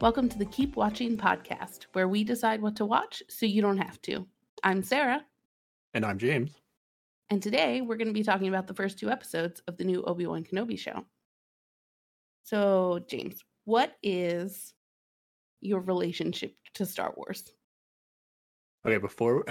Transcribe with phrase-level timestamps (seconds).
[0.00, 3.78] Welcome to the Keep Watching podcast, where we decide what to watch so you don't
[3.78, 4.26] have to.
[4.62, 5.24] I'm Sarah,
[5.94, 6.52] And I'm James.
[7.30, 10.02] and today we're going to be talking about the first two episodes of the new
[10.04, 11.04] Obi Wan Kenobi show.
[12.44, 14.74] So, James, what is
[15.60, 17.52] your relationship to Star Wars?
[18.86, 19.44] Okay, before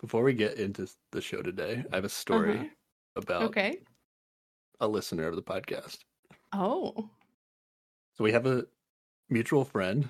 [0.00, 2.68] before we get into the show today, I have a story Uh-huh.
[3.16, 3.82] about Okay.
[4.80, 5.98] a listener of the podcast.
[6.52, 7.10] Oh,
[8.16, 8.64] So we have a
[9.28, 10.08] mutual friend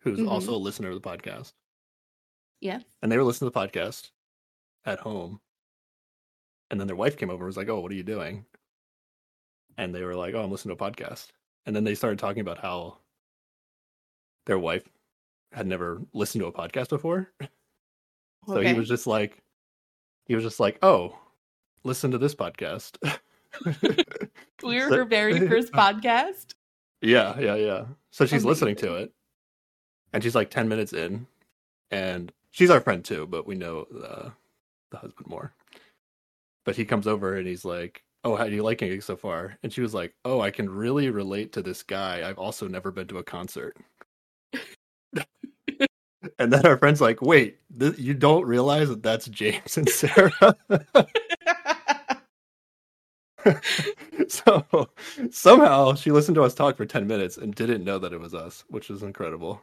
[0.00, 0.28] who's Mhm.
[0.30, 1.52] also a listener of the podcast.
[2.60, 2.80] Yeah.
[3.00, 4.10] And they were listening to the podcast
[4.84, 5.40] at home.
[6.70, 8.46] And then their wife came over and was like, Oh, what are you doing?
[9.76, 11.28] And they were like, Oh, I'm listening to a podcast.
[11.66, 12.98] And then they started talking about how
[14.46, 14.88] their wife
[15.52, 17.32] had never listened to a podcast before.
[18.48, 19.40] So he was just like,
[20.26, 21.16] he was just like, oh,
[21.84, 22.96] listen to this podcast.
[24.64, 26.54] We're So- her very first podcast.
[27.02, 27.84] Yeah, yeah, yeah.
[28.10, 29.12] So she's listening to it,
[30.12, 31.26] and she's like ten minutes in,
[31.90, 34.30] and she's our friend too, but we know uh,
[34.90, 35.54] the husband more.
[36.64, 39.58] But he comes over and he's like, "Oh, how are you liking it so far?"
[39.62, 42.28] And she was like, "Oh, I can really relate to this guy.
[42.28, 43.76] I've also never been to a concert."
[46.38, 50.56] and then our friend's like, "Wait, th- you don't realize that that's James and Sarah?"
[54.28, 54.88] so
[55.30, 58.34] somehow she listened to us talk for 10 minutes and didn't know that it was
[58.34, 59.60] us, which is incredible.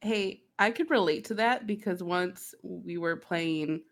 [0.00, 3.82] Hey, I could relate to that because once we were playing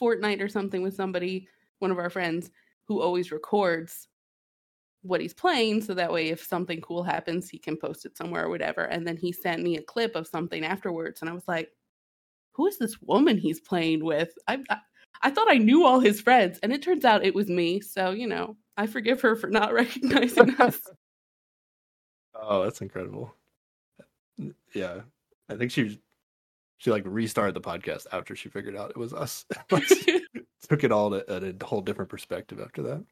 [0.00, 1.48] Fortnite or something with somebody,
[1.80, 2.50] one of our friends
[2.84, 4.08] who always records
[5.02, 8.44] what he's playing so that way if something cool happens, he can post it somewhere
[8.44, 8.84] or whatever.
[8.84, 11.70] And then he sent me a clip of something afterwards and I was like,
[12.52, 14.30] who is this woman he's playing with?
[14.48, 14.78] I, I
[15.22, 17.80] I thought I knew all his friends and it turns out it was me.
[17.80, 20.80] So, you know, I forgive her for not recognizing us.
[22.40, 23.34] Oh, that's incredible.
[24.72, 25.00] Yeah.
[25.48, 25.98] I think she
[26.76, 29.44] she like restarted the podcast after she figured out it was us.
[30.68, 33.04] Took it all to, at a whole different perspective after that.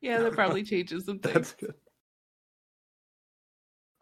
[0.00, 1.34] yeah, that probably changes some things.
[1.34, 1.74] That's good.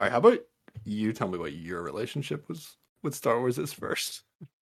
[0.01, 0.39] All right, how about
[0.85, 4.23] you tell me what your relationship was with Star Wars is first?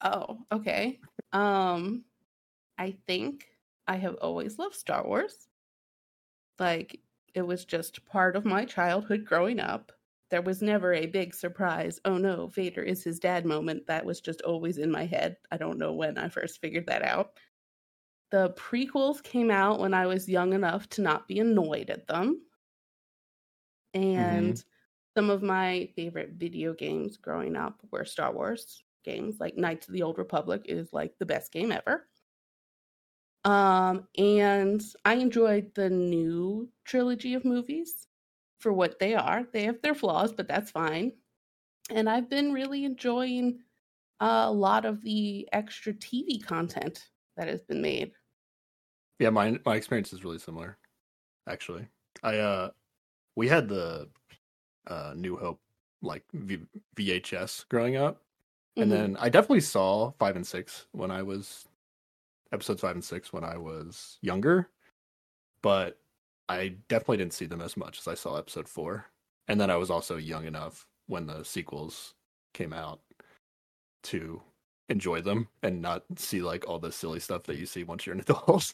[0.01, 0.99] Oh, okay.
[1.33, 2.05] Um
[2.77, 3.47] I think
[3.87, 5.47] I have always loved Star Wars.
[6.59, 6.99] Like
[7.33, 9.91] it was just part of my childhood growing up.
[10.31, 13.85] There was never a big surprise, oh no, Vader is his dad moment.
[13.87, 15.37] That was just always in my head.
[15.51, 17.37] I don't know when I first figured that out.
[18.31, 22.41] The prequels came out when I was young enough to not be annoyed at them.
[23.95, 24.19] Mm-hmm.
[24.19, 24.63] And
[25.15, 29.37] some of my favorite video games growing up were Star Wars games.
[29.39, 32.07] Like Knights of the Old Republic is like the best game ever.
[33.45, 38.07] Um, and I enjoyed the new trilogy of movies
[38.59, 39.45] for what they are.
[39.53, 41.13] They have their flaws, but that's fine.
[41.89, 43.63] And I've been really enjoying
[44.19, 48.13] a lot of the extra TV content that has been made.
[49.19, 50.77] Yeah, my my experience is really similar.
[51.47, 51.89] Actually,
[52.23, 52.71] I uh,
[53.35, 54.11] we had the
[54.87, 55.61] uh New Hope
[56.01, 58.23] like v- VHS growing up,
[58.79, 58.91] and Mhm.
[58.91, 61.67] then I definitely saw five and six when I was
[62.55, 64.69] episodes five and six when I was younger,
[65.61, 65.99] but
[66.49, 69.05] I definitely didn't see them as much as I saw episode four.
[69.47, 72.15] And then I was also young enough when the sequels
[72.53, 73.01] came out
[74.03, 74.41] to
[74.89, 78.15] enjoy them and not see like all the silly stuff that you see once you're
[78.15, 78.73] an adult.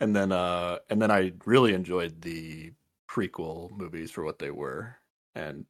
[0.00, 2.72] and then uh and then I really enjoyed the
[3.10, 4.96] prequel movies for what they were
[5.34, 5.64] and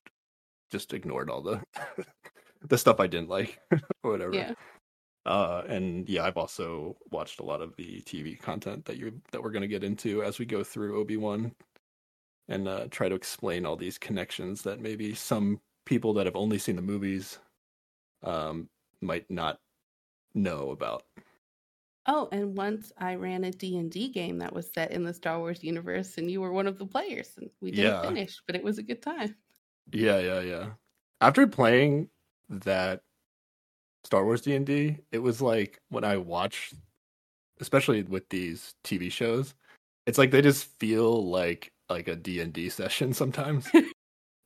[0.71, 1.61] just ignored all the
[2.69, 3.61] the stuff I didn't like
[4.03, 4.35] or whatever.
[4.35, 4.55] yeah.
[5.25, 9.43] Uh, and yeah, I've also watched a lot of the TV content that you that
[9.43, 11.55] we're gonna get into as we go through Obi Wan,
[12.49, 16.59] and uh, try to explain all these connections that maybe some people that have only
[16.59, 17.39] seen the movies,
[18.23, 18.71] um,
[19.03, 19.61] might not
[20.35, 21.05] know about.
[22.07, 25.63] Oh, and once I ran a D&D game that was set in the Star Wars
[25.65, 28.01] universe and you were one of the players and we didn't Yeah.
[28.01, 29.37] finish, but it was a good time.
[29.93, 30.75] Yeah, yeah, yeah.
[31.21, 32.11] After playing
[32.49, 33.03] that
[34.05, 36.73] Star Wars D and D, it was like when I watch,
[37.61, 39.55] especially with these TV shows,
[40.07, 43.71] it's like they just feel like like a D and D session sometimes.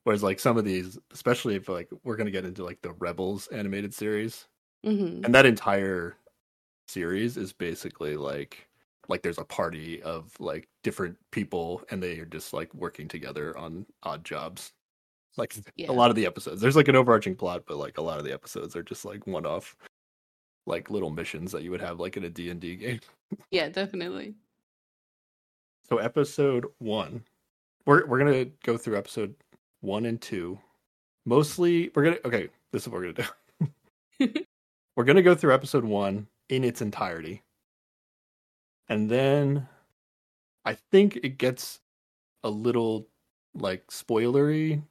[0.03, 3.47] Whereas like some of these, especially if like we're gonna get into like the Rebels
[3.47, 4.47] animated series,
[4.83, 6.17] hmm and that entire
[6.87, 8.67] series is basically like
[9.09, 13.57] like there's a party of like different people and they are just like working together
[13.57, 14.73] on odd jobs
[15.37, 15.91] like mm, Yeah.
[15.91, 18.25] a lot of the episodes there's like an overarching plot but like a lot of
[18.25, 19.75] the episodes are just like one off
[20.65, 22.99] like little missions that you would have like in a d&d game
[23.51, 24.35] Yeah, definitely.
[25.89, 27.23] so episode one
[27.85, 29.33] we're, we're gonna go through episode
[29.81, 30.59] one and two.
[31.25, 32.49] Mostly, we're gonna okay.
[32.73, 33.29] This is what we're gonna
[34.19, 34.29] do.
[34.97, 37.43] we're gonna go through episode one in its entirety,
[38.89, 39.67] and then
[40.65, 41.79] I think it gets
[42.43, 43.07] a little
[43.53, 44.81] like spoilery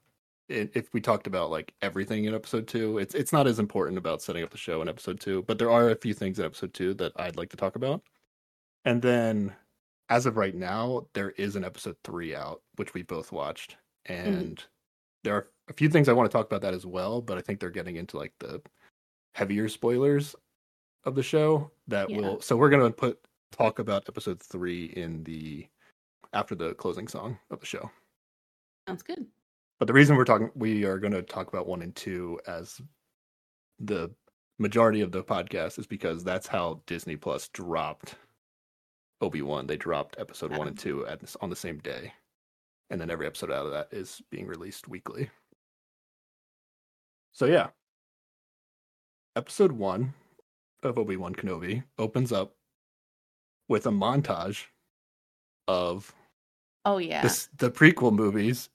[0.49, 2.99] if we talked about like everything in episode two.
[2.99, 5.71] It's it's not as important about setting up the show in episode two, but there
[5.71, 8.03] are a few things in episode two that I'd like to talk about.
[8.85, 9.55] And then
[10.09, 13.77] as of right now, there is an episode three out, which we both watched.
[14.09, 14.29] Mm-hmm.
[14.29, 14.65] And
[15.25, 17.41] there are a few things I want to talk about that as well, but I
[17.41, 18.63] think they're getting into like the
[19.35, 20.37] heavier spoilers
[21.05, 22.19] of the show that Yeah.
[22.19, 23.19] will so we're gonna put
[23.53, 25.67] talk about episode three in the
[26.33, 27.91] after the closing song of the show.
[28.89, 29.27] Sounds good.
[29.79, 32.81] But the reason we're talking, we are going to talk about one and two as
[33.79, 34.11] the
[34.59, 38.15] majority of the podcast is because that's how Disney Plus dropped
[39.21, 39.67] Obi Wan.
[39.67, 42.13] They dropped episode one and two at on the same day,
[42.91, 45.29] and then every episode out of that is being released weekly.
[47.33, 47.69] So yeah,
[49.37, 50.15] episode one
[50.83, 52.55] of Obi Wan Kenobi opens up
[53.69, 54.65] with a montage
[55.69, 56.15] of
[56.87, 57.21] Oh yeah.
[57.23, 58.71] this, the prequel movies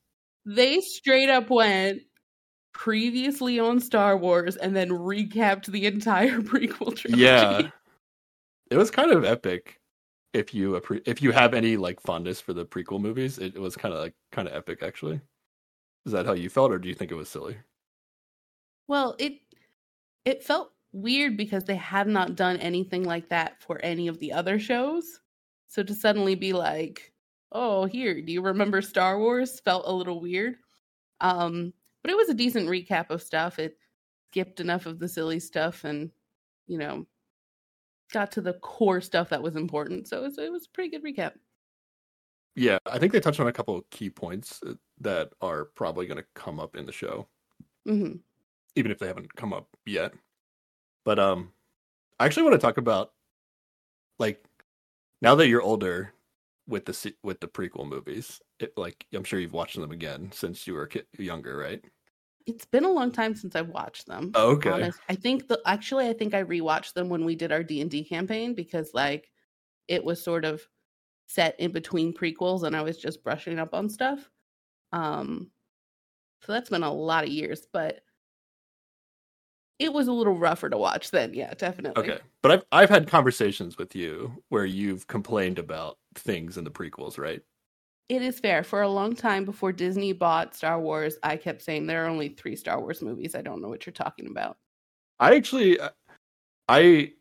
[0.46, 2.02] they straight up went
[2.74, 7.22] previously on Star Wars and then recapped the entire prequel trilogy.
[7.22, 7.70] Yeah,
[8.70, 9.80] it was kind of epic.
[10.34, 13.60] If you appre- if you have any like fondness for the prequel movies, it, it
[13.60, 15.20] was kind of like kind of epic actually.
[16.06, 17.58] Is that how you felt, or do you think it was silly?
[18.88, 19.34] Well, it
[20.26, 24.34] it felt weird because they had not done anything like that for any of the
[24.34, 25.20] other shows.
[25.68, 27.11] So to suddenly be like,
[27.52, 30.58] "Oh, here, do you remember Star Wars?" felt a little weird.
[31.22, 33.60] Um, but it was a decent recap of stuff.
[33.60, 33.80] It
[34.32, 36.12] skipped enough of the silly stuff and,
[36.68, 37.08] you know,
[38.12, 40.08] got to the core stuff that was important.
[40.08, 41.36] So it was, it was a pretty good recap.
[42.56, 46.06] Yeah, I think they touched on a couple of key points uh, that are probably
[46.06, 47.30] going to come up in the show,
[47.86, 48.24] hmm
[48.76, 50.14] even if they haven't come up yet.
[51.06, 51.54] But um,
[52.20, 53.14] I actually want to talk about
[54.20, 54.44] like
[55.22, 56.14] now that you're older
[56.72, 58.42] with the with the prequel movies.
[58.60, 61.84] It, like I'm sure you've watched them again since you were a kid, younger, right?
[62.48, 64.34] It's been a long time since I've watched them.
[64.34, 64.72] Oh, okay.
[64.74, 65.00] honest.
[65.10, 67.92] I think the actually I think I rewatched them when we did our D and
[67.92, 69.32] D campaign because like
[69.88, 70.64] it was sort of
[71.28, 74.30] set in between prequels and I was just brushing up on stuff.
[74.94, 75.52] Um
[76.44, 78.02] so that's been a lot of years, but
[79.80, 81.96] it was a little rougher to watch then, yeah, definitely.
[81.98, 86.72] Okay, but I've I've had conversations with you where you've complained about things in the
[86.72, 87.42] prequels, right?
[88.10, 88.64] It is fair.
[88.64, 92.30] For a long time before Disney bought Star Wars, I kept saying there are only
[92.30, 93.36] three Star Wars movies.
[93.36, 94.58] I don't know what you're talking about.
[95.20, 95.90] I actually, uh,
[96.68, 97.14] I,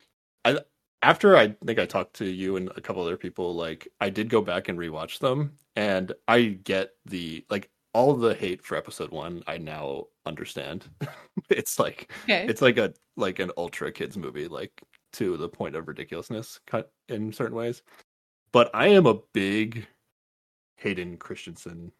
[0.44, 0.58] I
[1.02, 4.28] after I think I talked to you and a couple other people, like I did
[4.28, 9.10] go back and rewatch them, and I get the like all the hate for episode
[9.10, 9.42] one.
[9.46, 10.88] I now understand.
[11.50, 12.46] it's like Okay.
[12.48, 14.72] it's like a like an ultra kids movie, like
[15.14, 17.82] to the point of ridiculousness, cut in certain ways.
[18.52, 19.86] But I am a big
[20.76, 21.92] Hayden Christensen.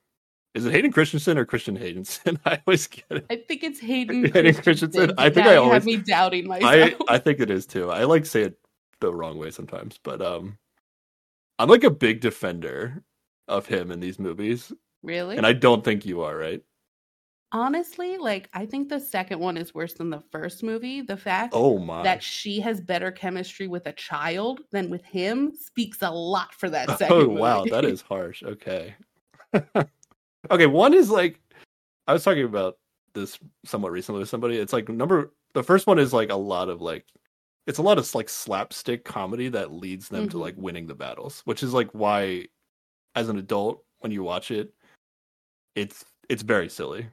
[0.54, 2.38] Is it Hayden Christensen or Christian Haydenson?
[2.44, 3.26] I always get it.
[3.30, 4.62] I think it's Hayden, Hayden Christensen.
[4.90, 5.14] Christensen?
[5.18, 6.94] I think Now I always- have me doubting myself.
[7.08, 7.90] I I think it is too.
[7.90, 8.58] I like say it
[9.00, 10.58] the wrong way sometimes, but um,
[11.58, 13.02] I'm like a big defender
[13.48, 15.36] of him in these movies, really?
[15.36, 16.62] and I don't think you are, right?
[17.52, 21.52] Honestly like i think the second one is worse than the first movie the fact
[21.56, 22.02] Oh my!
[22.02, 26.70] that she has better chemistry with a child than with him speaks a lot for
[26.70, 27.40] that second oh movie.
[27.40, 28.42] wow, that is harsh.
[28.44, 28.94] Okay,
[30.50, 30.66] okay.
[30.66, 31.40] One is like
[32.06, 32.78] I was talking about
[33.14, 34.56] this somewhat recently with somebody.
[34.58, 37.06] It's like number the first one is like a lot of like
[37.66, 40.40] it's a lot of like slapstick comedy that leads them to Mhm.
[40.40, 42.46] like winning the battles, which is like why
[43.16, 44.72] as an adult when you watch it,
[45.74, 47.08] it's it's very silly.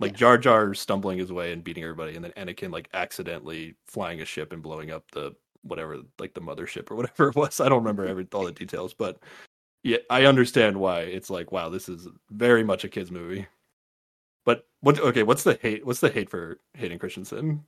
[0.00, 0.18] Like Yeah.
[0.18, 4.24] Jar Jar stumbling his way and beating everybody, and then Anakin like accidentally flying a
[4.24, 7.60] ship and blowing up the whatever, like the mothership or whatever it was.
[7.60, 9.18] I don't remember every all the details, but
[9.84, 13.46] yeah, I understand why it's like, wow, this is very much a kids movie.
[14.44, 14.98] But what?
[15.00, 15.84] Okay, what's the hate?
[15.86, 17.64] What's the hate for Hayden Christensen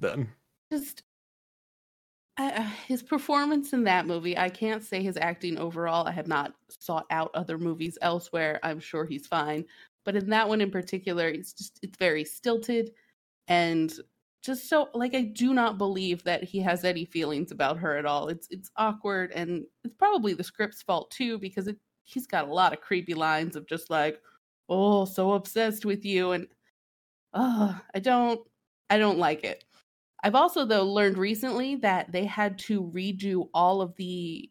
[0.00, 0.32] then?
[0.72, 1.02] just
[2.38, 6.54] uh, his performance in that movie i can't say his acting overall i have not
[6.80, 9.64] sought out other movies elsewhere i'm sure he's fine
[10.04, 12.90] but in that one in particular it's just it's very stilted
[13.48, 13.94] and
[14.42, 18.06] just so like i do not believe that he has any feelings about her at
[18.06, 18.28] all.
[18.28, 22.52] It's it's awkward and it's probably the script's fault too because it he's got a
[22.52, 24.20] lot of creepy lines of just like
[24.68, 26.48] oh so obsessed with you and
[27.34, 28.40] oh i don't
[28.90, 29.64] i don't like it.
[30.24, 34.50] I've also though learned recently that they had to redo all of the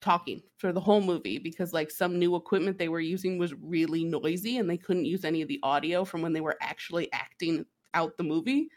[0.00, 4.04] talking for the whole movie because like some new equipment they were using was really
[4.04, 7.64] noisy and they couldn't use any of the audio from when they were actually acting
[7.94, 8.68] out the movie.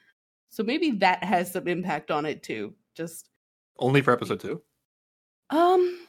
[0.50, 2.76] So maybe that has some impact on it too.
[2.96, 3.30] Just
[3.80, 4.62] Only for episode two.
[5.50, 6.08] um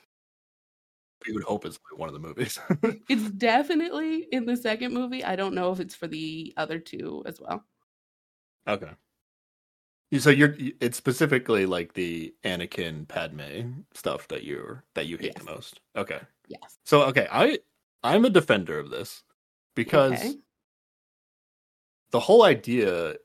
[1.27, 2.59] We would hope it's one of the movies.
[3.09, 5.25] it's definitely in the second movie.
[5.25, 7.65] I don't know if it's for the other two as well.
[8.67, 8.91] okay.
[10.19, 15.45] So you're it's specifically like the Anakin Padme stuff that you're that you hate Yes.
[15.45, 15.81] the most.
[15.97, 16.21] Okay.
[16.49, 16.79] Yes.
[16.85, 17.59] So okay, I
[18.03, 19.23] I'm a defender of this
[19.75, 20.35] because Okay.
[22.11, 23.17] the whole idea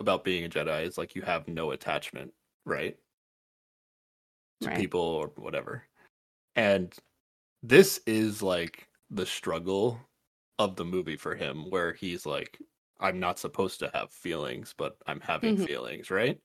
[0.00, 2.32] about being a Jedi is like you have no attachment,
[2.64, 2.98] right?
[4.62, 4.76] To Right.
[4.76, 5.84] people or whatever.
[6.56, 6.92] And
[7.62, 10.00] this is like the struggle
[10.58, 12.58] of the movie for him where he's like
[13.02, 15.66] I'm not supposed to have feelings, but I'm having Mhm.
[15.66, 16.40] feelings, right?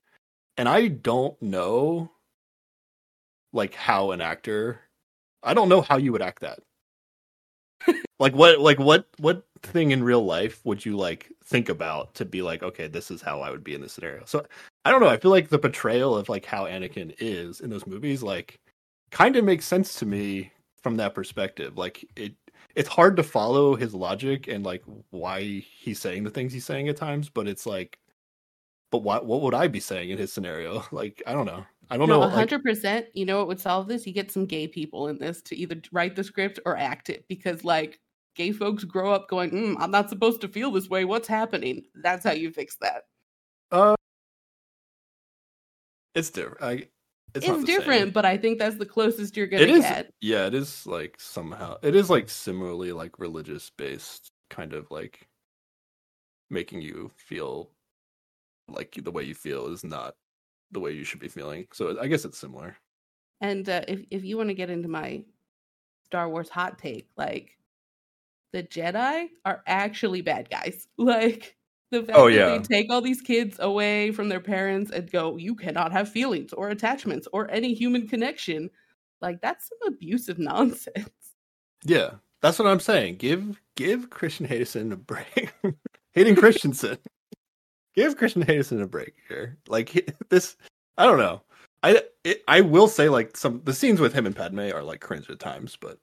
[0.57, 2.11] And I don't know
[3.53, 4.81] like how an actor
[5.43, 6.59] I don't know how you would act that.
[8.19, 12.25] like what like what what thing in real life would you like think about to
[12.25, 14.23] be like okay this is how I would be in this scenario.
[14.25, 14.45] So
[14.85, 17.87] I don't know, I feel like the portrayal of like how Anakin is in those
[17.87, 18.59] movies like
[19.11, 20.51] kind of makes sense to me
[20.83, 21.77] from that perspective.
[21.77, 22.35] Like it
[22.77, 26.87] it's hard to follow his logic and like why he's saying the things he's saying
[26.87, 27.97] at times, but it's like
[28.91, 30.85] but what what would I be saying in his scenario?
[30.91, 31.65] Like I don't know.
[31.89, 32.25] I don't no, know.
[32.27, 33.07] like- hundred percent.
[33.13, 34.05] You know what would solve this?
[34.05, 37.25] You get some gay people in this to either write the script or act it,
[37.27, 37.99] because like
[38.35, 41.03] gay folks grow up going, mm, "I'm not supposed to feel this way.
[41.03, 43.03] What's happening?" That's how you fix that.
[43.71, 43.95] Uh,
[46.13, 46.61] it's different.
[46.61, 46.87] I,
[47.35, 48.09] it's, different, same.
[48.11, 49.81] but I think that's the closest you're gonna It is.
[49.81, 50.13] get.
[50.21, 55.27] Yeah, it is like somehow it is like similarly like religious based, kind of like
[56.49, 57.71] making you feel
[58.69, 60.15] like the way you feel is not
[60.71, 61.67] the way you should be feeling.
[61.73, 62.75] So I guess it's similar.
[63.41, 65.23] And uh, if if you want to get into my
[66.07, 67.57] Star Wars hot take, like
[68.53, 70.87] the Jedi are actually bad guys.
[70.97, 71.56] Like
[71.91, 72.57] the oh, fact Oh, that yeah.
[72.57, 76.53] they take all these kids away from their parents and go, you cannot have feelings
[76.53, 78.69] or attachments or any human connection.
[79.21, 81.09] Like that's some abusive nonsense.
[81.83, 83.17] Yeah, that's what I'm saying.
[83.17, 85.53] Give give Christian Hayden a break.
[86.13, 86.97] Hayden Christensen.
[87.95, 89.57] give Christian Hayden a break here.
[89.67, 90.57] Like this,
[90.97, 91.41] I don't know.
[91.83, 94.99] I it, I will say like some the scenes with him and Padme are like
[95.01, 95.99] cringe at times, but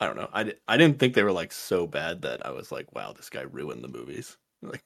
[0.00, 0.28] I don't know.
[0.32, 3.30] I, I didn't think they were like so bad that I was like, wow, this
[3.30, 4.36] guy ruined the movies.
[4.62, 4.84] Like,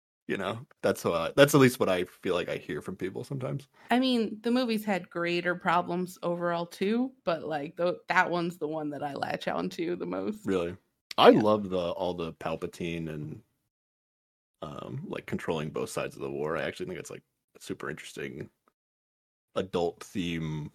[0.28, 3.24] you know, that's uh, that's at least what I feel like I hear from people
[3.24, 3.68] sometimes.
[3.90, 8.68] I mean, the movies had greater problems overall too, but like th- that one's the
[8.68, 10.44] one that I latch on to the most.
[10.44, 10.76] Really,
[11.18, 11.32] I Yeah.
[11.32, 13.42] love the all the Palpatine and
[14.62, 16.56] um like controlling both sides of the war.
[16.56, 17.22] I actually think it's like
[17.56, 18.50] a super interesting
[19.54, 20.70] adult theme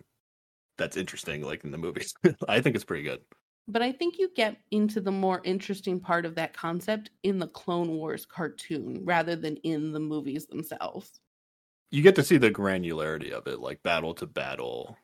[0.78, 2.14] that's interesting like in the movies.
[2.50, 3.26] I think it's pretty good.
[3.68, 7.48] But I think you get into the more interesting part of that concept in the
[7.48, 11.20] Clone Wars cartoon rather than in the movies themselves.
[11.92, 14.98] You get to see the granularity of it, like battle to battle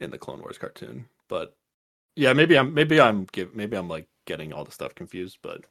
[0.00, 1.06] in the Clone Wars cartoon.
[1.28, 1.56] But
[2.16, 5.64] yeah, maybe I'm maybe I'm maybe I'm like getting all the stuff confused, but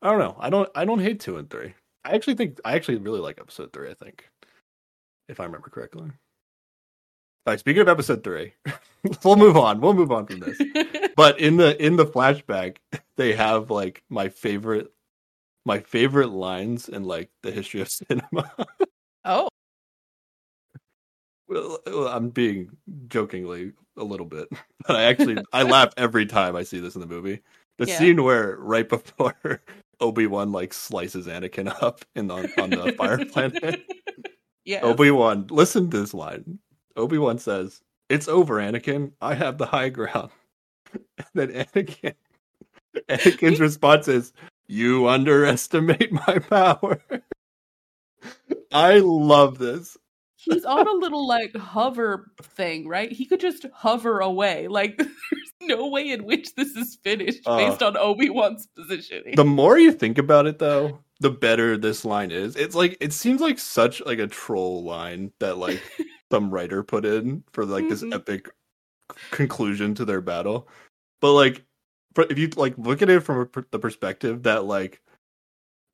[0.00, 0.36] I don't know.
[0.38, 1.74] I don't I don't hate two and three.
[2.04, 4.28] I actually think I actually really like episode three, I think.
[5.28, 6.02] If I remember correctly.
[6.02, 8.54] All right, speaking of episode three,
[9.24, 9.80] we'll move on.
[9.80, 10.58] We'll move on from this.
[11.18, 12.76] But in the in the flashback,
[13.16, 14.92] they have like my favorite
[15.66, 18.52] my favorite lines in like the history of cinema.
[19.24, 19.48] oh,
[21.48, 22.70] Well, I'm being
[23.08, 24.48] jokingly a little bit,
[24.86, 27.40] but I actually I laugh every time I see this in the movie.
[27.78, 27.98] The Yeah.
[27.98, 29.60] scene where right before
[29.98, 33.82] Obi Wan like slices Anakin up in the, on the fire planet.
[34.64, 34.82] yeah.
[34.82, 36.60] Obi Wan, listen to this line.
[36.94, 39.14] Obi Wan says, "It's over, Anakin.
[39.20, 40.30] I have the high ground."
[41.18, 42.14] And then Anakin,
[43.08, 44.32] Anakin's response is,
[44.68, 47.00] "You underestimate my power."
[48.72, 49.96] I love this.
[50.36, 53.10] He's on a little like hover thing, right?
[53.10, 54.68] He could just hover away.
[54.68, 59.34] Like there's no way in which this is finished Uh, based on Obi-Wan's positioning.
[59.36, 63.12] the more you think about it though the better this line is it's like it
[63.12, 65.82] seems like such like a troll line that like
[66.30, 68.14] some writer put in for like this Mhm.
[68.14, 68.48] epic
[69.30, 70.68] conclusion to their battle
[71.20, 71.64] but like
[72.30, 75.00] if you like look at it from a, the perspective that like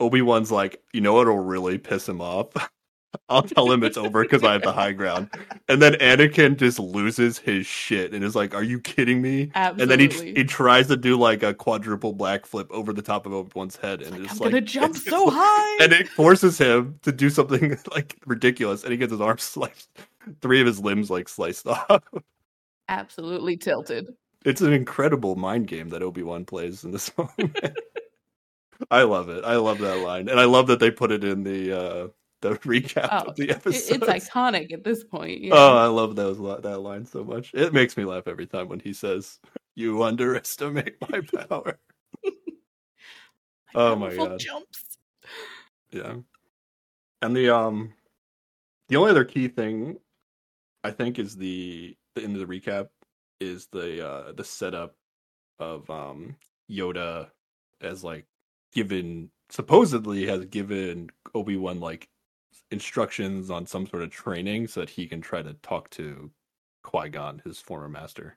[0.01, 2.49] obi-wan's like you know what'll really piss him off
[3.29, 5.31] i'll tell him it's over because i have the high ground
[5.69, 9.83] and then anakin just loses his shit and is like are you kidding me Absolutely.
[9.83, 13.25] and then he he tries to do like a quadruple black flip over the top
[13.25, 15.85] of Obi-Wan's head, and Like, I'm like gonna jump so high.
[15.85, 19.89] and it forces him to do something like ridiculous, and he gets his arms sliced,
[20.43, 22.03] three of his limbs like sliced off.
[22.89, 24.07] Absolutely tilted.
[24.45, 27.57] It's an incredible mind game that Obi Wan plays in this moment.
[28.91, 29.45] I love it.
[29.45, 32.09] I love that line, and I love that they put it in the uh
[32.43, 34.03] the recap Oh, of the episode.
[34.03, 35.41] it's iconic at this point.
[35.41, 35.77] you Oh.
[35.79, 37.53] I love those that line so much.
[37.55, 39.39] It makes me laugh every time when he says,
[39.77, 41.79] "You underestimate my power."
[43.75, 44.39] oh my God.
[44.39, 44.99] Jumps.
[45.91, 46.17] Yeah.
[47.23, 47.95] And the um
[48.89, 49.97] the only other key thing
[50.83, 52.89] I think is the in the recap
[53.41, 54.95] is the uh the setup
[55.59, 56.37] of um
[56.71, 57.29] Yoda
[57.81, 58.27] as like
[58.73, 62.09] given supposedly has given Obi-Wan like
[62.71, 66.31] instructions on some sort of training so that he can try to talk to
[66.83, 68.37] Qui-Gon, his former master.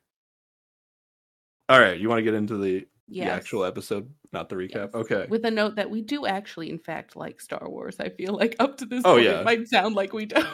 [1.70, 4.92] All right, you want to get into the, the actual episode, not the recap?
[4.94, 4.96] Yes.
[4.96, 5.26] Okay.
[5.30, 7.98] With a note that we do actually, in fact, like Star Wars.
[8.00, 9.40] I feel like up to this Oh, point, yeah.
[9.40, 10.48] it might sound like we don't.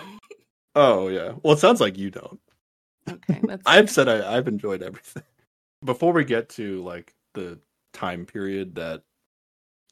[0.75, 1.33] Oh yeah.
[1.43, 2.39] Well, it sounds like you don't.
[3.09, 5.23] Okay, I've said I, I've enjoyed everything.
[5.85, 7.59] Before we get to like the
[7.93, 9.03] time period that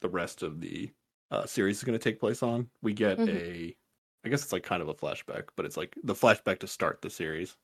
[0.01, 0.89] the rest of the
[1.31, 3.27] uh, series is going to take place on, we get Mhm.
[3.29, 3.75] a,
[4.25, 7.01] I guess it's like kind of a flashback, but it's like the flashback to start
[7.01, 7.57] the series,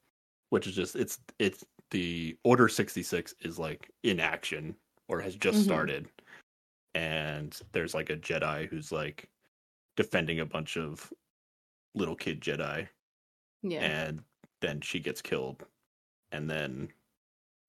[0.49, 4.75] which is just it's it's the Order sixty six is like in action
[5.07, 5.63] or has just Mhm.
[5.63, 6.07] started,
[6.95, 9.29] and there's like a Jedi who's like
[9.95, 11.11] defending a bunch of
[11.95, 12.87] little kid Jedi
[13.63, 13.79] yeah.
[13.81, 14.21] and
[14.61, 15.65] then she gets killed.
[16.31, 16.89] And then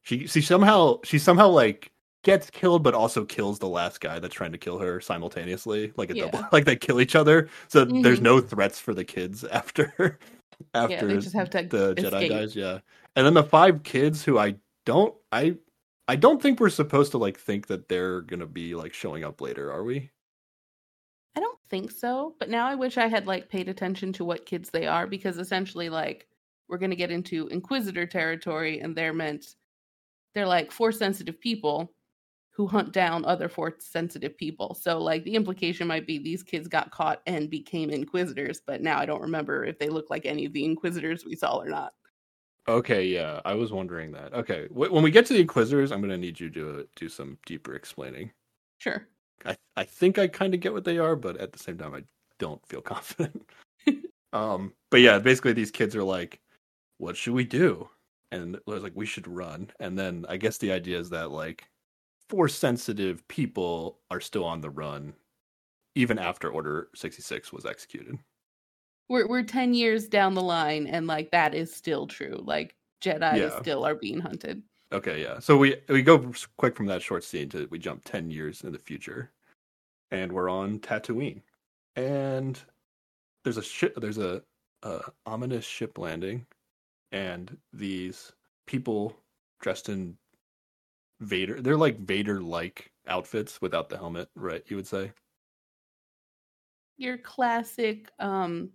[0.02, 1.92] she she somehow she somehow like
[2.24, 6.10] gets killed but also kills the last guy that's trying to kill her simultaneously like
[6.10, 7.48] a double like they kill each other.
[7.68, 8.22] So there's Mhm.
[8.22, 10.18] no threats for the kids after
[10.74, 12.30] after yeah, they just have to the jedi escape.
[12.30, 12.80] dies yeah.
[13.16, 15.56] And then the five kids who i don't i
[16.08, 19.40] i don't think we're supposed to like think that they're gonna be like showing up
[19.40, 20.10] later are we?
[21.34, 24.44] I don't think so, but now I wish I had like paid attention to what
[24.46, 26.26] kids they are because essentially like
[26.68, 29.56] we're going to get into inquisitor territory and they're meant
[30.34, 31.92] they're like force sensitive people
[32.50, 34.74] who hunt down other force sensitive people.
[34.74, 38.98] So like the implication might be these kids got caught and became inquisitors, but now
[38.98, 41.92] I don't remember if they look like any of the inquisitors we saw or not.
[42.68, 44.34] Okay, yeah, I was wondering that.
[44.34, 47.74] Okay, when we get to the Inquisitors, I'm gonna need you to do some deeper
[47.74, 48.30] explaining.
[48.76, 49.08] Sure.
[49.46, 51.94] I I think I kind of get what they are, but at the same time,
[51.94, 52.02] I
[52.38, 53.48] don't feel confident.
[54.34, 56.40] um, but yeah, basically, these kids are like,
[56.98, 57.88] "What should we do?"
[58.30, 61.30] And it was like, "We should run." And then I guess the idea is that
[61.30, 61.68] like,
[62.28, 65.14] force sensitive people are still on the run,
[65.94, 68.18] even after Order sixty six was executed.
[69.08, 72.42] We're we're 10 years down the line and like that is still true.
[72.44, 73.60] Like Jedi Yeah.
[73.60, 74.62] still are being hunted.
[74.92, 75.38] Okay, yeah.
[75.38, 78.72] So we we go quick from that short scene to we jump ten years in
[78.72, 79.32] the future,
[80.10, 81.42] and we're on Tatooine,
[81.96, 82.60] and
[83.44, 83.94] there's a ship.
[84.00, 84.42] There's a,
[84.82, 86.46] a ominous ship landing,
[87.12, 88.32] and these
[88.66, 89.16] people
[89.60, 90.16] dressed in
[91.20, 91.60] Vader.
[91.60, 94.62] They're like Vader like outfits without the helmet, right?
[94.68, 95.12] You would say.
[96.96, 98.70] your classic um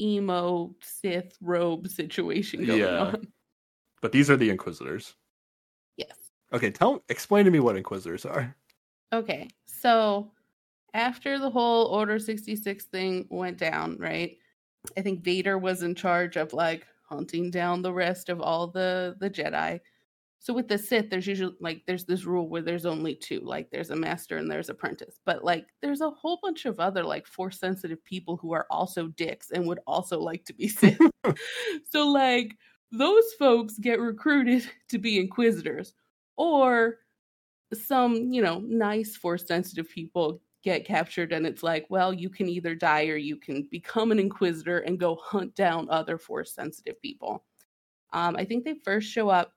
[0.00, 3.00] emo Sith robe situation going Yeah.
[3.00, 3.26] on.
[4.02, 5.14] But these are the Inquisitors.
[5.96, 6.30] Yes.
[6.52, 8.54] Okay, tell explain to me what Inquisitors are.
[9.12, 9.48] Okay.
[9.66, 10.32] So
[10.94, 14.36] after the whole Order 66 thing went down, right?
[14.96, 19.16] I think Vader was in charge of like hunting down the rest of all the
[19.20, 19.80] the Jedi.
[20.42, 23.70] So with the Sith, there's usually like there's this rule where there's only two, like
[23.70, 25.20] there's a master and there's apprentice.
[25.26, 29.08] But like there's a whole bunch of other like force sensitive people who are also
[29.08, 30.98] dicks and would also like to be Sith.
[31.90, 32.56] so like
[32.90, 35.92] those folks get recruited to be inquisitors
[36.36, 36.98] or
[37.74, 42.48] some, you know, nice force sensitive people get captured and it's like, well, you can
[42.48, 47.00] either die or you can become an inquisitor and go hunt down other force sensitive
[47.00, 47.44] people.
[48.12, 49.54] Um, I think they first show up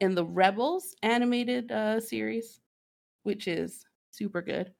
[0.00, 2.60] in the Rebels animated uh, series,
[3.22, 4.72] which is super good.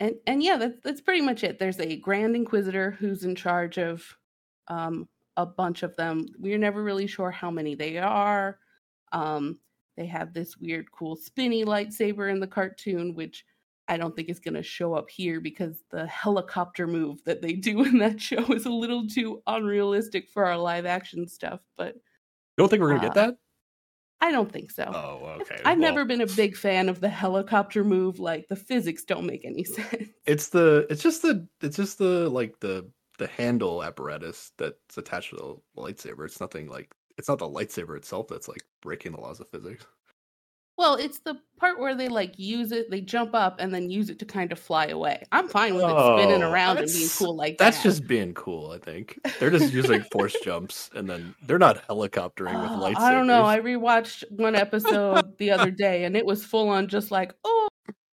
[0.00, 1.58] And and yeah, that's that's pretty much it.
[1.58, 4.04] There's a Grand Inquisitor who's in charge of
[4.68, 6.26] um, a bunch of them.
[6.38, 8.58] We're never really sure how many they are.
[9.10, 9.58] Um,
[9.96, 13.44] they have this weird, cool spinny lightsaber in the cartoon, which
[13.88, 17.54] I don't think it's going to show up here because the helicopter move that they
[17.54, 21.60] do in that show is a little too unrealistic for our live action stuff.
[21.76, 22.00] But You
[22.58, 23.34] don't think we're gonna Uh, get that?
[24.20, 24.82] I don't think so.
[24.92, 25.56] Oh, okay.
[25.64, 28.18] I've well- never been a big fan of the helicopter move.
[28.18, 30.08] Like the physics don't make any sense.
[30.26, 35.30] it's the it's just the it's just the like the the handle apparatus that's attached
[35.30, 35.36] to
[35.76, 39.40] the lightsaber it's nothing like it's not the lightsaber itself that's like breaking the laws
[39.40, 39.84] of physics
[40.78, 44.10] Well, it's the part where they like use it, they jump up and then use
[44.10, 45.24] it to kind of fly away.
[45.32, 47.82] I'm fine with it spinning Oh, around and being cool like That's that.
[47.82, 49.18] That's just being cool, I think.
[49.40, 52.96] They're just using force jumps and then they're not helicoptering with Oh, lightsabers.
[52.96, 53.44] I don't know.
[53.44, 57.66] I rewatched one episode the other day and it was full on just like, oh,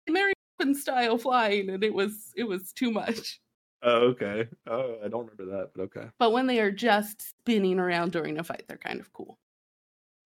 [0.09, 3.41] Mary Poppins style flying, and it was it was too much.
[3.83, 4.47] Oh, okay.
[4.69, 6.09] Oh, I don't remember that, but okay.
[6.21, 9.39] But when they are just spinning around during a fight, they're kind of cool.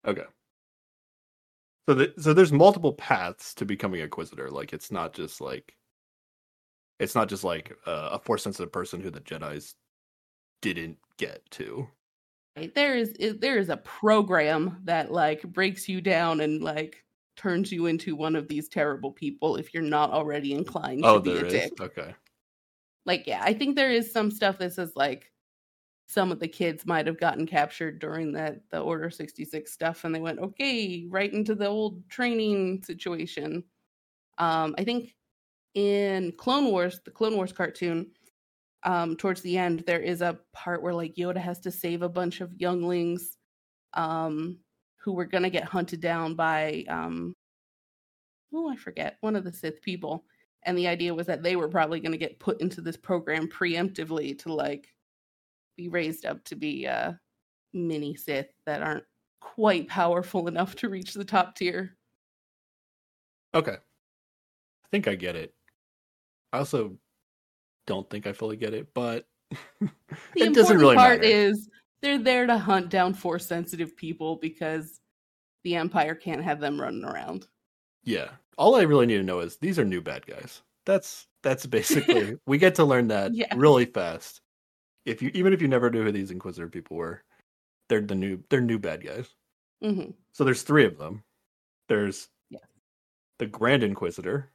[0.07, 0.25] Okay.
[1.89, 4.51] So, the, so there's multiple paths to becoming a Inquisitor.
[4.51, 5.77] Like, it's not just like,
[6.99, 9.75] it's not just like uh, a force sensitive person who the Jedi's
[10.63, 11.87] didn't get to.
[12.57, 12.75] Right?
[12.75, 17.05] There is there is a program that like breaks you down and like
[17.37, 21.21] turns you into one of these terrible people if you're not already inclined Oh, to
[21.21, 21.53] be there a is.
[21.53, 21.81] dick.
[21.81, 22.15] Okay.
[23.05, 25.31] Like, yeah, I think there is some stuff that says like
[26.09, 30.15] some of the kids might have gotten captured during that the Order 66 stuff and
[30.15, 33.65] they went, okay, right into the old training situation.
[34.39, 35.15] Um, I think
[35.75, 38.13] in Clone Wars, the Clone Wars cartoon,
[38.85, 42.09] um, towards the end, there is a part where like Yoda has to save a
[42.09, 43.37] bunch of younglings
[43.95, 44.59] um
[44.99, 47.35] who were gonna get hunted down by um
[48.53, 50.25] oh I forget, one of the Sith people
[50.67, 53.49] and the idea was that they were probably going to get put into this program
[53.49, 54.89] preemptively to like
[55.77, 57.13] be raised up to be uh
[57.73, 59.05] mini sith that aren't
[59.41, 61.97] quite powerful enough to reach the top tier
[63.55, 63.73] Okay.
[63.73, 65.55] I think I get it.
[66.53, 66.99] I also
[67.87, 69.57] don't think I fully get it, but the
[70.37, 71.33] it important doesn't really part matter.
[71.33, 71.69] is
[72.03, 75.01] they're there to hunt down force sensitive people because
[75.65, 77.47] the empire can't have them running around
[78.05, 78.31] Yeah.
[78.59, 80.63] All I really need to know is these are new bad guys.
[80.85, 83.53] That's that's basically we get to learn that Yes.
[83.57, 84.41] really fast.
[85.07, 87.23] If you even if you never knew who these Inquisitor people were,
[87.89, 89.29] they're the new they're new bad guys.
[89.81, 91.23] hmm So there's three of them.
[91.89, 92.63] There's Yes.
[93.39, 94.51] the Grand Inquisitor,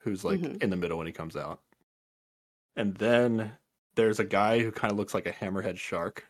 [0.00, 0.62] who's like Mhm.
[0.62, 1.62] in the middle when he comes out.
[2.76, 3.52] And then
[3.94, 6.26] there's a guy who kind of looks like a hammerhead shark,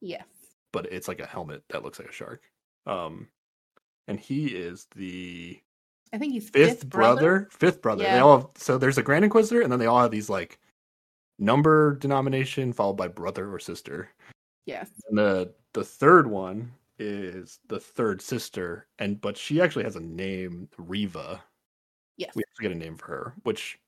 [0.00, 0.24] yes
[0.72, 2.42] but it's like a helmet that looks like a shark.
[2.86, 3.28] Um
[4.08, 5.60] and he is the
[6.12, 8.04] i think he's fifth, brother, fifth brother.
[8.10, 10.58] They all have, so there's a Grand Inquisitor, and then they all have these like
[11.42, 14.08] number denomination followed by brother or sister.
[14.66, 19.96] yes And the the third one is the third sister, and but she actually has
[19.96, 21.42] a name, Reva.
[22.16, 23.78] yes We have to get a name for her, which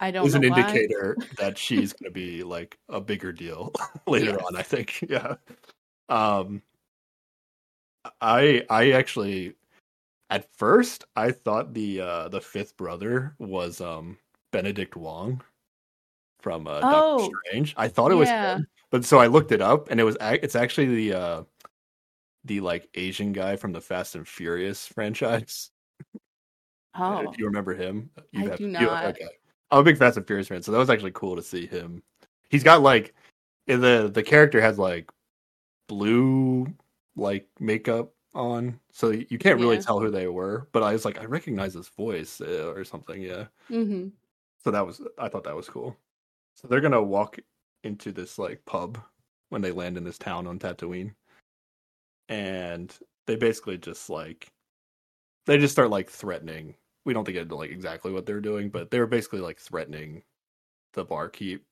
[0.00, 0.48] i don't is an why.
[0.48, 3.72] indicator that she's going to be like a bigger deal
[4.06, 4.44] later Yes.
[4.46, 4.56] on.
[4.56, 5.36] I think, yeah.
[6.08, 6.60] Um,
[8.20, 9.54] I I actually
[10.30, 14.18] at first I thought the uh the fifth brother was um
[14.50, 15.42] Benedict Wong
[16.44, 17.74] from uh, Oh, Doctor Strange.
[17.78, 18.56] I thought it was yeah.
[18.56, 21.42] him, but so I looked it up and it was it's actually the uh
[22.44, 25.70] the like Asian guy from the Fast and Furious franchise.
[26.94, 28.10] Oh Do you remember him?
[28.36, 29.06] I have- do you- not.
[29.06, 29.26] okay.
[29.70, 32.02] I'm a big Fast and Furious fan, so that was actually cool to see him.
[32.50, 33.14] He's got like
[33.66, 35.10] in the the character has like
[35.88, 36.66] blue
[37.16, 39.82] like makeup on, so you can't really Yeah.
[39.82, 40.68] tell who they were.
[40.72, 43.22] But I was like, I recognize his voice uh, or something.
[43.22, 43.46] Yeah.
[43.68, 44.08] hmm
[44.62, 45.96] So that was I thought that was cool.
[46.54, 47.38] So they're gonna walk
[47.82, 48.98] into this like pub
[49.50, 51.14] when they land in this town on Tatooine,
[52.28, 54.48] and they basically just like
[55.46, 56.74] they just start like threatening.
[57.04, 60.22] We don't think into like exactly what they're doing, but they're basically like threatening
[60.94, 61.64] the barkeep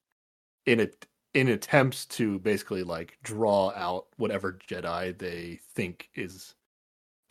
[0.66, 6.54] in it in attempts to basically like draw out whatever Jedi they think is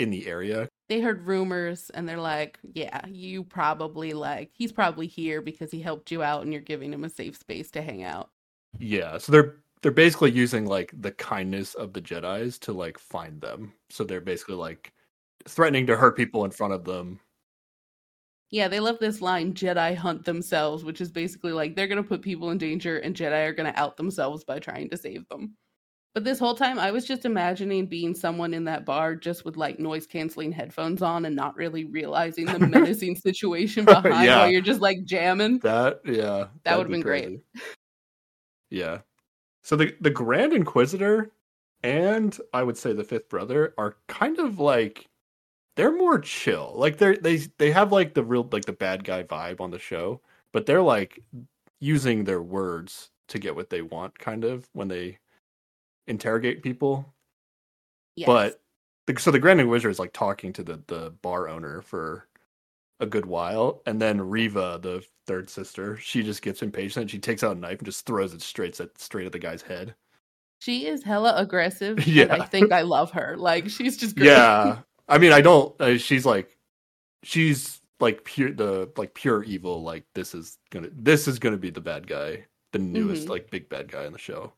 [0.01, 5.07] in the area they heard rumors and they're like, yeah, you probably like he's probably
[5.07, 8.03] here because he helped you out and you're giving him a safe space to hang
[8.03, 8.29] out.
[8.77, 13.39] Yeah, so they're they're basically using like the kindness of the Jedi's to like find
[13.39, 13.71] them.
[13.89, 14.91] So they're basically like
[15.47, 17.21] threatening to hurt people in front of them.
[18.49, 22.09] Yeah, they love this line Jedi hunt themselves, which is basically like they're going to
[22.09, 25.25] put people in danger and Jedi are going to out themselves by trying to save
[25.29, 25.55] them.
[26.13, 29.55] But this whole time I was just imagining being someone in that bar just with
[29.55, 34.39] like noise canceling headphones on and not really realizing the menacing situation behind Yeah.
[34.39, 35.59] while you're just like jamming.
[35.59, 37.39] That yeah, that'd would've be been great.
[38.69, 38.99] Yeah.
[39.63, 41.31] So the the Grand Inquisitor
[41.83, 45.07] and I would say the Fifth Brother are kind of like
[45.77, 46.73] they're more chill.
[46.75, 49.79] Like they're they they have like the real like the bad guy vibe on the
[49.79, 50.21] show,
[50.51, 51.19] but they're like
[51.79, 55.17] using their words to get what they want kind of when they
[56.07, 57.13] interrogate people.
[58.15, 58.27] Yes.
[58.27, 58.61] But
[59.07, 62.27] the, so the Grand Inquisitor is like talking to the the bar owner for
[62.99, 67.09] a good while, and then Reva, the third sister, she just gets impatient.
[67.09, 69.61] She takes out a knife and just throws it straight at straight at the guy's
[69.63, 69.95] head.
[70.59, 72.05] she is hella aggressive.
[72.05, 72.23] Yeah.
[72.33, 73.35] And I think I love her.
[73.37, 74.27] Like she's just great.
[74.27, 75.79] Yeah, I mean, I don't.
[75.81, 76.55] Uh, she's like,
[77.23, 79.81] she's like pure the like pure evil.
[79.81, 83.29] Like this is gonna this is gonna be the bad guy, the newest Mhm.
[83.29, 84.53] like big bad guy in the show.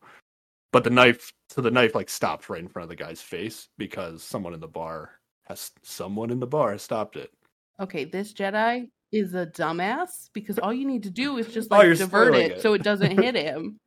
[0.74, 3.68] But the knife, so the knife like stops right in front of the guy's face
[3.78, 5.12] because someone in the bar
[5.44, 7.30] has someone in the bar has stopped it.
[7.78, 11.76] Okay, this Jedi is a dumbass because all you need to do is just Oh,
[11.76, 12.60] like you're divert it, it.
[12.60, 13.78] so it doesn't hit him.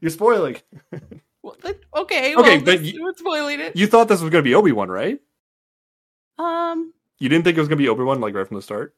[0.00, 0.58] You're spoiling.
[1.42, 3.74] Well, that- okay, Okay, well, but this- you- we're spoiling it.
[3.74, 5.18] You thought this was gonna be Obi Wan, right?
[6.38, 8.94] um, You didn't think it was gonna be Obi Wan like right from the start.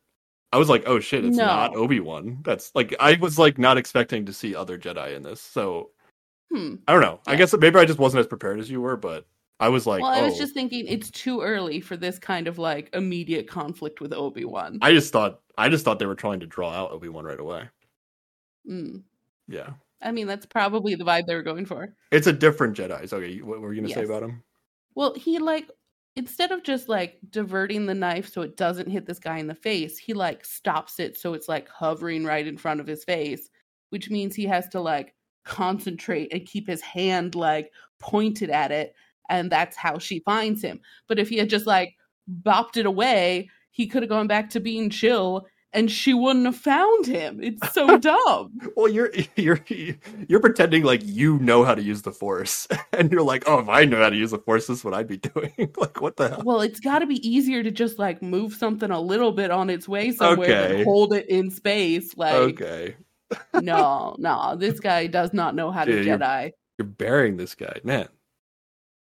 [0.53, 1.47] I was like, oh shit, it's No.
[1.47, 2.41] not Obi Wan.
[2.43, 5.41] That's like I was like not expecting to see other Jedi in this.
[5.41, 5.91] So
[6.53, 6.77] hmm.
[6.87, 7.21] I don't know.
[7.27, 9.27] I guess maybe I just wasn't as prepared as you were, but
[9.61, 10.39] I was like, well, I was oh.
[10.39, 14.79] just thinking it's too early for this kind of like immediate conflict with Obi Wan.
[14.81, 17.39] I just thought I just thought they were trying to draw out Obi Wan right
[17.39, 17.69] away.
[18.69, 19.03] Mm.
[19.49, 19.71] Yeah,
[20.03, 21.95] I mean, that's probably the vibe they were going for.
[22.11, 23.09] it's a different Jedi.
[23.09, 24.43] So, okay, what were you gonna say about him?
[24.95, 25.71] Well, he like
[26.17, 29.55] instead of just like diverting the knife so it doesn't hit this guy in the
[29.55, 33.51] face, he like stops it so it's like hovering right in front of his face,
[33.91, 38.95] which means he has to like concentrate and keep his hand like pointed at it
[39.29, 40.81] and that's how she finds him.
[41.07, 41.95] But if he had just like
[42.43, 46.57] bopped it away, he could have gone back to being chill and she wouldn't have
[46.57, 47.39] found him.
[47.41, 48.59] It's so dumb.
[48.75, 49.61] Well, you're you're
[50.29, 53.69] you're pretending like you know how to use the Force, and you're like, oh, if
[53.69, 55.53] I know how to use the Force, this is what I'd be doing.
[55.77, 56.43] like, what the hell?
[56.45, 59.71] Well, it's got to be easier to just like move something a little bit on
[59.71, 60.77] its way somewhere Okay.
[60.79, 62.17] than hold it in space.
[62.17, 62.97] Like, okay,
[63.63, 66.53] no, no, this guy does not know how to Dude, you're- Jedi.
[66.79, 68.09] you're burying this guy, man.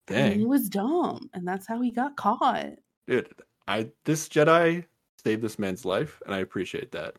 [0.10, 2.74] And he was dumb, and that's how he got caught.
[3.08, 3.30] dude,
[3.68, 4.86] I this Jedi
[5.24, 7.16] saved this man's life, and I appreciate that.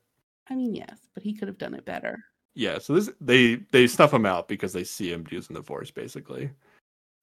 [0.50, 2.22] I mean, yes, but he could have done it better.
[2.54, 5.90] yeah so this they they snuff him out because they see him using the force
[5.90, 6.50] basically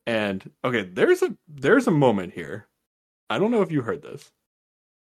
[0.08, 2.68] and okay there's a there's a moment here
[3.30, 4.32] i don't know if you heard this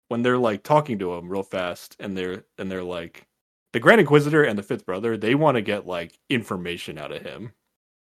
[0.09, 3.25] when they're like talking to him real fast and they're and they're like
[3.73, 7.21] the grand inquisitor and the fifth brother they want to get like information out of
[7.21, 7.51] him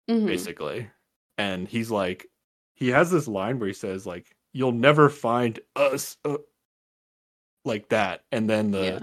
[0.09, 0.27] Mhm.
[0.27, 0.87] basically
[1.37, 2.27] and he's like
[2.75, 6.37] he has this line where he says like you'll never find us uh,
[7.65, 8.99] like that and then the Yeah.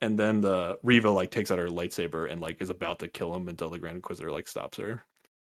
[0.00, 3.34] and then the Reva like takes out her lightsaber and like is about to kill
[3.34, 5.04] him until the Grand Inquisitor like stops her.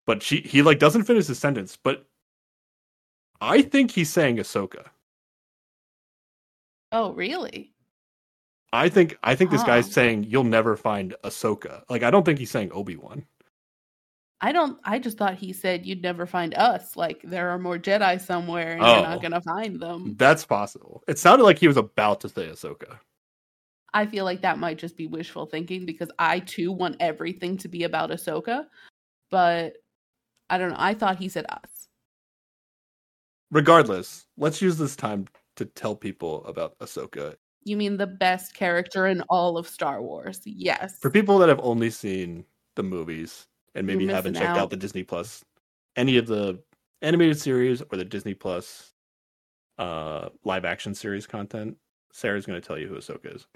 [0.06, 2.06] But she he like doesn't finish his sentence, but
[3.40, 4.86] I think he's saying Ahsoka.
[6.92, 7.73] Oh, really?
[8.74, 9.92] I think I think this guy's oh.
[9.92, 11.82] saying you'll never find Ahsoka.
[11.88, 13.24] Like I don't think he's saying Obi Wan.
[14.40, 14.78] I don't.
[14.84, 16.96] I just thought he said you'd never find us.
[16.96, 19.02] Like there are more Jedi somewhere, and you're Oh.
[19.02, 20.16] not gonna find them.
[20.18, 21.02] That's possible.
[21.06, 22.98] It sounded like he was about to say Ahsoka.
[23.94, 27.68] I feel like that might just be wishful thinking because I too want everything to
[27.68, 28.66] be about Ahsoka,
[29.30, 29.74] but
[30.50, 30.76] I don't know.
[30.78, 31.88] I thought he said us.
[33.52, 37.36] Regardless, let's use this time to tell people about Ahsoka.
[37.64, 40.40] You mean the best character in all of Star Wars?
[40.44, 40.98] Yes.
[40.98, 42.44] For people that have only seen
[42.76, 44.70] the movies and maybe You're haven't checked out out.
[44.70, 45.44] the Disney Plus,
[45.96, 46.62] any of the
[47.02, 48.92] animated series or the Disney Plus
[49.78, 51.76] uh live action series content,
[52.12, 53.46] Sarah's going to tell you who Ahsoka is.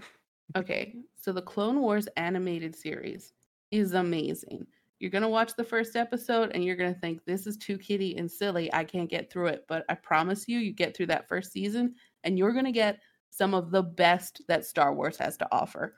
[0.56, 3.32] Okay, so the Clone Wars animated series
[3.70, 4.66] is amazing.
[4.98, 7.78] You're going to watch the first episode and you're going to think, this is too
[7.78, 8.72] kiddie and silly.
[8.74, 9.64] I can't get through it.
[9.68, 11.94] But I promise you, you get through that first season
[12.24, 12.98] and you're going to get
[13.30, 15.94] some of the best that Star Wars has to offer.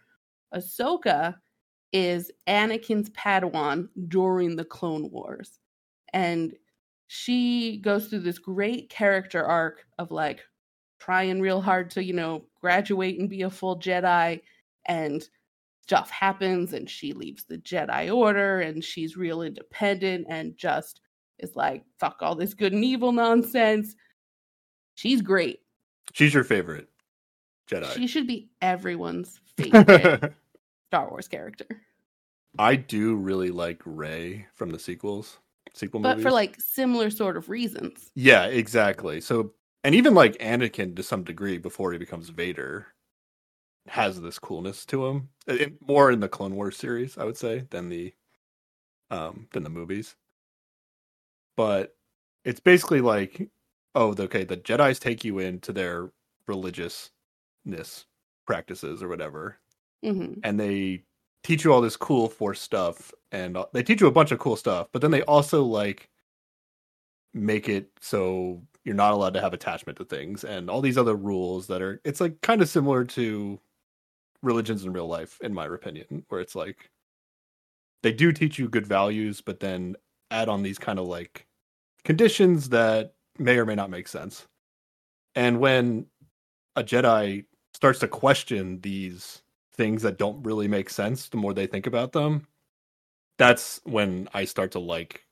[0.54, 1.36] Ahsoka
[1.92, 5.58] is Anakin's Padawan during the Clone Wars.
[6.12, 6.54] And
[7.06, 10.42] she goes through this great character arc of like
[11.00, 14.40] trying real hard to, you know, graduate and be a full Jedi
[14.86, 15.28] and
[15.82, 21.00] stuff happens and she leaves the Jedi Order and she's real independent and just
[21.40, 23.96] is like, fuck all this good and evil nonsense.
[24.94, 25.60] She's great.
[26.12, 26.89] She's your favorite
[27.70, 27.92] Jedi.
[27.94, 30.34] She should be everyone's favorite
[30.88, 31.66] Star Wars character.
[32.58, 35.38] I do really like Rey from the sequels,
[35.72, 36.24] sequel But movies.
[36.24, 38.10] for like similar sort of reasons.
[38.14, 39.20] Yeah, exactly.
[39.20, 39.52] So,
[39.84, 42.88] and even like Anakin to some degree before he becomes Vader
[43.86, 45.28] has this coolness to him.
[45.46, 48.12] In- more in the Clone Wars series, I would say, than the
[49.10, 50.16] um than the movies.
[51.56, 51.96] But
[52.44, 53.48] it's basically like,
[53.94, 56.10] oh, okay, the Jedi's take you into their
[56.48, 57.10] religiousness
[58.46, 59.58] practices or whatever,
[60.02, 61.04] hmm and they
[61.42, 64.56] teach you all this cool force stuff and they teach you a bunch of cool
[64.56, 66.10] stuff but then they also like
[67.32, 71.14] make it so you're not allowed to have attachment to things and all these other
[71.14, 73.58] rules that are it's like kind of similar to
[74.42, 76.90] religions in real life in my opinion where it's like
[78.02, 79.96] they do teach you good values but then
[80.30, 81.46] add on these kind of like
[82.04, 84.46] conditions that may or may not make sense.
[85.34, 86.06] And when
[86.76, 87.44] a Jedi
[87.80, 89.40] starts to question these
[89.72, 92.46] things that don't really make sense, the more they think about them,
[93.38, 95.24] that's when I start to like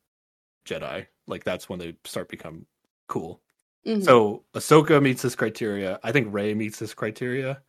[0.66, 1.06] Jedi.
[1.26, 2.64] Like that's when they start become
[3.06, 3.42] cool.
[3.86, 4.02] Mhm.
[4.02, 6.00] So Ahsoka meets this criteria.
[6.02, 7.60] I think Rey meets this criteria.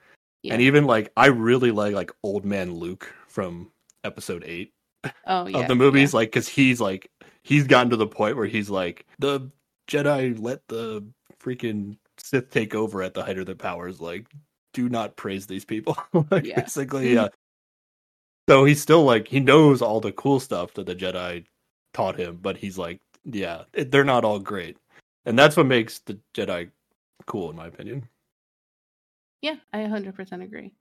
[0.44, 0.54] Yeah.
[0.54, 3.72] And even like I really like like old man Luke from
[4.06, 4.74] episode eight
[5.28, 7.12] oh yeah of the movies, like because he's like
[7.44, 9.52] he's gotten to the point where he's like the
[9.90, 11.06] Jedi let the
[11.38, 14.00] freaking Sith take over at the height of their powers.
[14.00, 14.28] Like,
[14.80, 15.98] do not praise these people.
[16.32, 16.62] like, Yeah.
[16.62, 17.28] basically, yeah.
[18.50, 21.46] So he's still like he knows all the cool stuff that the Jedi
[21.94, 24.78] taught him, but he's like, yeah, it- they're not all great,
[25.26, 26.72] and that's what makes the Jedi
[27.26, 28.08] cool, in my opinion.
[29.42, 30.74] Yeah, I 100% agree.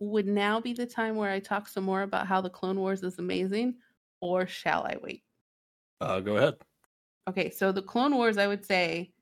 [0.00, 3.02] Would now be the time where I talk some more about how the Clone Wars
[3.02, 3.76] is amazing,
[4.20, 5.22] or shall I wait?
[6.00, 6.54] Uh, go ahead.
[7.28, 9.12] Okay, so the Clone Wars, I would say,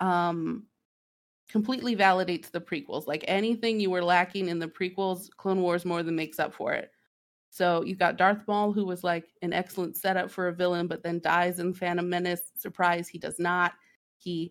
[0.00, 0.66] um,
[1.52, 3.06] completely validates the prequels.
[3.06, 6.72] Like anything you were lacking in the prequels, Clone Wars more than makes up for
[6.72, 6.90] it.
[7.50, 11.02] So you've got Darth Maul, who was like an excellent setup for a villain, but
[11.02, 12.50] then dies in Phantom Menace.
[12.56, 13.74] Surprise, he does not.
[14.16, 14.50] He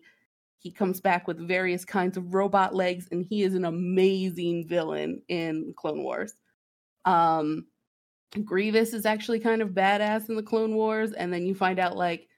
[0.58, 5.20] he comes back with various kinds of robot legs, and he is an amazing villain
[5.26, 6.34] in Clone Wars.
[7.04, 7.66] Um,
[8.44, 11.96] Grievous is actually kind of badass in the Clone Wars, and then you find out
[11.96, 12.28] like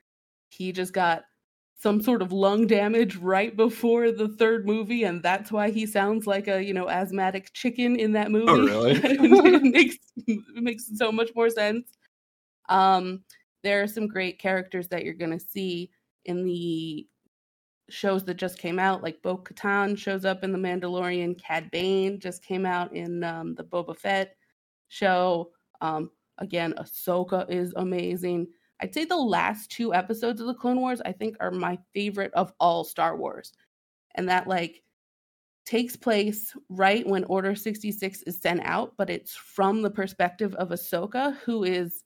[0.49, 1.25] he just got
[1.77, 6.27] some sort of lung damage right before the third movie, and that's why he sounds
[6.27, 8.47] like a you know asthmatic chicken in that movie.
[8.49, 8.93] Oh, really?
[9.03, 11.97] it makes it makes so much more sense.
[12.69, 13.25] Um,
[13.63, 15.91] there are some great characters that you're gonna see
[16.25, 17.07] in the
[17.91, 21.39] shows that just came out, like Bo Katan shows up in The Mandalorian.
[21.39, 24.37] Cad Bane just came out in um, the Boba Fett
[24.89, 25.51] show.
[25.81, 28.47] Um, again, Ahsoka is amazing.
[28.81, 32.33] I'd say the last two episodes of the Clone Wars, I think, are my favorite
[32.35, 33.53] of all Star Wars.
[34.17, 34.83] And that, like,
[35.65, 40.69] takes place right when Order 66 is sent out, but it's from the perspective of
[40.69, 42.05] Ahsoka, who is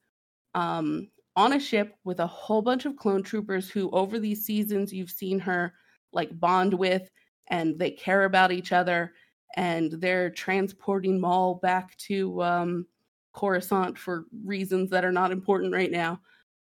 [0.55, 4.93] um, on a ship with a whole bunch of clone troopers who, over these seasons,
[4.93, 5.73] you've seen her
[6.13, 7.11] like bond with
[7.49, 9.13] and they care about each other.
[9.57, 12.87] And they're transporting Maul back to um,
[13.35, 16.21] Coruscant for reasons that are not important right now.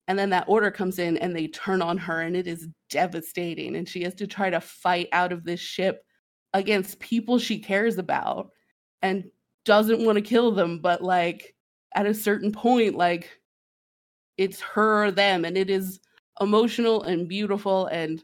[0.07, 3.75] And then that order comes in and they turn on her, and it is devastating.
[3.77, 6.03] And she has to try to fight out of this ship
[6.53, 8.51] against people she cares about
[9.01, 9.23] and
[9.65, 10.79] doesn't want to kill them.
[10.79, 11.55] But, like,
[11.95, 13.39] at a certain point, like,
[14.37, 15.45] it's her or them.
[15.45, 15.99] And it is
[16.41, 17.85] emotional and beautiful.
[17.85, 18.21] And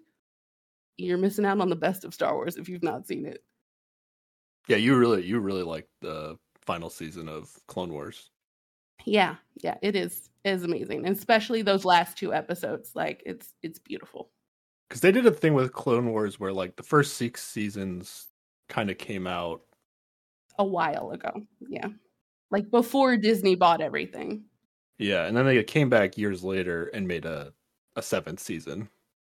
[0.97, 3.41] you're missing out on the best of Star Wars if you've not seen it.
[4.67, 8.29] Yeah, you really, you really like the final season of Clone Wars.
[9.05, 12.95] Yeah, yeah, it is it is amazing, and especially those last two episodes.
[12.95, 14.31] Like it's it's beautiful.
[14.87, 18.27] because they did a thing with Clone Wars where like the first six seasons
[18.67, 19.61] kind of came out.
[20.59, 21.87] A while ago, yeah,
[22.51, 24.45] like before Disney bought everything.
[24.97, 27.53] Yeah, and then they came back years later and made a
[27.95, 28.89] a seventh season,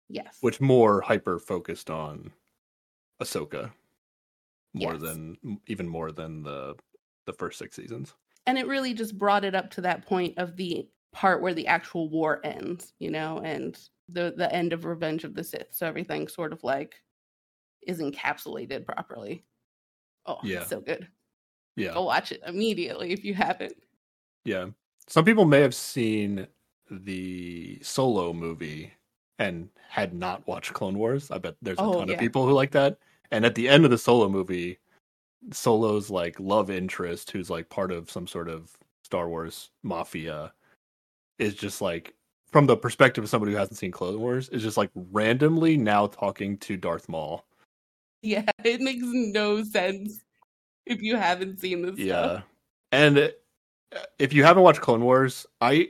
[0.09, 2.33] Yes, which more hyper focused on
[3.21, 3.73] Ahsoka,
[4.73, 4.97] more Yes.
[4.97, 6.75] than even more than the
[7.25, 8.13] the first six seasons.
[8.47, 11.67] And it really just brought it up to that point of the part where the
[11.67, 13.79] actual war ends, you know, and
[14.09, 15.67] the the end of Revenge of the Sith.
[15.71, 16.95] So everything sort of like
[17.87, 19.43] is encapsulated properly.
[20.25, 20.65] Oh, Yeah.
[20.65, 21.07] so good.
[21.75, 23.75] Yeah, Go watch it immediately if you haven't.
[24.43, 24.67] yeah.
[25.07, 26.47] Some people may have seen
[26.89, 28.91] the Solo movie
[29.37, 31.29] and had not watched Clone Wars.
[31.29, 32.13] I bet there's a Oh, ton yeah.
[32.15, 32.97] of people who like that.
[33.31, 34.79] And at the end of the Solo movie,
[35.51, 38.71] Solo's like love interest, who's like part of some sort of
[39.03, 40.53] Star Wars mafia,
[41.39, 42.13] is just like
[42.51, 46.07] from the perspective of somebody who hasn't seen Clone Wars, is just like randomly now
[46.07, 47.45] talking to Darth Maul.
[48.21, 50.23] Yeah, it makes no sense
[50.85, 52.43] if you haven't seen this Yeah, stuff.
[52.91, 53.29] and uh,
[54.19, 55.89] if you haven't watched Clone Wars, I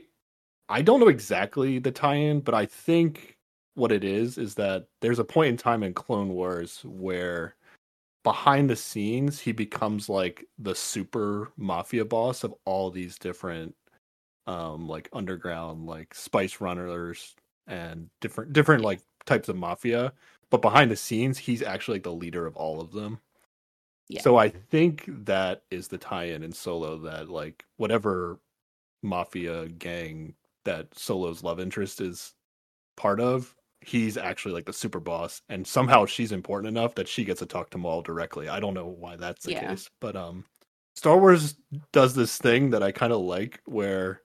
[0.68, 3.36] I don't know exactly the tie-in, but I think
[3.74, 7.55] what it is is that there's a point in time in Clone Wars where
[8.26, 13.74] behind the scenes he becomes like the super mafia boss of all these different
[14.48, 17.36] um like underground like spice runners
[17.68, 20.12] and different different like types of mafia
[20.50, 23.20] but behind the scenes he's actually like the leader of all of them
[24.08, 24.22] Yeah.
[24.22, 28.40] so I think that is the tie-in in Solo that like whatever
[29.02, 32.34] mafia gang that Solo's love interest is
[32.96, 37.24] part of, he's actually like the super boss, and somehow she's important enough that she
[37.24, 38.48] gets to talk to Maul directly.
[38.48, 39.54] I don't know why that's the Yeah.
[39.54, 40.44] case, but um,
[40.96, 41.56] Star Wars
[41.92, 44.22] does this thing that I kind of like where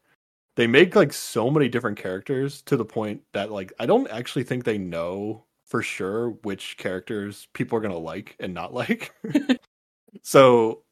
[0.57, 4.43] they make like so many different characters to the point that like I don't actually
[4.45, 9.13] think they know for sure which characters people are gonna like and not like.
[10.23, 10.83] so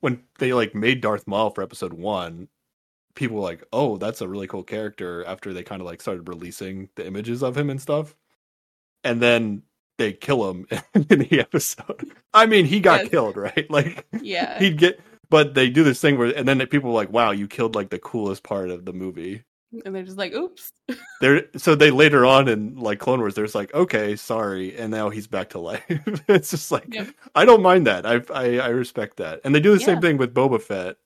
[0.00, 2.48] when they like made Darth Maul for episode one,
[3.14, 6.28] people were like, "Oh, that's a really cool character." After they kind of like started
[6.28, 8.14] releasing the images of him and stuff,
[9.04, 9.62] and then
[9.98, 12.12] they kill him in the episode.
[12.32, 13.10] I mean, he got Yes.
[13.10, 13.66] killed, right?
[13.70, 14.58] Like Yeah.
[14.58, 15.00] he'd get,
[15.30, 17.90] but they do this thing where, and then people are like, "Wow, you killed like
[17.90, 19.44] the coolest part of the movie."
[19.84, 20.70] and they're just like, oops.
[21.20, 25.08] They're so they later on in like Clone Wars, there's like, "Okay, sorry," and now
[25.10, 25.82] he's back to life.
[26.28, 27.08] it's just like Yep.
[27.34, 28.06] I don't mind that.
[28.06, 29.86] I I, I respect that, and they do the Yeah.
[29.86, 30.96] same thing with Boba Fett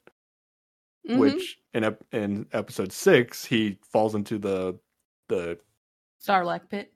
[1.08, 1.18] Mhm.
[1.18, 4.78] which in ep- in episode six he falls into the
[5.28, 5.58] the
[6.22, 6.92] Sarlacc pit.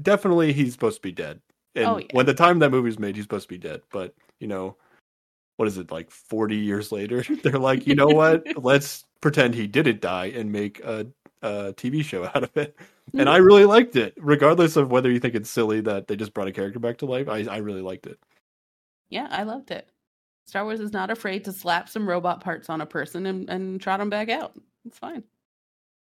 [0.00, 1.40] definitely he's supposed to be dead.
[1.74, 2.06] And Oh, yeah.
[2.12, 3.82] when the time that movie was made, he's supposed to be dead.
[3.90, 4.76] But you know,
[5.56, 7.22] what is it like forty years later?
[7.42, 8.44] They're like, you know what?
[8.62, 11.06] Let's pretend he didn't die and make a,
[11.42, 12.76] a TV show out of it.
[13.14, 16.32] And I really liked it, regardless of whether you think it's silly that they just
[16.34, 17.28] brought a character back to life.
[17.28, 18.18] I I really liked it.
[19.08, 19.88] Yeah, I loved it.
[20.52, 23.80] Star Wars is not afraid to slap some robot parts on a person and, and
[23.80, 24.52] trot them back out.
[24.84, 25.22] It's fine.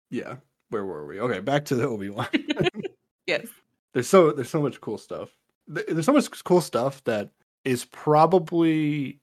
[0.10, 0.36] Yeah.
[0.72, 1.22] Where were we?
[1.22, 2.28] Okay, back to the Obi Wan.
[3.28, 3.48] Yes.
[3.94, 5.30] there's so there's so much cool stuff.
[5.68, 7.30] There's so much cool stuff that
[7.64, 9.22] is probably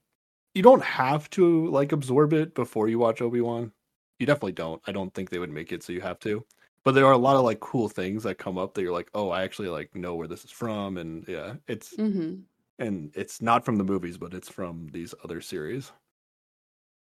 [0.55, 3.70] you don't have to like absorb it before you watch Obi Wan.
[4.18, 4.81] You definitely don't.
[4.87, 6.43] I don't think they would make it so you have to.
[6.85, 9.11] But there are a lot of like cool things that come up that you're like,
[9.12, 12.37] oh, I actually like know where this is from, and yeah, it's hmm
[12.79, 15.93] and it's not from the movies, but it's from these other series.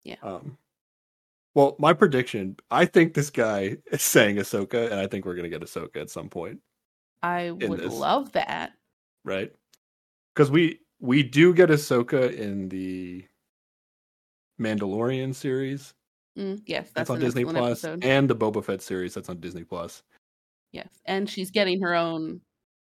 [0.04, 0.16] Yeah.
[0.22, 0.56] Um.
[1.54, 5.48] Well, my prediction, I think this guy is saying Ahsoka, and I think we're gonna
[5.48, 6.60] get Ahsoka at some point.
[7.22, 7.92] I would this.
[7.92, 8.72] love that.
[9.24, 9.52] right?
[10.34, 13.26] Because we we do get Ahsoka in the
[14.60, 15.94] Mandalorian series.
[16.38, 19.64] Mm, yes, That's, that's, on Disney Plus, and the Boba Fett series that's on Disney
[19.64, 20.02] Plus.
[20.72, 22.40] Yes, and she's getting her own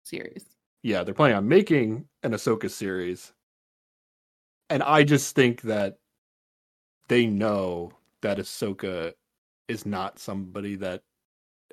[0.03, 0.45] series.
[0.83, 3.33] Yeah, they're planning on making an Ahsoka series,
[4.69, 5.97] and I just think that
[7.09, 9.13] they know that Ahsoka
[9.67, 11.01] is not somebody that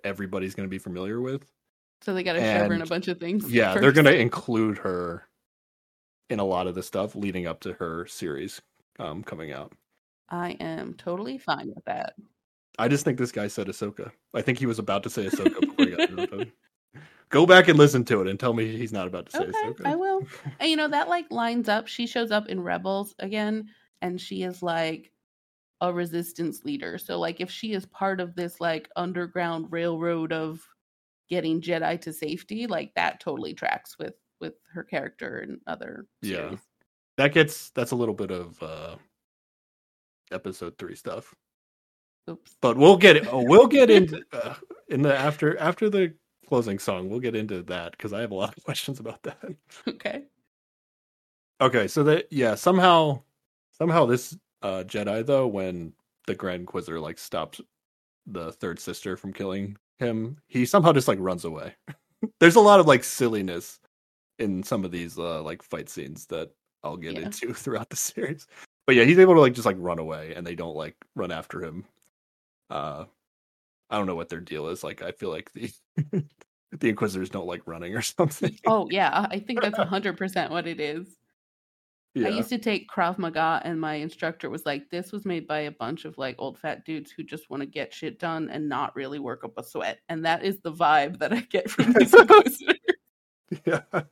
[0.04, 1.44] everybody's going to be familiar with.
[2.02, 3.50] So they got to shove her in a bunch of things.
[3.50, 5.26] Yeah, they're going to include her
[6.28, 8.60] in a lot of the stuff leading up to her series
[8.98, 9.72] um, coming out.
[10.28, 12.14] I am totally fine with that.
[12.78, 14.10] I just think this guy said Ahsoka.
[14.34, 16.52] I think he was about to say Ahsoka before he got interrupted.
[17.28, 19.52] Go back and listen to it and tell me he's not about to say Okay,
[19.52, 19.86] Ahsoka.
[19.86, 20.22] I will.
[20.60, 21.88] And you know that like lines up.
[21.88, 23.68] She shows up in Rebels again,
[24.00, 25.10] and she is like
[25.80, 26.98] a resistance leader.
[26.98, 30.66] So like if she is part of this like underground railroad of
[31.28, 36.36] getting Jedi to safety, like that totally tracks with with her character and other Yeah.
[36.48, 36.60] series.
[37.16, 38.96] That gets that's a little bit of uh
[40.30, 41.34] episode three stuff.
[42.30, 42.56] Oops.
[42.60, 44.54] But we'll get oh, we'll get into uh,
[44.88, 46.14] in the after after the
[46.46, 47.08] closing song.
[47.08, 49.38] We'll get into that because I have a lot of questions about that.
[49.88, 50.24] Okay.
[51.60, 53.22] Okay, so that yeah, somehow
[53.72, 55.92] somehow this uh Jedi though, when
[56.26, 57.60] the Grand Inquisitor like stops
[58.26, 61.74] the third sister from killing him, he somehow just like runs away.
[62.40, 63.78] There's a lot of like silliness
[64.38, 66.50] in some of these uh like fight scenes that
[66.84, 67.22] I'll get Yeah.
[67.26, 68.46] into throughout the series.
[68.86, 71.30] But yeah, he's able to like just like run away and they don't like run
[71.32, 71.84] after him.
[72.68, 73.06] Uh
[73.90, 74.82] I don't know what their deal is.
[74.82, 75.70] Like I feel like the
[76.72, 78.56] the Inquisitors don't like running or something.
[78.66, 81.06] Oh yeah, I think that's hundred percent what it is.
[82.14, 82.28] yeah.
[82.28, 85.60] I used to take Krav Maga, and my instructor was like, "This was made by
[85.60, 88.68] a bunch of like old fat dudes who just want to get shit done and
[88.68, 91.92] not really work up a sweat." And that is the vibe that I get from
[91.92, 92.78] these inquisitors.
[93.64, 94.02] yeah.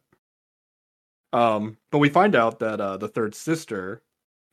[1.32, 4.02] Um, but we find out that uh, the third sister,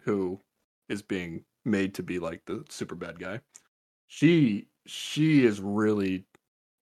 [0.01, 0.41] who
[0.89, 3.39] is being made to be like the super bad guy,
[4.07, 6.25] she she is really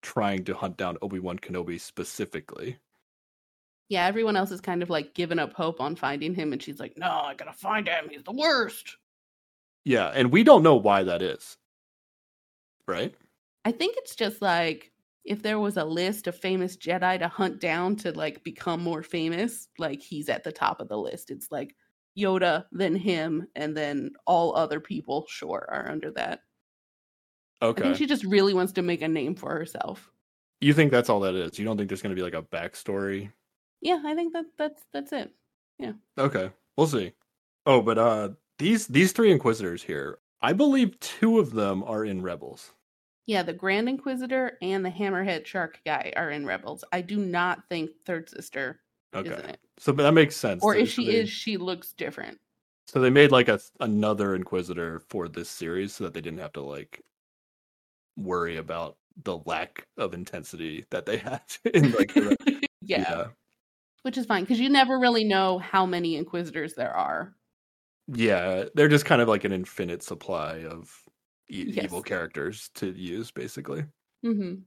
[0.02, 2.80] trying to hunt down Obi Wan Kenobi specifically.
[3.90, 6.80] yeah, everyone else is kind of like giving up hope on finding him, and she's
[6.80, 8.10] like, "No, I gotta find him.
[8.10, 8.98] He's the worst."
[9.86, 11.58] Yeah, and we don't know why that is.
[12.88, 13.16] Right?
[13.66, 14.92] I think it's just like
[15.26, 19.04] if there was a list of famous Jedi to hunt down to like become more
[19.04, 21.30] famous, like he's at the top of the list.
[21.32, 21.76] It's like
[22.18, 26.42] Yoda, then him, and then all other people, sure, are under that.
[27.62, 30.12] I think she just really wants to make a name for herself.
[30.62, 31.58] You think that's all that is?
[31.60, 33.32] You don't think there's going to be like a backstory?
[33.82, 35.32] Yeah, I think that that's that's it.
[35.78, 35.94] Yeah.
[36.18, 37.14] Okay, we'll see.
[37.66, 42.22] Oh, but uh, these these three Inquisitors here, I believe two of them are in
[42.22, 42.72] Rebels.
[43.26, 46.84] Yeah, the Grand Inquisitor and the Hammerhead Shark guy are in Rebels.
[46.92, 48.82] I do not think Third Sister
[49.16, 49.60] Okay, is in it.
[49.78, 50.64] so but that makes sense.
[50.64, 52.38] Or if she they- is, she looks different.
[52.88, 56.54] so they made like a another Inquisitor for this series, so that they didn't have
[56.54, 57.02] to like
[58.20, 61.42] worry about the lack of intensity that they had
[61.74, 62.38] in like the,
[62.82, 63.06] yeah.
[63.10, 63.28] yeah.
[64.04, 67.36] which is fine because you never really know how many inquisitors there are.
[68.08, 71.04] Yeah, they're just kind of like an infinite supply of
[71.50, 71.86] e- Yes.
[71.86, 73.86] evil characters to use, basically.
[74.24, 74.66] hmm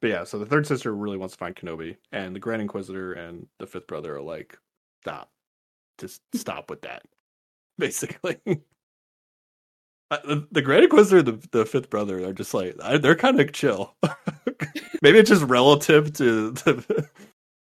[0.00, 3.12] But yeah, so the third sister really wants to find Kenobi, and the Grand Inquisitor
[3.12, 4.58] and the fifth brother are like,
[5.02, 5.32] "Stop,
[5.98, 7.04] just stop with that."
[7.78, 8.40] Basically,
[10.12, 13.40] Uh, the, the Grand Inquisitor, the the fifth brother are just like I, they're kind
[13.40, 13.94] of chill.
[15.02, 16.84] Maybe it's just relative to to,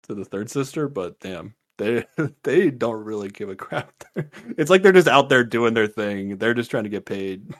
[0.02, 2.04] to the third sister, but damn, they
[2.42, 3.92] they don't really give a crap.
[4.58, 6.38] it's like they're just out there doing their thing.
[6.38, 7.54] They're just trying to get paid.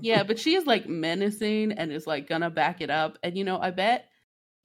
[0.00, 3.18] yeah, but she is like menacing and is like gonna back it up.
[3.24, 4.10] And you know, I bet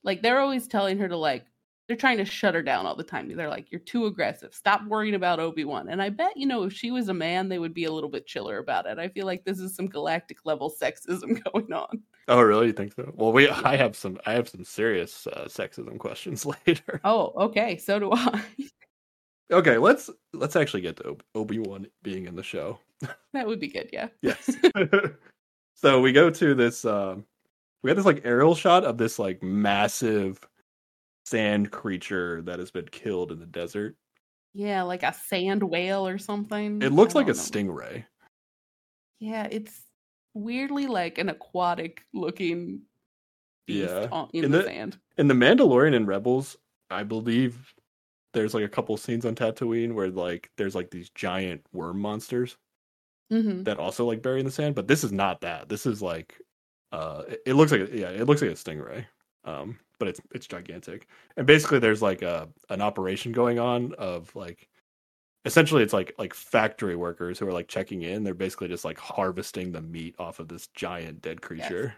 [0.04, 1.44] like they're always telling her to like
[1.86, 3.34] they're trying to shut her down all the time.
[3.34, 4.54] They're like, You're too aggressive.
[4.54, 5.88] Stop worrying about Obi-Wan.
[5.88, 8.10] And I bet, you know, if she was a man, they would be a little
[8.10, 8.98] bit chiller about it.
[8.98, 12.02] I feel like this is some galactic level sexism going on.
[12.28, 12.66] Oh, really?
[12.68, 13.12] You think so?
[13.14, 17.00] Well, we I have some I have some serious uh, sexism questions later.
[17.04, 17.76] Oh, okay.
[17.78, 18.42] So do I.
[19.52, 22.80] Okay, let's let's actually get to Obi Wan being in the show.
[23.32, 24.08] that would be good, yeah.
[24.22, 24.50] Yes.
[25.74, 26.84] so we go to this.
[26.84, 27.24] Um,
[27.82, 30.40] we got this like aerial shot of this like massive
[31.26, 33.96] sand creature that has been killed in the desert.
[34.54, 36.80] Yeah, like a sand whale or something.
[36.80, 37.34] It looks like a know.
[37.34, 38.04] stingray.
[39.18, 39.82] Yeah, it's
[40.34, 42.82] weirdly like an aquatic looking
[43.66, 44.08] beast Yeah.
[44.12, 44.98] on, in And the the- sand.
[45.18, 46.56] In the Mandalorian and Rebels,
[46.90, 47.74] I believe
[48.34, 52.56] there's like a couple scenes on Tatooine where like there's like these giant worm monsters.
[53.30, 55.68] hmm that also like bury in the sand, but this is not that.
[55.68, 56.40] This is like
[56.92, 59.04] uh it, it looks like a, yeah, it looks like a stingray.
[59.44, 61.06] Um but it's it's gigantic.
[61.36, 64.68] And basically there's like a an operation going on of like
[65.44, 68.24] essentially it's like like factory workers who are like checking in.
[68.24, 71.94] They're basically just like harvesting the meat off of this giant dead creature.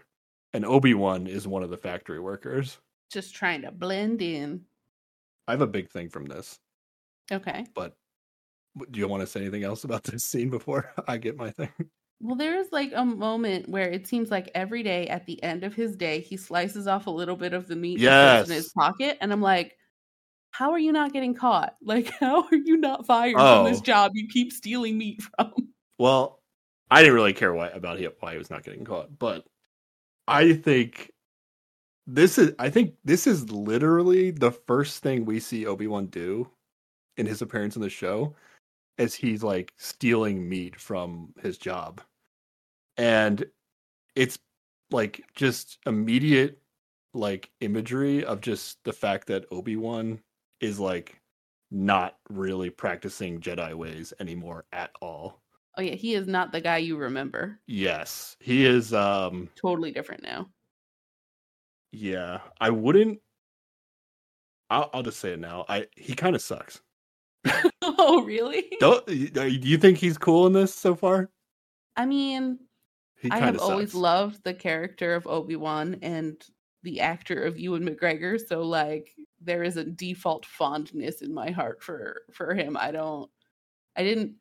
[0.53, 2.79] And Obi-Wan is one of the factory workers.
[3.11, 4.65] Just trying to blend in.
[5.47, 6.59] I have a big thing from this,
[7.31, 7.65] Okay.
[7.73, 7.95] but
[8.91, 11.69] do you want to say anything else about this scene before I get my thing?
[12.21, 15.73] Well, there's like a moment where it seems like every day at the end of
[15.73, 19.17] his day, he slices off a little bit of the meat it in his pocket.
[19.21, 19.77] And I'm like,
[20.51, 21.75] how are you not getting caught?
[21.81, 23.83] Like, how are you not fired from this Oh.
[23.83, 25.53] job you keep stealing meat from?
[25.97, 26.41] Well,
[26.91, 29.45] I didn't really care why about him, why he was not getting caught, but
[30.27, 31.11] I think
[32.05, 36.49] this is I think this is literally the first thing we see Obi-Wan do
[37.17, 38.35] in his appearance in the show
[38.97, 42.01] as he's like stealing meat from his job.
[42.99, 43.45] And
[44.15, 44.37] it's
[44.91, 46.59] like just immediate
[47.13, 50.19] like imagery of just the fact that Obi-Wan
[50.59, 51.19] is like
[51.71, 55.41] not really practicing Jedi ways anymore at all.
[55.77, 55.95] Oh, yeah.
[55.95, 57.59] He is not the guy you remember.
[57.67, 58.93] Yes, he is.
[58.93, 60.49] Um, Totally different now.
[61.93, 63.19] yeah, I wouldn't.
[64.69, 65.65] I'll, I'll just say it now.
[65.69, 66.81] I he kind of sucks.
[67.81, 68.65] oh, really?
[68.79, 69.15] Don't do
[69.47, 71.29] you think he's cool in this so far?
[71.95, 72.59] I mean,
[73.21, 76.41] He I have of always loved the character of Obi Wan and
[76.83, 78.39] the actor of Ewan McGregor.
[78.39, 82.77] So like there is a default fondness in my heart for for him.
[82.79, 83.29] I don't
[83.95, 84.35] I didn't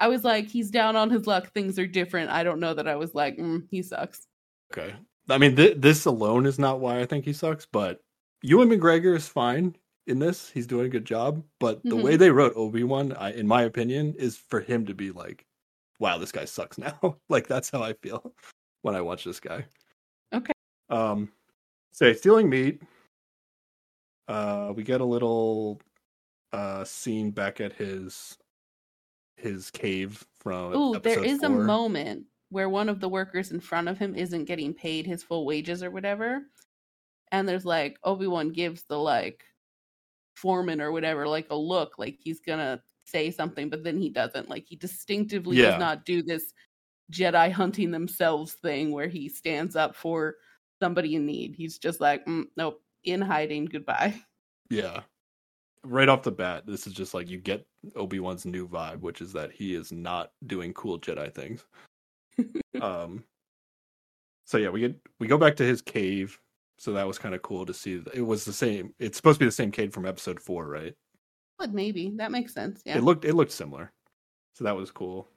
[0.00, 2.30] I was like, he's down on his luck, things are different.
[2.30, 4.26] I don't know that I was like, mm, he sucks.
[4.72, 4.94] Okay,
[5.28, 8.00] I mean th- this alone is not why I think he sucks, but
[8.42, 9.76] Ewan McGregor is fine
[10.06, 10.50] in this.
[10.50, 12.02] He's doing a good job, but the Mhm.
[12.02, 15.46] way they wrote Obi Wan, in my opinion, is for him to be like,
[16.02, 16.98] "Wow, this guy sucks now."
[17.28, 18.34] like that's how I feel
[18.82, 19.64] when I watch this guy.
[20.34, 20.52] Okay.
[20.90, 21.30] Um,
[21.92, 22.82] say stealing meat.
[24.28, 25.80] Uh, we get a little
[26.52, 28.36] uh scene back at his
[29.36, 33.88] his cave from Ooh, there is a moment where one of the workers in front
[33.88, 36.42] of him isn't getting paid his full wages or whatever.
[37.30, 39.42] And there's like Obi-Wan gives the like
[40.36, 42.82] foreman or whatever like a look like he's gonna
[43.12, 44.48] say something, but then he doesn't.
[44.48, 45.72] Like he distinctively Yeah.
[45.72, 46.52] does not do this
[47.12, 50.36] Jedi hunting themselves thing where he stands up for
[50.80, 51.54] somebody in need.
[51.54, 54.14] He's just like, mm, nope, in hiding, goodbye.
[54.70, 55.02] Yeah.
[55.84, 59.20] Right off the bat, this is just like you get Obi Wan's new vibe, which
[59.20, 61.64] is that he is not doing cool Jedi things.
[62.80, 63.24] um.
[64.44, 66.38] So yeah, we get we go back to his cave.
[66.78, 68.02] So that was kind of cool to see.
[68.14, 68.94] It was the same.
[68.98, 70.94] It's supposed to be the same cave from Episode Four, right?
[71.62, 72.82] But maybe that makes sense.
[72.84, 72.98] Yeah.
[72.98, 73.92] It looked it looked similar.
[74.54, 75.30] So that was cool.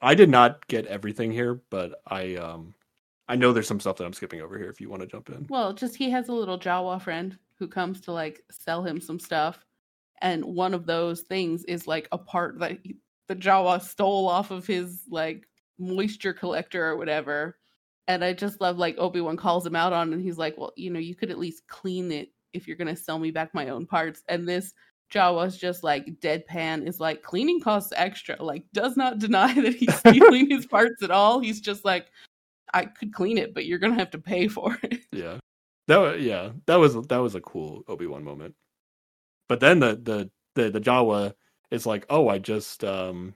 [0.00, 2.74] I did not get everything here, but I um
[3.28, 5.30] I know there's some stuff that I'm skipping over here if you want to jump
[5.30, 5.48] in.
[5.48, 9.18] Well, just he has a little Jawa friend who comes to like sell him some
[9.18, 9.64] stuff,
[10.22, 14.50] and one of those things is like a part that he, the Jawa stole off
[14.50, 17.58] of his like moisture collector or whatever,
[18.08, 20.72] And I just love like Obi Wan calls him out on, and he's like, "Well,
[20.76, 23.68] you know, you could at least clean it if you're gonna sell me back my
[23.70, 24.74] own parts." And this
[25.12, 28.42] Jawa's just like deadpan is like cleaning costs extra.
[28.42, 31.40] Like does not deny that he's stealing his parts at all.
[31.40, 32.10] He's just like,
[32.74, 35.00] I could clean it, but you're gonna have to pay for it.
[35.12, 35.38] Yeah,
[35.86, 38.54] that was, yeah that was that was a cool Obi Wan moment.
[39.48, 41.32] But then the the the the Jawa
[41.70, 43.34] is like, oh, I just um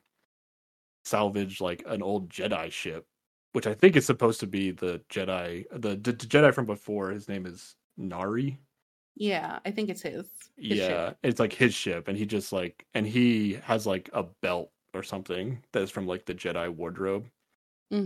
[1.05, 3.07] salvaged like an old Jedi ship,
[3.53, 7.11] which I think is supposed to be the Jedi the, the Jedi from before.
[7.11, 8.59] His name is Nari.
[9.17, 10.27] Yeah, I think it's his.
[10.57, 11.19] his yeah, ship.
[11.23, 15.03] it's like his ship, and he just like and he has like a belt or
[15.03, 17.27] something that is from like the Jedi wardrobe,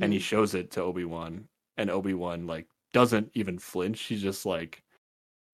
[0.02, 0.22] and he Mhm.
[0.22, 4.02] shows it to Obi Wan, and Obi Wan like doesn't even flinch.
[4.02, 4.82] He's just like,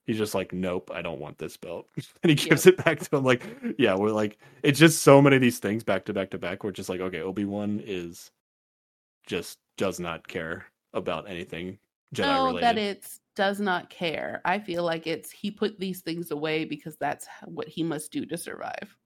[0.06, 1.88] he's just like, nope, I don't want this belt,
[2.22, 3.24] and he gives it back to him.
[3.24, 3.42] Like,
[3.78, 6.64] yeah, we're like, it's just so many of these things back to back to back.
[6.64, 8.30] We're just like, okay, Obi Wan is
[9.26, 11.78] just does not care about anything
[12.14, 12.62] Jedi no, related.
[12.62, 14.40] that it's does not care.
[14.44, 18.26] I feel like it's he put these things away because that's what he must do
[18.26, 18.96] to survive.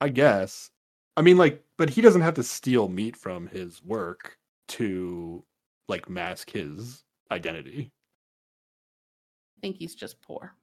[0.00, 0.70] I guess.
[1.16, 5.44] I mean, like, but he doesn't have to steal meat from his work to
[5.88, 7.90] like mask his identity.
[9.58, 10.54] I think he's just poor.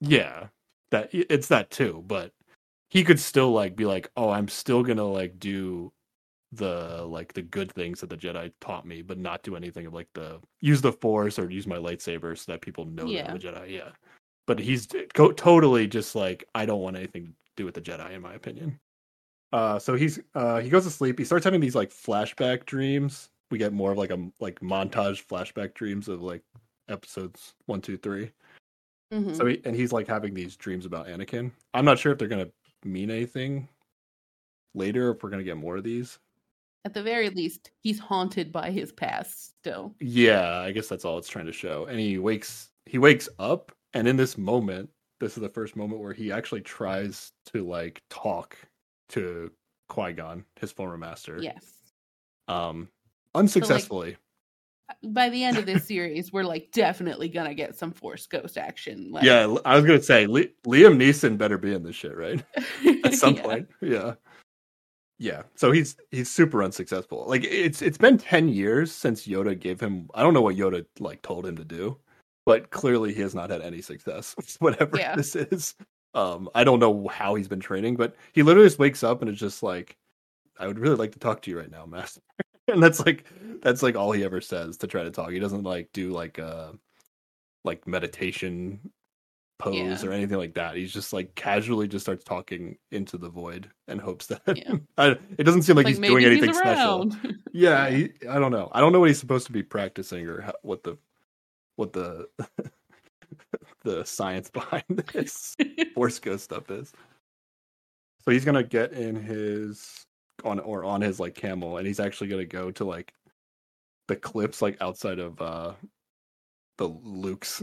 [0.00, 0.48] Yeah,
[0.90, 2.02] that it's that too.
[2.06, 2.32] But
[2.90, 5.92] he could still like be like, oh, I'm still gonna like do
[6.56, 9.94] the like the good things that the Jedi taught me, but not do anything of
[9.94, 13.30] like the use the Force or use my lightsaber so that people know that Yeah.
[13.30, 13.70] I'm a Jedi.
[13.70, 13.90] Yeah,
[14.46, 18.12] but he's co- totally just like I don't want anything to do with the Jedi,
[18.12, 18.78] in my opinion.
[19.52, 21.18] Uh, so he's uh he goes to sleep.
[21.18, 23.30] He starts having these like flashback dreams.
[23.50, 26.42] We get more of like a like montage flashback dreams of like
[26.88, 28.30] episodes one, two, three.
[29.12, 29.36] Mhm.
[29.36, 31.52] So he, and he's like having these dreams about Anakin.
[31.72, 32.50] I'm not sure if they're gonna
[32.84, 33.68] mean anything
[34.74, 35.10] later.
[35.12, 36.18] If we're gonna get more of these.
[36.84, 39.94] At the very least, he's haunted by his past still.
[40.00, 41.86] Yeah, I guess that's all it's trying to show.
[41.86, 46.02] And he wakes he wakes up, and in this moment, this is the first moment
[46.02, 48.58] where he actually tries to like talk
[49.10, 49.50] to
[49.88, 51.38] Qui Gon, his former master.
[51.40, 51.64] Yes.
[52.48, 52.88] Um,
[53.34, 54.16] unsuccessfully.
[55.02, 59.10] By the end of this series, we're like definitely gonna get some Force Ghost action.
[59.10, 62.44] Like, yeah, I was gonna say Li- Liam Neeson better be in this shit, right?
[63.04, 63.42] At some Yeah.
[63.42, 63.68] point.
[63.80, 64.14] Yeah.
[65.24, 65.44] Yeah.
[65.54, 67.24] So he's he's super unsuccessful.
[67.26, 70.84] Like it's it's been 10 years since Yoda gave him I don't know what Yoda
[71.00, 71.96] like told him to do,
[72.44, 75.16] but clearly he has not had any success whatever Yeah.
[75.16, 75.76] this is.
[76.12, 79.30] Um I don't know how he's been training, but he literally just wakes up and
[79.30, 79.96] is just like
[80.58, 82.20] I would really like to talk to you right now, master.
[82.68, 83.24] and that's like
[83.62, 85.30] that's like all he ever says to try to talk.
[85.30, 86.72] He doesn't like do like uh
[87.64, 88.78] like meditation
[89.58, 90.08] pose Yeah.
[90.08, 90.76] or anything like that.
[90.76, 94.74] He's just like casually just starts talking into the void and hopes that Yeah.
[94.98, 97.10] I, it doesn't seem like, Like he's doing anything he's special.
[97.52, 97.90] Yeah, Yeah.
[97.96, 98.68] He, I don't know.
[98.72, 100.98] I don't know what he's supposed to be practicing or how, what the
[101.76, 102.28] what the
[103.84, 105.56] the science behind this
[105.94, 106.92] force ghost stuff is.
[108.24, 110.06] So he's gonna get in his
[110.44, 113.12] on or on his like camel, and he's actually gonna go to like
[114.08, 115.72] the clips like outside of uh
[116.78, 117.62] the Luke's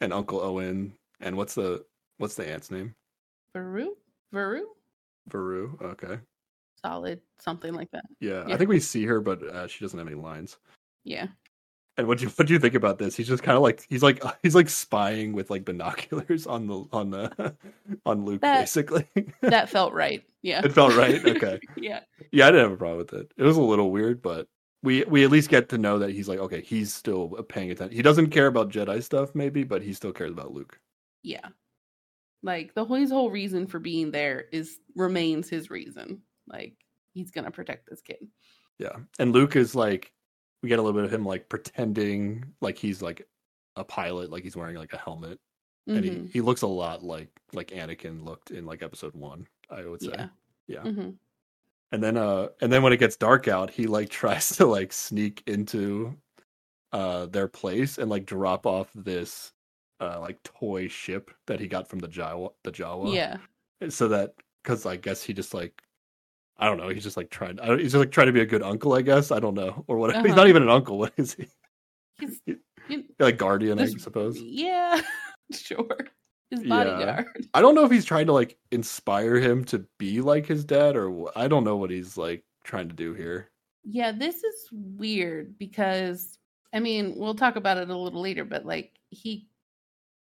[0.00, 1.84] and Uncle Owen and what's the
[2.18, 2.94] what's the aunt's name?
[3.52, 3.96] Beru?
[4.32, 4.66] Beru?
[5.28, 5.78] Beru.
[5.82, 6.18] Okay.
[6.84, 8.04] Solid, something like that.
[8.20, 10.58] Yeah, I think we see her, but uh, she doesn't have any lines.
[11.04, 11.26] Yeah.
[11.96, 13.16] And what do you what do you think about this?
[13.16, 16.84] He's just kind of like he's like he's like spying with like binoculars on the
[16.92, 17.54] on the
[18.06, 19.06] on Luke That- basically.
[19.42, 20.22] That felt right.
[20.42, 20.64] Yeah.
[20.64, 21.24] it felt right.
[21.26, 21.58] Okay.
[21.76, 22.00] yeah.
[22.30, 23.32] Yeah, I didn't have a problem with it.
[23.36, 24.46] It was a little weird, but
[24.82, 27.96] we we at least get to know that he's like okay, he's still paying attention.
[27.96, 30.78] He doesn't care about Jedi stuff maybe, but he still cares about Luke.
[31.22, 31.48] Yeah.
[32.42, 36.22] Like the whole his whole reason for being there is remains his reason.
[36.46, 36.76] Like
[37.12, 38.28] he's gonna protect this kid.
[38.78, 38.96] Yeah.
[39.18, 40.12] And Luke is like
[40.62, 43.26] we get a little bit of him like pretending like he's like
[43.76, 45.38] a pilot, like he's wearing like a helmet.
[45.88, 46.30] And he, Mhm.
[46.30, 50.10] he looks a lot like like Anakin looked in like episode one, I would say.
[50.12, 50.28] Yeah.
[50.68, 50.82] Yeah.
[50.82, 51.16] Mhm.
[51.92, 54.92] And then uh and then when it gets dark out, he like tries to like
[54.92, 56.14] sneak into
[56.92, 59.52] uh their place and like drop off this
[60.00, 63.14] uh like toy ship that he got from the Jawa the Jawa.
[63.14, 63.36] Yeah.
[63.90, 64.34] So that
[64.64, 65.80] cuz I guess he just like
[66.60, 68.40] I don't know, he's just like trying I don't, he's just like trying to be
[68.40, 69.30] a good uncle, I guess.
[69.30, 69.84] I don't know.
[69.88, 70.20] Or whatever.
[70.22, 70.40] He's Uh-huh.
[70.42, 70.98] not even an uncle.
[70.98, 71.48] What is he?
[72.18, 72.40] He's
[72.88, 74.40] He's like guardian, I suppose.
[74.40, 75.00] yeah.
[75.52, 75.98] sure.
[76.50, 77.24] His Yeah.
[77.54, 80.96] I don't know if he's trying to like inspire him to be like his dad
[80.96, 83.50] or I don't know what he's like trying to do here.
[83.84, 86.38] Yeah, this is weird because
[86.72, 89.48] I mean, we'll talk about it a little later, but like he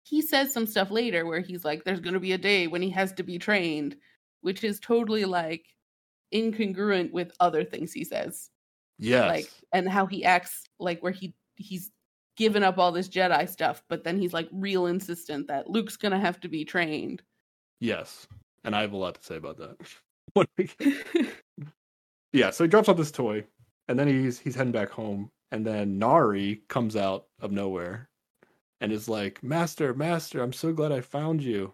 [0.03, 2.81] he says some stuff later where he's like there's going to be a day when
[2.81, 3.95] he has to be trained,
[4.41, 5.65] which is totally like
[6.33, 8.49] incongruent with other things he says.
[8.99, 9.27] Yes.
[9.27, 11.91] like and how he acts like where he he's
[12.37, 16.19] given up all this Jedi stuff, but then he's like real insistent that Luke's gonna
[16.19, 17.21] have to be trained.
[17.79, 18.27] yes.
[18.65, 19.77] And I have a lot to say about that.
[22.33, 23.45] Yeah, so he drops off this toy,
[23.87, 28.09] and then he's he's heading back home, and then Nari comes out of nowhere,
[28.81, 31.73] and is like, "Master, Master, I'm so glad I found you."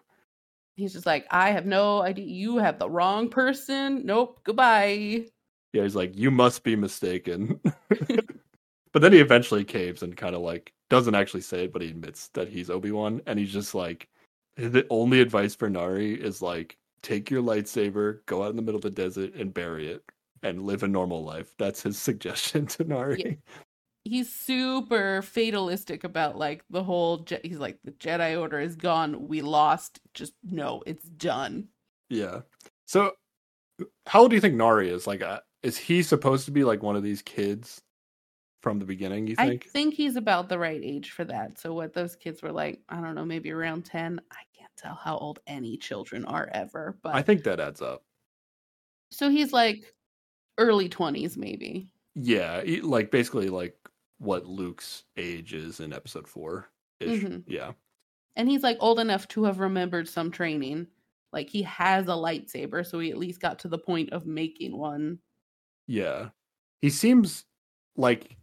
[0.76, 2.24] he's just like, I have no idea.
[2.24, 4.04] You have the wrong person.
[4.06, 4.40] Nope.
[4.44, 5.26] Goodbye.
[5.72, 7.60] Yeah, he's like, "You must be mistaken."
[8.92, 11.88] but then he eventually caves and kind of like doesn't actually say it, but he
[11.88, 14.08] admits that he's Obi Wan, and he's just like,
[14.56, 18.76] the only advice for Nari is like, take your lightsaber, go out in the middle
[18.76, 20.02] of the desert, and bury it,
[20.42, 21.54] and live a normal life.
[21.58, 23.38] That's his suggestion to Nari.
[24.04, 27.18] He's super fatalistic about like the whole.
[27.18, 29.28] Je- he's like, the Jedi Order is gone.
[29.28, 30.00] We lost.
[30.14, 31.68] Just no, it's done.
[32.08, 32.40] Yeah.
[32.86, 33.12] So,
[34.06, 35.06] how old do you think Nari is?
[35.06, 37.82] Like, uh, is he supposed to be like one of these kids
[38.60, 39.26] from the beginning?
[39.26, 39.66] You think?
[39.66, 41.58] I think he's about the right age for that.
[41.58, 44.20] So what those kids were like, I don't know, maybe around ten.
[44.30, 48.02] I can't tell how old any children are ever, but I think that adds up.
[49.10, 49.94] so he's like
[50.58, 51.92] early twenties, maybe.
[52.14, 53.76] Yeah, like basically like
[54.18, 56.68] what Luke's age is in Episode Four.
[57.00, 57.22] Ish.
[57.22, 57.44] Mhm.
[57.46, 57.72] Yeah.
[58.36, 60.86] And he's like old enough to have remembered some training.
[61.32, 64.76] Like he has a lightsaber, so he at least got to the point of making
[64.76, 65.18] one.
[65.86, 66.30] Yeah.
[66.82, 67.44] He seems
[67.96, 68.36] like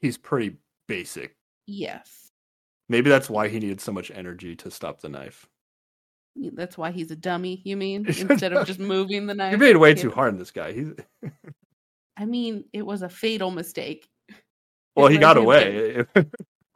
[0.00, 0.56] he's pretty
[0.88, 1.36] basic.
[1.66, 2.30] Yes.
[2.88, 5.46] Maybe that's why he needed so much energy to stop the knife.
[6.36, 8.06] That's why he's a dummy, you mean?
[8.08, 9.52] Instead of just moving the knife.
[9.52, 10.72] You made way too hard on this guy.
[10.72, 10.88] He's
[12.16, 14.08] I mean, it was a fatal mistake.
[14.96, 16.04] well, he got away.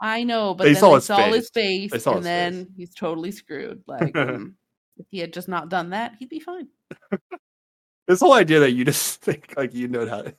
[0.01, 1.91] I know, but They then saw they his saw his face.
[1.91, 2.75] face, They saw and his then face.
[2.77, 3.83] he's totally screwed.
[3.87, 4.57] Like, um,
[4.97, 6.69] if he had just not done that, he'd be fine.
[8.07, 10.35] this whole idea that you just think like you know how to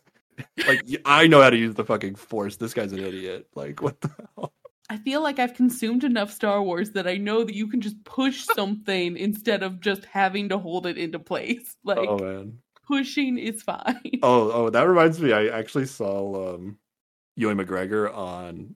[0.67, 2.57] like I know how to use the fucking force.
[2.57, 3.47] This guy's an idiot.
[3.55, 4.53] Like what the hell?
[4.91, 8.03] I feel like I've consumed enough Star Wars that I know that you can just
[8.05, 11.75] push something instead of just having to hold it into place.
[11.83, 12.57] Like, oh man.
[12.87, 14.19] pushing is fine.
[14.23, 15.31] Oh, oh, that reminds me.
[15.33, 16.77] I actually saw um,
[17.35, 18.75] Ewan McGregor on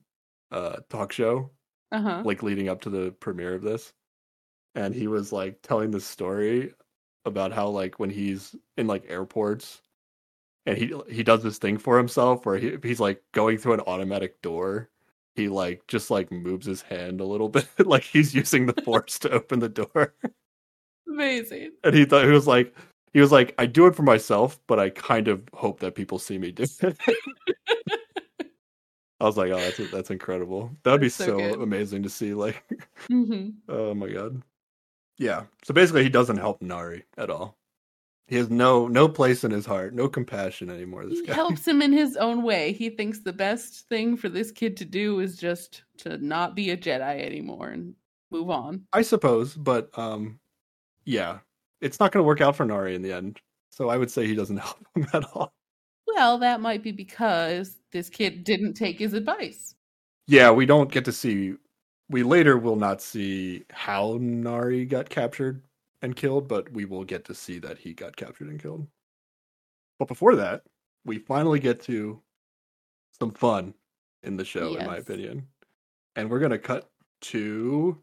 [0.52, 1.50] a talk show,
[1.92, 2.22] Uh huh.
[2.24, 3.92] like leading up to the premiere of this,
[4.76, 6.72] and he was like telling this story
[7.24, 9.82] about how like when he's in like airports,
[10.66, 13.80] and he he does this thing for himself where he he's like going through an
[13.80, 14.90] automatic door.
[15.34, 19.18] He like just like moves his hand a little bit, like he's using the force
[19.20, 20.14] to open the door.
[21.08, 21.72] Amazing.
[21.84, 22.74] and he thought he was like
[23.12, 26.18] he was like i do it for myself but i kind of hope that people
[26.18, 26.96] see me do it
[29.20, 32.34] i was like oh that's that's incredible that'd be That's so so, amazing to see
[32.34, 32.64] like
[33.08, 34.42] hmm oh my god
[35.18, 37.56] yeah so basically he doesn't help nari at all
[38.26, 41.66] he has no no place in his heart no compassion anymore this He guy helps
[41.68, 42.72] him in his own way.
[42.72, 46.70] He thinks the best thing for this kid to do is just to not be
[46.70, 47.94] a Jedi anymore and
[48.30, 48.82] move on.
[48.92, 50.40] i suppose but um
[51.04, 51.38] yeah
[51.80, 54.26] it's not going to work out for nari in the end so i would say
[54.26, 55.52] he doesn't help him at all
[56.06, 59.74] Well, that might be because this kid didn't take his advice.
[60.26, 61.54] yeah, we don't get to see.
[62.08, 65.62] We later will not see how Nari got captured
[66.02, 68.86] and killed, but we will get to see that he got captured and killed.
[69.98, 70.62] But before that,
[71.04, 72.20] we finally get to
[73.18, 73.74] some fun
[74.22, 75.46] in the show, in my opinion.
[76.16, 76.90] And we're gonna cut
[77.22, 78.02] to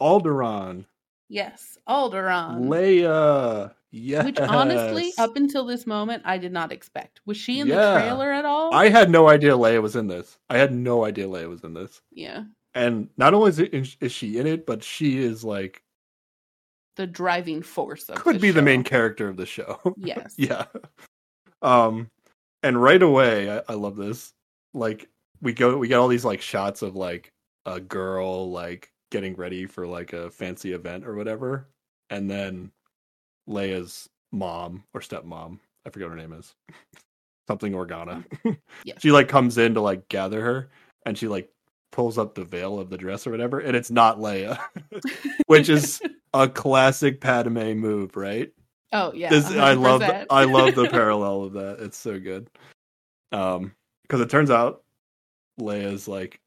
[0.00, 0.84] Alderaan,
[1.30, 2.66] Yes, Alderaan.
[2.66, 3.74] Leia.
[3.90, 4.24] Yes.
[4.24, 7.20] Which honestly, up until this moment, I did not expect.
[7.26, 7.94] Was she in Yeah.
[7.94, 8.74] the trailer at all?
[8.74, 10.36] I had no idea Leia was in this.
[10.50, 12.02] I had no idea Leia was in this.
[12.10, 12.44] yeah,
[12.74, 15.82] And not only is, it, is she in it, but she is like
[16.96, 19.80] the driving force of could be the main character of the show.
[19.96, 20.34] Yes.
[20.36, 20.66] yeah.
[21.62, 22.10] Um,
[22.62, 24.32] and right away, I, I love this.
[24.72, 25.08] Like
[25.40, 27.32] we go, we get all these like shots of like
[27.66, 31.68] a girl like getting ready for like a fancy event or whatever,
[32.10, 32.70] and then
[33.48, 36.54] Leia's mom or stepmom, I forget what her name is,
[37.48, 38.24] something Organa.
[38.84, 39.00] Yes.
[39.00, 40.70] She like comes in to like gather her,
[41.06, 41.50] and she like
[41.92, 44.58] pulls up the veil of the dress or whatever, and it's not Leia,
[45.46, 46.02] which is
[46.34, 48.52] a classic Padme move, right?
[48.92, 49.28] oh yeah.
[49.28, 51.78] This, I love the, I love the parallel of that.
[51.80, 52.48] It's so good.
[53.32, 54.82] Um, because it turns out
[55.60, 56.40] Leia's like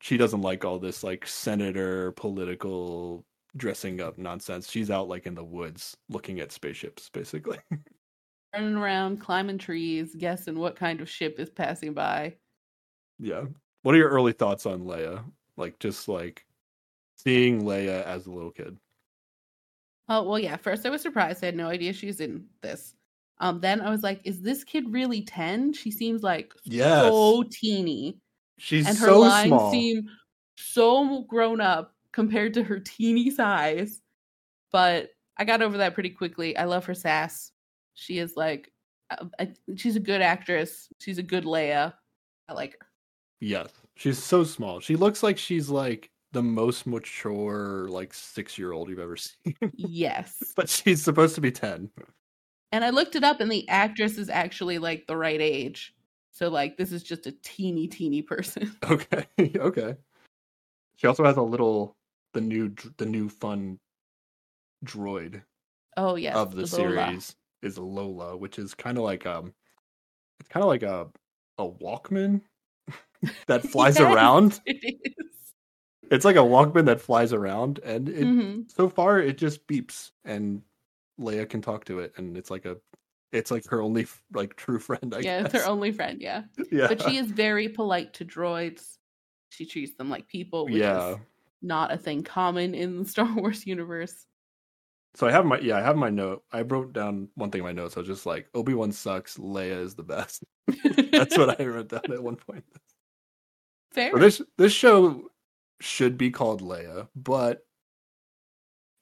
[0.00, 3.24] she doesn't like all this like senator political
[3.56, 4.70] dressing up nonsense.
[4.70, 7.58] She's out like in the woods looking at spaceships, basically.
[8.54, 12.36] running around, climbing trees, guessing what kind of ship is passing by.
[13.18, 13.44] yeah.
[13.82, 15.24] What are your early thoughts on Leia?
[15.56, 16.44] Like just like
[17.16, 18.76] seeing Leia as a little kid.
[20.10, 20.56] Oh well, yeah.
[20.56, 21.42] First, I was surprised.
[21.42, 22.94] I had no idea she's in this.
[23.38, 25.72] Um, then I was like, is this kid really 10?
[25.72, 27.04] She seems like Yes.
[27.04, 28.18] so teeny.
[28.58, 29.70] She's and her so lines small.
[29.70, 30.10] seem
[30.58, 34.02] so grown up compared to her teeny size.
[34.72, 36.54] But I got over that pretty quickly.
[36.56, 37.52] I love her sass.
[37.94, 38.70] She is like,
[39.10, 40.88] uh, I- she's a good actress.
[40.98, 41.94] She's a good Leia.
[42.48, 42.86] I like her.
[43.40, 43.70] Yes.
[43.94, 44.80] She's so small.
[44.80, 49.54] She looks like she's like the most mature like 6-year-old you've ever seen.
[49.74, 50.52] Yes.
[50.56, 51.90] but she's supposed to be 10.
[52.72, 55.94] And I looked it up, and the actress is actually like the right age.
[56.30, 58.76] So like, this is just a teeny, teeny person.
[58.90, 59.26] Okay.
[59.56, 59.96] okay.
[60.96, 61.96] She also has a little
[62.32, 63.78] the new the new fun
[64.84, 65.42] droid
[65.96, 69.52] Oh yes, of the, series is Lola, which is kind of like um
[70.38, 71.08] it's kind of like a
[71.58, 72.42] a Walkman
[73.46, 74.60] that flies Yes, around.
[74.66, 75.26] It is.
[76.10, 78.70] It's like a Walkman that flies around and it Mhm.
[78.70, 80.62] so far it just beeps and
[81.20, 82.76] Leia can talk to it and it's like a
[83.32, 85.54] it's like her only like true friend I Yeah, guess.
[85.54, 86.20] it's her only friend.
[86.20, 86.42] Yeah,
[86.72, 86.88] yeah.
[86.88, 88.96] but she is very polite to droids.
[89.50, 91.10] She treats them like people, which yeah.
[91.12, 91.16] is
[91.62, 94.26] not a thing common in the Star Wars universe.
[95.14, 96.42] So I have my yeah, I have my note.
[96.52, 97.96] I wrote down one thing in my notes.
[97.96, 100.42] I was just like Obi-Wan sucks, Leia is the best.
[101.12, 102.64] That's what I wrote down at one point.
[103.92, 104.12] Fair.
[104.16, 105.29] This this show
[105.80, 107.66] should be called Leia, but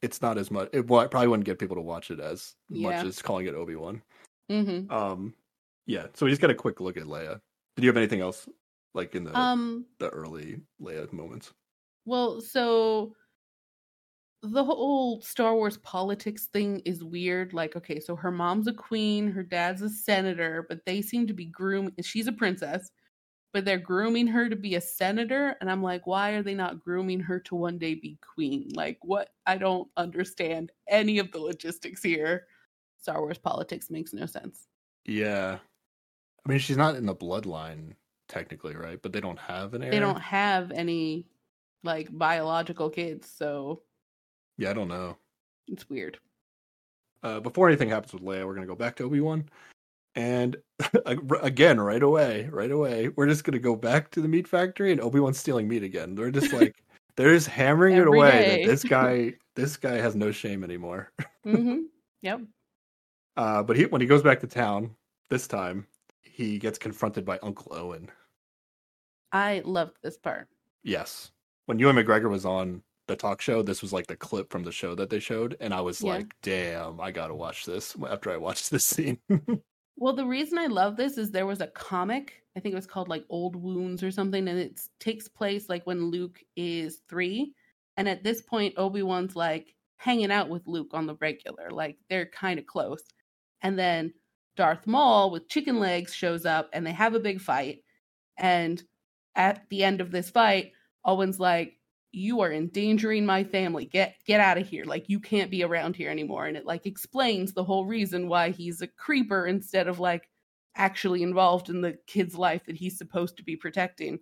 [0.03, 0.69] it's not as much.
[0.73, 3.01] It, well, it probably wouldn't get people to watch it as Yeah.
[3.01, 4.03] much as calling it Obi Wan.
[4.49, 5.35] hmm Um,
[5.87, 6.09] yeah.
[6.15, 7.41] So we just got a quick look at Leia.
[7.77, 8.49] Did you have anything else
[8.95, 9.87] like in the Um.
[9.99, 11.55] the early Leia moments?
[12.05, 13.15] Well, so
[14.43, 17.53] the whole Star Wars politics thing is weird.
[17.53, 21.35] Like, okay, so her mom's a queen, her dad's a senator, but they seem to
[21.35, 21.95] be grooming.
[22.03, 22.91] She's a princess,
[23.53, 25.57] but they're grooming her to be a senator.
[25.61, 28.69] And I'm like, why are they not grooming her to one day be queen?
[28.75, 29.31] Like, what?
[29.47, 32.47] I don't understand any of the logistics here.
[33.01, 34.67] Star Wars politics makes no sense.
[35.05, 35.59] Yeah.
[36.45, 37.93] I mean, she's not in the bloodline
[38.29, 39.01] technically, right?
[39.01, 39.91] But they don't have an heir.
[39.91, 41.27] They don't have any
[41.85, 43.83] like biological kids, so
[44.59, 45.17] Yeah, I don't know.
[45.69, 46.19] it's weird.
[47.23, 49.49] uh, before anything happens with Leia, we're gonna go back to Obi Wan,
[50.19, 50.57] and
[51.07, 55.01] again, right away, right away, we're just gonna go back to the meat factory, and
[55.01, 56.17] Obi Wan's stealing meat again.
[56.17, 56.75] They're just like
[57.17, 58.49] they're just hammering it away day.
[58.65, 61.13] that this guy, this guy has no shame anymore.
[61.45, 61.83] hmm
[62.23, 62.41] Yep.
[63.37, 64.91] Uh, but he, when he goes back to town
[65.31, 65.87] this time,
[66.23, 68.11] he gets confronted by Uncle Owen.
[69.31, 70.49] I loved this part.
[70.83, 71.31] Yes,
[71.67, 74.73] when Ewan McGregor was on the talk show, this was like the clip from the
[74.73, 76.15] show that they showed, and I was Yeah.
[76.15, 79.19] like, "Damn, I gotta watch this." After I watched this scene,
[80.01, 82.87] Well, the reason I love this is there was a comic, I think it was
[82.87, 87.53] called like Old Wounds or something, and it takes place like when Luke is three.
[87.97, 91.99] And at this point, Obi Wan's like hanging out with Luke on the regular, like
[92.09, 93.03] they're kind of close.
[93.63, 94.15] And then
[94.57, 97.81] Darth Maul with chicken legs shows up and they have a big fight.
[98.39, 98.81] And
[99.35, 100.73] at the end of this fight,
[101.05, 101.78] Owen's like,
[102.13, 103.85] you are endangering my family.
[103.85, 104.85] Get get out of here.
[104.85, 106.47] Like you can't be around here anymore.
[106.47, 110.29] And it like explains the whole reason why he's a creeper instead of like
[110.75, 114.21] actually involved in the kid's life that he's supposed to be protecting.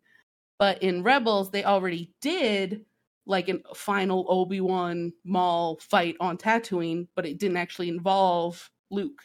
[0.59, 2.85] But in Rebels, they already did
[3.27, 9.23] like a final Obi-Wan Maul fight on Tatooine, but it didn't actually involve Luke.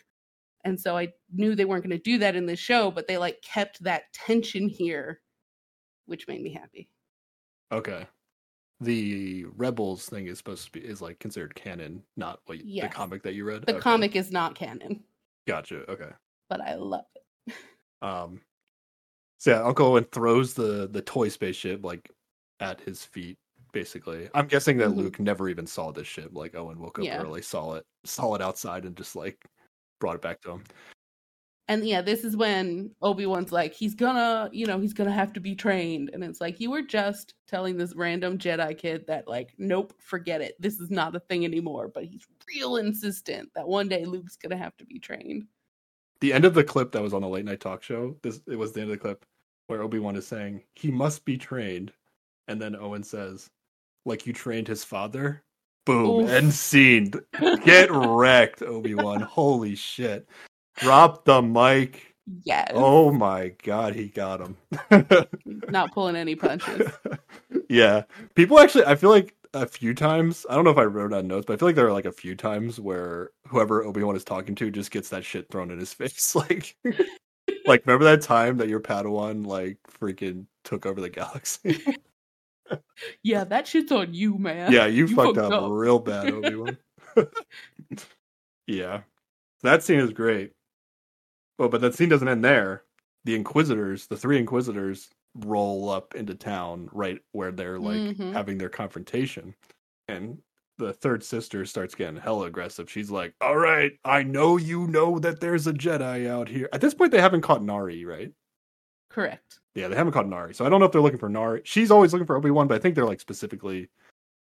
[0.65, 3.17] And so I knew they weren't going to do that in this show, but they
[3.17, 5.21] like kept that tension here,
[6.05, 6.89] which made me happy.
[7.71, 8.05] Okay.
[8.81, 12.89] The Rebels thing is supposed to be is like considered canon, not what y- Yes.
[12.91, 13.63] the comic that you read.
[13.65, 13.79] The Okay.
[13.81, 15.03] comic is not canon,
[15.47, 15.89] Gotcha.
[15.89, 16.09] Okay.
[16.49, 17.53] but I love it.
[18.01, 18.41] Um.
[19.37, 22.09] So yeah, Uncle Owen throws the the toy spaceship like
[22.59, 23.37] at his feet.
[23.71, 24.95] Basically, I'm guessing that Mhm.
[24.97, 26.31] Luke never even saw this ship.
[26.33, 27.21] Like Owen woke up Yeah.
[27.21, 29.45] early, saw it, saw it outside, and just like
[29.99, 30.63] brought it back to him.
[31.71, 35.39] And yeah, this is when Obi-Wan's like, he's gonna, you know, he's gonna have to
[35.39, 36.09] be trained.
[36.11, 40.41] And it's like, you were just telling this random Jedi kid that, like, nope, forget
[40.41, 40.61] it.
[40.61, 41.87] This is not a thing anymore.
[41.87, 45.45] But he's real insistent that one day Luke's gonna have to be trained.
[46.19, 48.17] The end of the clip that was on the late night talk show.
[48.21, 49.25] This it was the end of the clip
[49.67, 51.93] where Obi Wan is saying he must be trained,
[52.49, 53.49] and then Owen says,
[54.05, 55.41] "Like you trained his father."
[55.85, 56.25] Boom.
[56.25, 56.29] Oof.
[56.29, 57.13] End scene.
[57.63, 59.21] Get wrecked, Obi Wan.
[59.21, 60.27] Holy shit.
[60.81, 62.15] Drop the mic.
[62.43, 62.71] Yes.
[62.73, 64.57] Oh my god, he got him.
[65.69, 66.91] Not pulling any punches.
[67.69, 68.03] yeah.
[68.35, 71.27] People actually I feel like a few times, I don't know if I wrote on
[71.27, 74.23] notes, but I feel like there are like a few times where whoever Obi-Wan is
[74.23, 76.35] talking to just gets that shit thrown in his face.
[76.35, 76.75] Like
[77.65, 81.83] like remember that time that your Padawan like freaking took over the galaxy?
[83.21, 84.71] Yeah, that shit's on you, man.
[84.71, 85.71] yeah, you, You fucked fucked up, up.
[85.71, 86.77] real bad, Obi-Wan.
[88.65, 89.01] yeah.
[89.63, 90.53] That scene is great.
[91.61, 92.85] Well, but that scene doesn't end there.
[93.23, 95.11] The Inquisitors, the three Inquisitors,
[95.45, 98.33] roll up into town right where they're like Mhm.
[98.33, 99.53] having their confrontation,
[100.07, 100.41] and
[100.79, 102.89] the third sister starts getting hella aggressive.
[102.89, 106.81] She's like, "All right, I know you know that there's a Jedi out here." At
[106.81, 108.33] this point, they haven't caught Nari, right?
[109.11, 109.59] Correct.
[109.75, 111.61] Yeah, they haven't caught Nari, so I don't know if they're looking for Nari.
[111.63, 113.87] She's always looking for Obi Wan, but I think they're like specifically,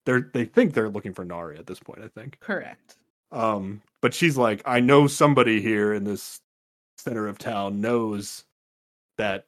[0.07, 2.03] they're they think they're looking for Nari at this point.
[2.03, 2.39] I think.
[2.39, 2.99] Correct.
[3.33, 6.41] Um, but she's like, I know somebody here in this
[7.03, 8.45] center of town knows
[9.19, 9.47] that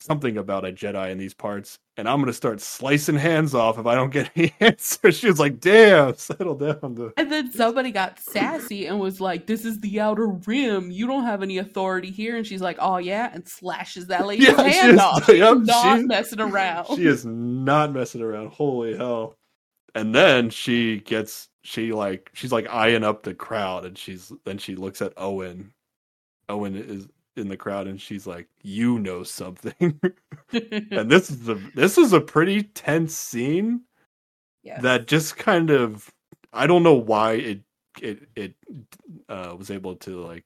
[0.00, 3.86] something about a Jedi in these parts, and I'm gonna start slicing hands off if
[3.86, 5.16] I don't get any answers.
[5.18, 7.12] She was like, "Damn, settle down." To...
[7.16, 10.90] And then somebody got sassy and was like, "This is the outer rim.
[10.90, 14.48] You don't have any authority here." And she's like, "Oh yeah," and slashes that lady's
[14.56, 15.26] Yeah, hand off.
[15.26, 16.96] She's yep, not she's- messing around.
[16.96, 18.48] She is not messing around.
[18.48, 19.36] Holy hell!
[19.94, 24.58] And then she gets she like she's like eyeing up the crowd, and she's then
[24.58, 25.72] she looks at Owen.
[26.52, 29.98] Owen is in the crowd, and she's like, "You know something."
[30.52, 33.82] and this is a this is a pretty tense scene
[34.62, 34.82] Yes.
[34.82, 36.12] that just kind of
[36.52, 37.60] I don't know why it
[38.00, 38.54] it it
[39.28, 40.44] uh, was able to like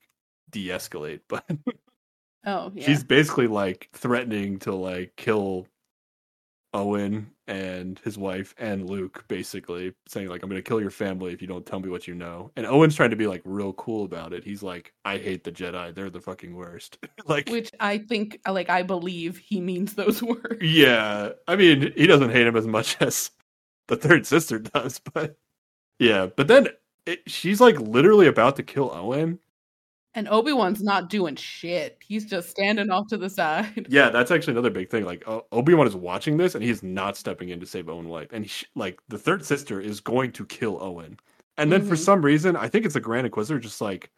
[0.51, 1.45] de-escalate, but
[2.47, 2.87] oh yeah.
[2.87, 5.67] she's basically like threatening to like kill
[6.77, 11.41] Owen and his wife and Luke, basically saying like I'm gonna kill your family if
[11.41, 12.53] you don't tell me what you know.
[12.57, 14.45] And Owen's trying to be like real cool about it.
[14.45, 16.99] He's like, I hate the Jedi; they're the fucking worst.
[17.27, 20.63] like, Which I think, like, I believe he means those words.
[20.63, 23.31] yeah, I mean, he doesn't hate him as much as
[23.89, 25.37] the third sister does, but
[25.99, 26.27] yeah.
[26.27, 26.69] But then
[27.07, 29.39] it, she's like literally about to kill Owen.
[30.17, 31.99] And Obi Wan's not doing shit.
[32.01, 33.87] He's just standing off to the side.
[33.91, 35.05] Yeah, that's actually another big thing.
[35.05, 38.29] Like Obi Wan is watching this, and he's not stepping in to save Owen's life.
[38.33, 41.19] And he, like the third sister is going to kill Owen.
[41.59, 41.99] And then for Mhm.
[41.99, 44.11] some reason, I think it's the Grand Inquisitor just like,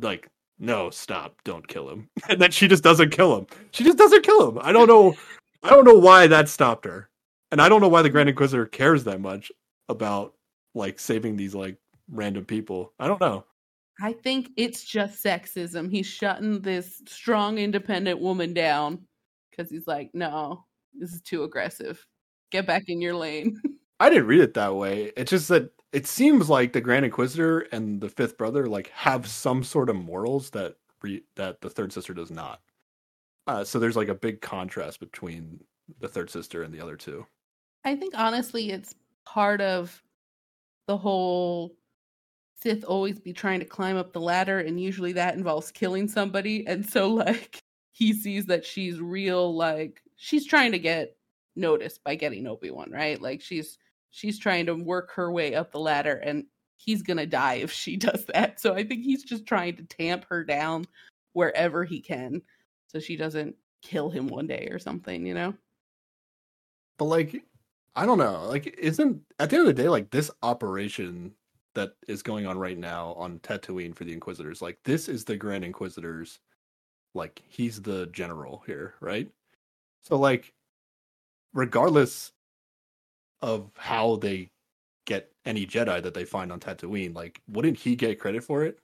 [0.00, 0.28] like
[0.60, 2.08] no, stop, don't kill him.
[2.28, 3.46] And then she just doesn't kill him.
[3.72, 4.58] She just doesn't kill him.
[4.62, 5.14] I don't know.
[5.62, 7.08] I don't know why that stopped her,
[7.50, 9.50] and I don't know why the Grand Inquisitor cares that much
[9.88, 10.34] about
[10.74, 11.76] like saving these like
[12.08, 12.92] random people.
[13.00, 13.44] I don't know.
[14.00, 15.90] I think it's just sexism.
[15.90, 19.06] He's shutting this strong, independent woman down
[19.50, 22.04] because he's like, no, this is too aggressive.
[22.50, 23.60] Get back in your lane.
[24.00, 25.12] I didn't read it that way.
[25.16, 29.26] It's just that it seems like the Grand Inquisitor and the Fifth Brother like have
[29.26, 32.60] some sort of morals that re- that the Third Sister does not.
[33.48, 35.60] Uh, so there's like a big contrast between
[35.98, 37.26] the Third Sister and the other two.
[37.84, 38.94] I think honestly, it's
[39.24, 40.02] part of
[40.86, 41.74] the whole
[42.60, 46.66] Sith always be trying to climb up the ladder, and usually that involves killing somebody.
[46.66, 51.16] And so, like, he sees that she's real, like, she's trying to get
[51.56, 53.20] noticed by getting Obi Wan, right?
[53.20, 53.78] Like, she's
[54.10, 56.46] she's trying to work her way up the ladder, and
[56.76, 58.60] he's gonna die if she does that.
[58.60, 60.84] So I think he's just trying to tamp her down
[61.34, 62.42] wherever he can,
[62.88, 65.54] so she doesn't kill him one day or something, you know?
[66.98, 67.44] But like,
[67.94, 68.46] I don't know.
[68.48, 71.34] Like, isn't at the end of the day, like this operation
[71.74, 75.36] that is going on right now on Tatooine for the Inquisitors, like this is the
[75.36, 76.40] Grand Inquisitors.
[77.14, 79.28] Like he's the general here, right?
[80.02, 80.52] So like,
[81.54, 82.32] regardless
[83.42, 84.50] of how they
[85.06, 88.78] get any Jedi that they find on Tatooine, like wouldn't he get credit for it?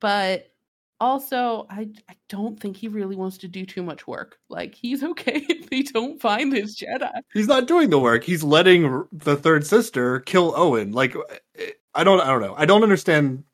[0.00, 0.52] but
[1.00, 4.38] also I I don't think he really wants to do too much work.
[4.48, 7.10] Like he's okay if they don't find his Jedi.
[7.32, 8.24] He's not doing the work.
[8.24, 10.92] He's letting the third sister kill Owen.
[10.92, 11.16] Like
[11.58, 12.54] eh, I don't I don't know.
[12.56, 13.44] I don't understand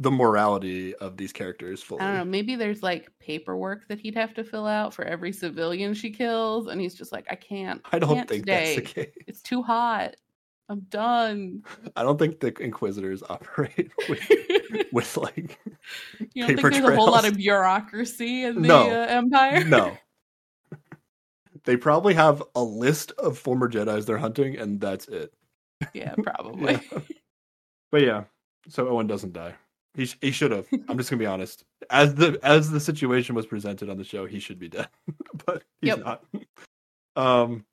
[0.00, 2.00] the morality of these characters fully.
[2.00, 2.24] I don't know.
[2.24, 6.66] Maybe there's like paperwork that he'd have to fill out for every civilian she kills,
[6.66, 7.80] and he's just like, I can't.
[7.92, 8.74] I don't can't think today.
[8.76, 9.14] that's the case.
[9.26, 10.16] It's too hot.
[10.68, 11.62] I'm done.
[11.94, 14.20] I don't think the Inquisitors operate with,
[14.92, 15.58] with like
[16.32, 18.90] you don't think there's a whole lot of bureaucracy in the No.
[18.90, 19.64] uh, Empire?
[19.64, 19.96] no.
[21.64, 25.32] They probably have a list of former Jedi's they're hunting, and that's it.
[25.94, 26.74] yeah, probably.
[26.74, 26.98] Yeah.
[27.90, 28.24] But yeah,
[28.68, 29.54] so Owen doesn't die.
[29.94, 30.66] He sh- he should have.
[30.88, 31.64] I'm just gonna be honest.
[31.90, 34.88] As the as the situation was presented on the show, he should be dead,
[35.46, 35.98] but he's Yep.
[36.04, 36.24] not.
[37.16, 37.64] Um,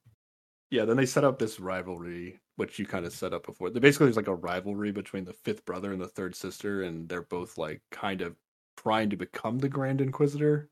[0.70, 0.84] yeah.
[0.84, 3.68] Then they set up this rivalry, which you kind of set up before.
[3.70, 7.22] Basically, there's like a rivalry between the fifth brother and the third sister, and they're
[7.22, 8.36] both like kind of
[8.76, 10.70] trying to become the Grand Inquisitor.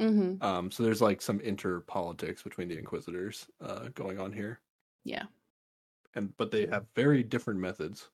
[0.00, 4.60] hmm Um, so there's like some inter politics between the Inquisitors uh, going on here,
[5.04, 5.26] Yeah.
[6.16, 8.08] and but they have very different methods.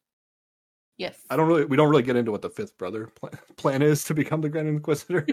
[0.99, 1.19] Yes.
[1.31, 4.05] I don't really, we don't really get into what the fifth brother pl- plan is
[4.05, 5.27] to become the Grand Inquisitor.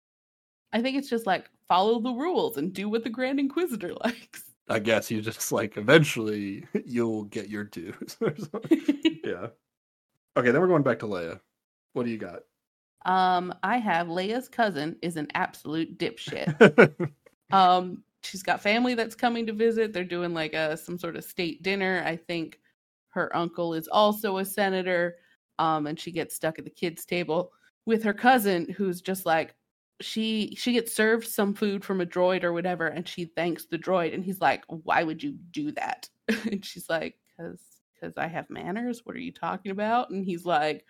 [0.72, 4.49] I think it's just like follow the rules and do what the Grand Inquisitor likes.
[4.70, 8.16] I guess you just like eventually you'll get your dues.
[8.70, 9.48] yeah.
[10.36, 11.40] Okay, then we're going back to Leia.
[11.92, 12.42] What do you got?
[13.04, 17.10] Um, I have Leia's cousin is an absolute dipshit.
[17.52, 19.92] um, she's got family that's coming to visit.
[19.92, 22.02] They're doing like a some sort of state dinner.
[22.06, 22.60] I think
[23.10, 25.16] her uncle is also a senator.
[25.58, 27.52] Um, and she gets stuck at the kids' table
[27.86, 29.54] with her cousin, who's just like
[30.00, 33.78] she she gets served some food from a droid or whatever, and she thanks the
[33.78, 37.60] droid, and he's like, "Why would you do that?" and she's like, "Cause
[37.94, 39.02] because I have manners.
[39.04, 40.84] What are you talking about?" And he's like,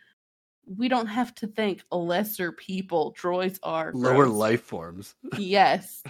[0.76, 3.14] "We don't have to thank lesser people.
[3.18, 5.14] Droids are Lower gross." life forms.
[5.38, 6.02] Yes.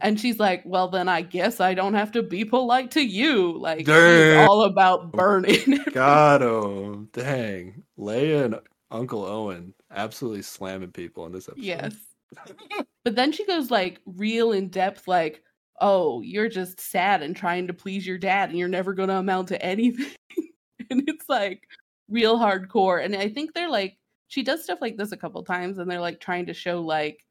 [0.00, 3.56] And she's like, Well, then I guess I don't have to be polite to you.
[3.58, 5.78] Like, all about burning.
[5.92, 7.08] Got him.
[7.12, 7.84] Dang.
[7.98, 11.62] Leia and Uncle Owen absolutely slamming people in this episode.
[11.64, 11.94] yes.
[13.02, 15.42] But then she goes, like, real in depth, like,
[15.80, 19.16] Oh, you're just sad and trying to please your dad, and you're never going to
[19.16, 20.10] amount to anything.
[20.90, 21.62] and it's like
[22.10, 23.02] real hardcore.
[23.02, 23.96] And I think they're like,
[24.28, 27.24] she does stuff like this a couple times, and they're like trying to show, like,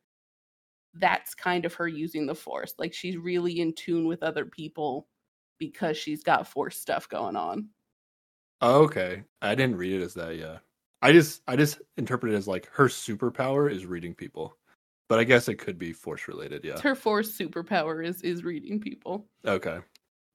[0.95, 2.73] that's kind of her using the force.
[2.77, 5.07] Like she's really in tune with other people
[5.57, 7.69] because she's got force stuff going on.
[8.61, 9.23] Okay.
[9.41, 10.57] I didn't read it as that, yeah.
[11.01, 14.57] I just I just interpret it as like her superpower is reading people.
[15.10, 16.80] But I guess it could be force related, yeah.
[16.80, 19.80] Her force superpower is is reading people Okay.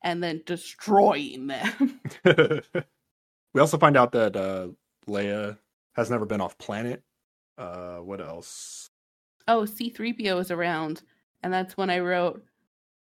[0.03, 2.01] and then destroying them.
[3.55, 4.69] we also find out that uh
[5.09, 5.57] Leia
[5.95, 7.03] has never been off planet.
[7.57, 8.91] Uh what else?
[9.47, 11.03] oh, C3PO is around.
[11.43, 12.43] And that's when I wrote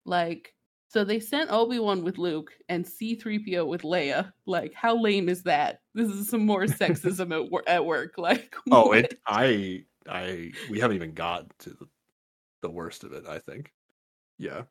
[0.04, 0.54] like
[0.88, 4.30] so they sent Obi-Wan with Luke and C3PO with Leia.
[4.44, 5.80] Like how lame is that?
[5.94, 8.18] This is some more sexism at, wor- at work.
[8.18, 8.98] Like Oh, what?
[8.98, 11.76] it I I we haven't even got to
[12.62, 13.72] the, worst of it, I think.
[14.38, 14.62] Yeah.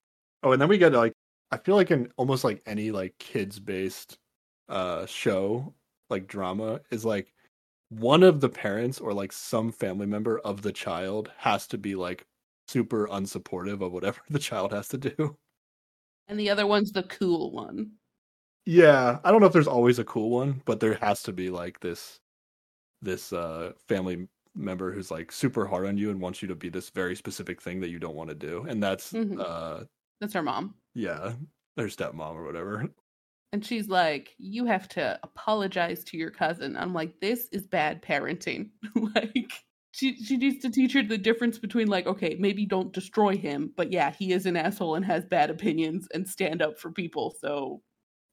[0.44, 1.14] Oh, and then we get like
[1.52, 4.18] I feel like in almost like any like kids based
[4.70, 5.74] uh show,
[6.10, 7.34] like drama is like
[7.90, 11.96] one of the parents or like some family member of the child has to be
[11.96, 12.26] like
[12.68, 15.38] super unsupportive of whatever the child has to do.
[16.28, 17.92] and the other one's the cool one.
[18.66, 21.50] Yeah, I don't know if there's always a cool one, but there has to be
[21.50, 22.20] like this
[23.02, 26.70] this uh family member who's like super hard on you and wants you to be
[26.70, 28.64] this very specific thing that you don't want to do.
[28.64, 29.40] And that's Mhm.
[29.40, 29.86] uh
[30.20, 30.82] That's her mom.
[30.94, 31.36] yeah,
[31.76, 32.94] their stepmom or whatever.
[33.54, 36.78] And she's like, You have to apologize to your cousin.
[36.78, 38.72] I'm like, This is bad parenting.
[39.16, 39.52] like,
[39.92, 43.74] she, she needs to teach her the difference between, like, okay, maybe don't destroy him,
[43.76, 47.36] but yeah, he is an asshole and has bad opinions and stand up for people.
[47.42, 47.84] So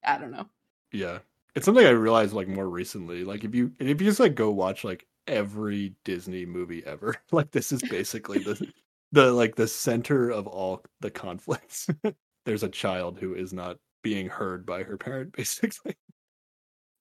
[0.04, 0.48] I don't know.
[0.92, 1.20] Yeah.
[1.54, 3.24] It's something I realized like more recently.
[3.24, 7.52] Like if you if you just like go watch like every Disney movie ever, like
[7.52, 8.72] this is basically the
[9.12, 11.88] the like the center of all the conflicts.
[12.44, 15.96] There's a child who is not being heard by her parent, basically.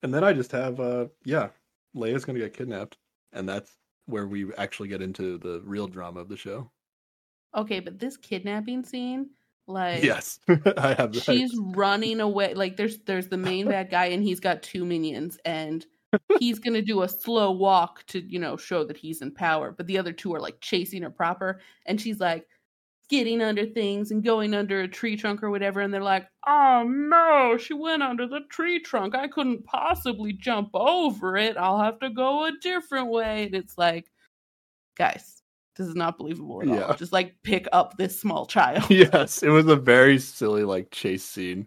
[0.03, 1.49] And then I just have uh yeah,
[1.95, 2.97] Leia's gonna get kidnapped.
[3.34, 3.71] And that's
[4.05, 6.71] where we actually get into the real drama of the show.
[7.55, 9.30] Okay, but this kidnapping scene,
[9.67, 10.39] like, Yes.
[10.78, 11.23] I have that.
[11.23, 15.38] she's running away like there's there's the main bad guy and he's got two minions
[15.45, 15.86] and
[16.39, 19.88] he's gonna do a slow walk to you know show that he's in power but
[19.88, 22.47] the other two are like chasing her proper and she's like
[23.09, 26.84] getting under things and going under a tree trunk or whatever and they're like oh
[26.86, 29.15] no she went under the tree trunk.
[29.15, 31.56] I couldn't possibly jump over it.
[31.56, 33.45] I'll have to go a different way.
[33.45, 34.11] And it's like
[34.98, 35.41] guys
[35.77, 36.81] this is not believable at Yeah.
[36.81, 38.84] all just like pick up this small child.
[38.89, 41.65] Yes, it was a very silly like chase scene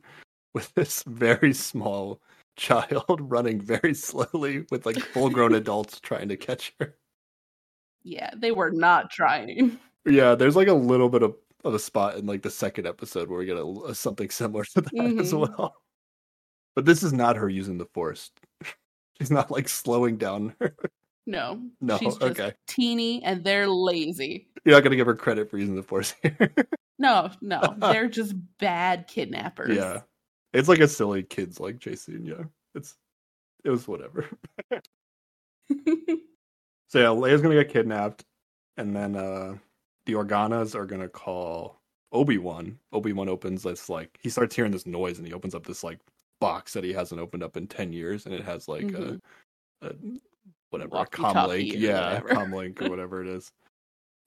[0.53, 2.21] with this very small
[2.61, 6.95] child running very slowly with like full grown adults trying to catch her.
[8.03, 9.79] Yeah, they were not trying.
[10.07, 11.35] Yeah, there's like a little bit of,
[11.65, 14.65] of a spot in like the second episode where we get a, a- something similar
[14.65, 15.41] to that as Mhm.
[15.57, 15.75] well.
[16.77, 18.31] But this is not her using the force.
[19.19, 20.75] She's not like slowing down her.
[21.27, 22.55] No, No, she's just okay.
[22.67, 24.49] teeny and they're lazy.
[24.65, 26.55] You're not gonna give her credit for using the force here.
[26.99, 29.77] No, no, they're just bad kidnappers.
[29.77, 30.01] yeah.
[30.53, 32.45] It's like a silly kids like scene, yeah.
[32.75, 32.97] It's
[33.65, 34.27] it was whatever.
[36.91, 38.25] So yeah, Leia's gonna get kidnapped,
[38.77, 39.57] and then uh
[40.07, 42.77] the Organas are gonna call Obi Wan.
[42.93, 45.85] Obi Wan opens this like he starts hearing this noise, and he opens up this
[45.85, 46.01] like
[46.41, 49.21] box that he hasn't opened up in ten years, and it has like Mhm.
[49.83, 49.93] a, a
[50.71, 53.53] whatever a Walkie-talkie com yeah, comlink or whatever it is.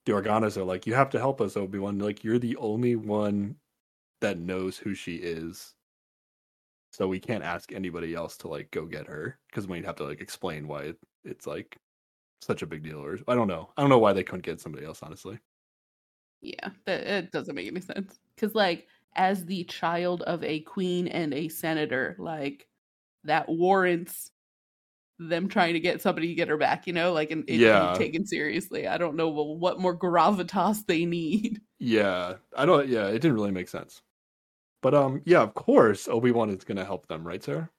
[0.06, 1.98] The Organas are like, you have to help us, Obi Wan.
[1.98, 3.56] Like you're the only one
[4.22, 5.74] that knows who she is.
[6.94, 10.04] So we can't ask anybody else to like go get her because we'd have to
[10.04, 11.78] like explain why it, it's like
[12.42, 13.72] such a big deal or I don't know.
[13.76, 15.40] I don't know why they couldn't get somebody else, honestly.
[16.40, 18.18] yeah, that it doesn't make any sense.
[18.34, 22.66] Because like, as the child of a queen and a senator, like
[23.24, 24.30] that warrants
[25.18, 27.94] them trying to get somebody to get her back, you know, like and it Yeah.
[27.94, 28.88] taken seriously.
[28.88, 31.60] I don't know what more gravitas they need.
[31.78, 32.88] Yeah, I don't.
[32.88, 34.02] Yeah, it didn't really make sense.
[34.84, 37.70] But um, yeah, of course, Obi Wan is gonna help them, right, Sarah?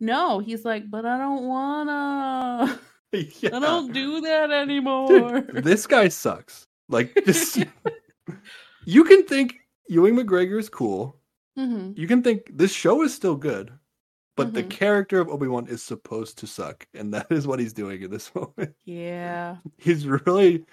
[0.00, 2.80] No, he's like, but I don't wanna.
[3.12, 3.50] yeah.
[3.56, 5.42] I don't do that anymore.
[5.42, 6.66] Dude, this guy sucks.
[6.88, 7.58] Like, just
[8.86, 9.56] you can think
[9.88, 11.20] Ewan McGregor is cool.
[11.56, 13.70] hmm You can think this show is still good,
[14.34, 14.70] but the Mhm.
[14.70, 18.10] character of Obi Wan is supposed to suck, and that is what he's doing in
[18.10, 18.74] this moment.
[18.86, 19.56] Yeah.
[19.76, 20.64] He's really,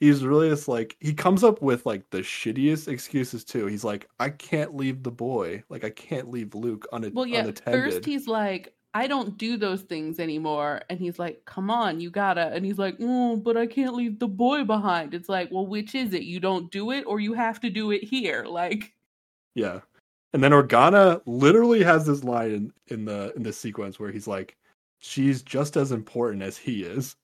[0.00, 3.66] he's really just like he comes up with like the shittiest excuses too.
[3.66, 7.40] He's like, I can't leave the boy, like I can't leave Luke un- Well, yeah.
[7.40, 7.92] unattended.
[7.92, 10.82] First, he's like, I don't do those things anymore.
[10.90, 12.48] And he's like, come on, you gotta.
[12.48, 15.14] And he's like, oh, but I can't leave the boy behind.
[15.14, 16.22] It's like, well, which is it?
[16.24, 18.44] You don't do it or you have to do it here.
[18.50, 18.92] Like,
[19.54, 19.80] Yeah.
[20.32, 24.26] And then Organa literally has this line in, in the in the sequence where he's
[24.26, 24.56] like,
[24.98, 27.16] She's just as important as he is.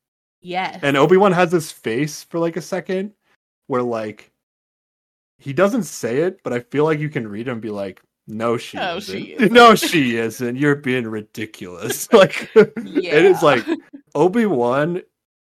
[0.47, 0.79] Yes.
[0.83, 3.13] And Obi-Wan has this face for like a second
[3.67, 4.31] where like
[5.39, 8.01] he doesn't say it, but I feel like you can read him and be like,
[8.27, 9.17] No, she No, isn't.
[9.19, 10.57] she isn't." no, she isn't.
[10.57, 12.11] You're being ridiculous.
[12.23, 13.15] like yeah.
[13.17, 13.65] it is like
[14.15, 15.03] Obi-Wan,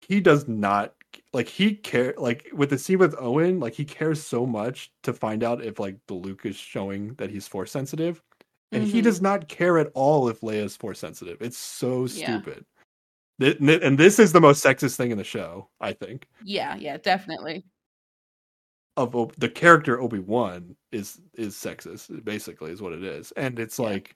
[0.02, 0.94] he does not
[1.34, 5.14] like he care like with the scene with Owen, like he cares so much to
[5.14, 8.22] find out if like the Luke is showing that he's force sensitive.
[8.72, 9.04] And he Mhm.
[9.04, 11.42] does not care at all if Leia is force sensitive.
[11.42, 12.44] It's so stupid.
[12.56, 12.66] Th-
[13.40, 16.28] And this is the most sexist thing in the show, I think.
[16.44, 17.66] Yeah, yeah, definitely.
[18.96, 23.32] Of Ob- the character Obi Wan is is sexist, basically, is what it is.
[23.34, 23.86] And it's Yeah.
[23.86, 24.16] like,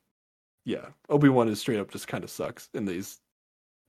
[0.66, 3.20] yeah, Obi Wan is straight up just kind of sucks in these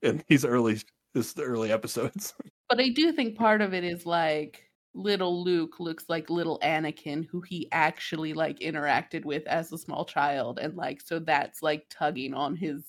[0.03, 0.81] in these early
[1.15, 2.35] this the early episodes.
[2.69, 7.27] But I do think part of it is like little Luke looks like little Anakin,
[7.27, 11.85] who he actually like interacted with as a small child, and like so that's like
[11.91, 12.85] tugging on his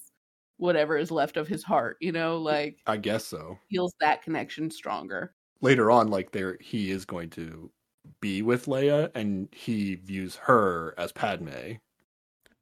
[0.57, 3.57] whatever is left of his heart, you know, like I guess so.
[3.69, 5.33] feels that connection stronger.
[5.61, 7.71] Later on, like there, he is going to
[8.19, 11.73] be with Leia, and he views her as Padme.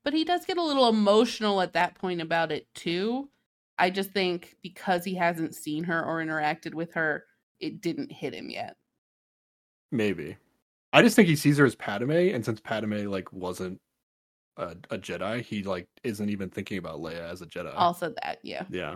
[0.03, 3.29] But he does get a little emotional at that point about it too.
[3.77, 7.25] I just think because he hasn't seen her or interacted with her,
[7.59, 8.75] it didn't hit him yet.
[9.91, 10.37] Maybe.
[10.93, 13.79] I just think he sees her as Padme, and since Padme like wasn't
[14.57, 17.73] a, a Jedi, he like isn't even thinking about Leia as a Jedi.
[17.75, 18.63] Also, that, yeah.
[18.69, 18.95] Yeah.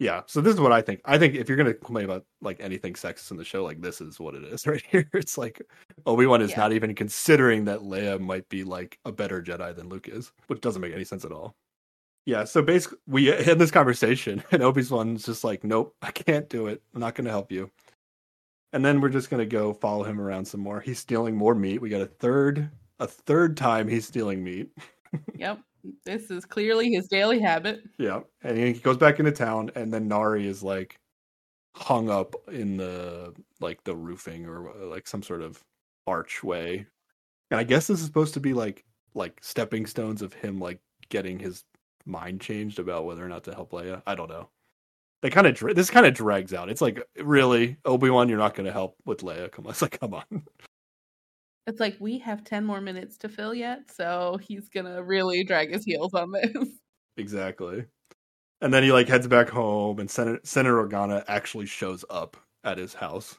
[0.00, 0.22] Yeah.
[0.26, 1.00] So this is what I think.
[1.04, 4.00] I think if you're gonna complain about like anything sexist in the show, like this
[4.00, 5.08] is what it is right here.
[5.14, 5.62] It's like
[6.06, 6.58] Obi Wan is Yeah.
[6.60, 10.60] not even considering that Leia might be like a better Jedi than Luke is, which
[10.60, 11.54] doesn't make any sense at all.
[12.26, 12.44] Yeah.
[12.44, 16.48] So basically, we uh, had this conversation, and Obi Wan's just like, "Nope, I can't
[16.48, 16.82] do it.
[16.94, 17.70] I'm not gonna help you."
[18.72, 20.80] And then we're just gonna go follow him around some more.
[20.80, 21.80] He's stealing more meat.
[21.80, 22.68] We got a third,
[23.00, 24.70] a third time he's stealing meat.
[25.36, 25.60] Yep.
[26.04, 27.84] This is clearly his daily habit.
[27.98, 30.98] Yeah, and he goes back into town, and then Nari is like
[31.76, 35.62] hung up in the like the roofing or like some sort of
[36.06, 36.86] archway,
[37.50, 38.84] and I guess this is supposed to be like
[39.14, 40.80] like stepping stones of him like
[41.10, 41.64] getting his
[42.06, 44.02] mind changed about whether or not to help Leia.
[44.06, 44.48] I don't know.
[45.22, 46.68] They kind of dra- this kind of drags out.
[46.70, 49.50] It's like really Obi Wan, you're not going to help with Leia.
[49.50, 50.44] Come on, it's like come on.
[51.66, 55.70] It's like we have 10 more minutes to fill yet, so he's gonna really drag
[55.70, 56.52] his heels on this.
[57.16, 57.84] Exactly.
[58.62, 62.78] And then he like heads back home, and Senator, Senator Organa actually shows up at
[62.78, 63.38] his house,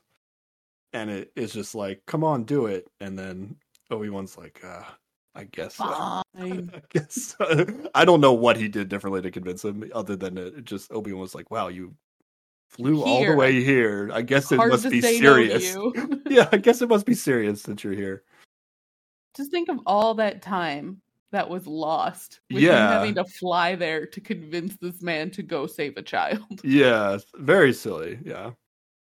[0.93, 3.57] and it is just like, "Come on, do it." And then
[3.91, 4.83] Obi Wan's like, uh,
[5.35, 6.23] "I guess." I
[6.89, 7.35] guess.
[7.95, 11.13] I don't know what he did differently to convince him, other than it just Obi
[11.13, 11.95] Wan was like, "Wow, you
[12.75, 14.09] flew all the way here.
[14.13, 15.77] I guess it Hard must be say no serious."
[16.29, 18.23] yeah, I guess it must be serious since you're here.
[19.35, 22.93] Just think of all that time that was lost with Yeah.
[22.93, 26.39] having to fly there to convince this man to go save a child.
[26.63, 28.19] Yeah, very silly.
[28.23, 28.51] Yeah.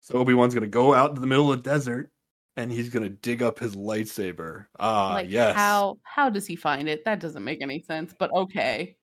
[0.01, 2.11] So Obi Wan's gonna go out into the middle of the desert
[2.57, 4.67] and he's gonna dig up his lightsaber.
[4.79, 5.55] Ah, like yes.
[5.55, 7.05] how how does he find it?
[7.05, 8.97] That doesn't make any sense, but okay.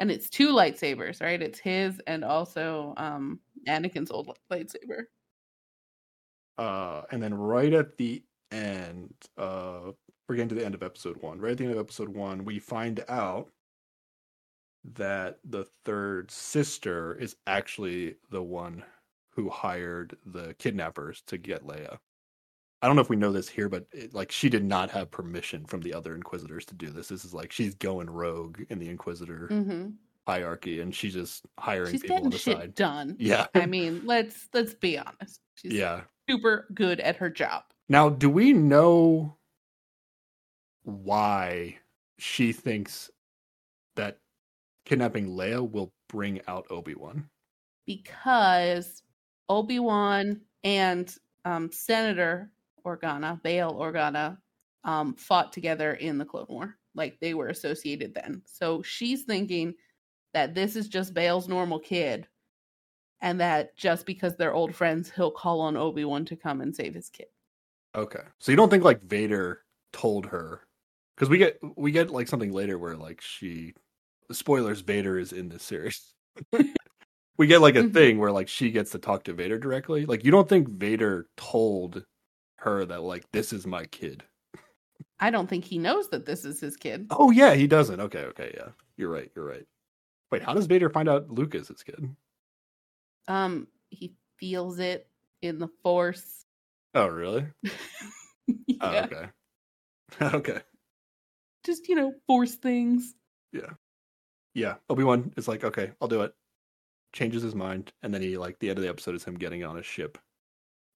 [0.00, 1.40] And it's two lightsabers, right?
[1.40, 5.04] It's his and also um Anakin's old lightsaber.
[6.58, 9.92] Uh, and then right at the end, uh,
[10.28, 11.40] we're getting to the end of episode one.
[11.40, 13.50] Right at the end of episode one, we find out
[14.84, 18.84] that the third sister is actually the one
[19.30, 21.98] who hired the kidnappers to get Leia.
[22.82, 25.10] I don't know if we know this here, but it, like she did not have
[25.10, 27.08] permission from the other Inquisitors to do this.
[27.08, 29.90] This is like she's going rogue in the Inquisitor Mm-hmm.
[30.26, 32.74] hierarchy, and she's just hiring She's people on getting the shit side.
[32.74, 33.16] done.
[33.18, 35.40] Yeah, I mean, let's let's be honest.
[35.56, 36.02] She's yeah.
[36.28, 37.64] super good at her job.
[37.88, 39.36] Now, do we know
[40.84, 41.76] why
[42.18, 43.10] she thinks
[43.96, 44.18] that
[44.86, 47.28] kidnapping Leia will bring out Obi Wan?
[47.86, 49.02] because
[49.48, 51.12] Obi Wan and
[51.44, 52.50] um, Senator
[52.84, 54.38] Organa, Bail Organa,
[54.84, 56.78] um, fought together in the Clone War.
[56.94, 58.42] Like they were associated then.
[58.46, 59.74] So she's thinking
[60.34, 62.28] that this is just Bail's normal kid,
[63.22, 66.74] and that just because they're old friends, he'll call on Obi Wan to come and
[66.74, 67.28] save his kid.
[67.94, 70.66] Okay, so you don't think like Vader told her
[71.16, 73.74] because we get we get like something later where like she
[74.32, 76.14] spoilers Vader is in this series.
[77.38, 77.92] we get like a Mhm.
[77.92, 80.06] thing where like she gets to talk to Vader directly.
[80.06, 82.04] Like you don't think Vader told
[82.60, 84.22] her that like this is my kid.
[85.18, 87.06] I don't think he knows that this is his kid.
[87.10, 88.00] Oh yeah, he doesn't.
[88.00, 88.68] Okay, okay, yeah.
[88.96, 89.66] You're right, you're right.
[90.30, 92.14] Wait, how does Vader find out Luke is his kid?
[93.28, 95.08] Um, he feels it
[95.42, 96.46] in the Force.
[96.94, 97.46] Oh really?
[98.82, 99.26] Oh, yeah, okay.
[100.36, 100.60] okay.
[101.64, 103.14] just you know, Force things.
[103.52, 103.72] Yeah.
[104.54, 104.76] Yeah.
[104.88, 106.34] Obi-Wan is like, okay, I'll do it.
[107.12, 109.64] Changes his mind, and then he like the end of the episode is him getting
[109.64, 110.16] on a ship.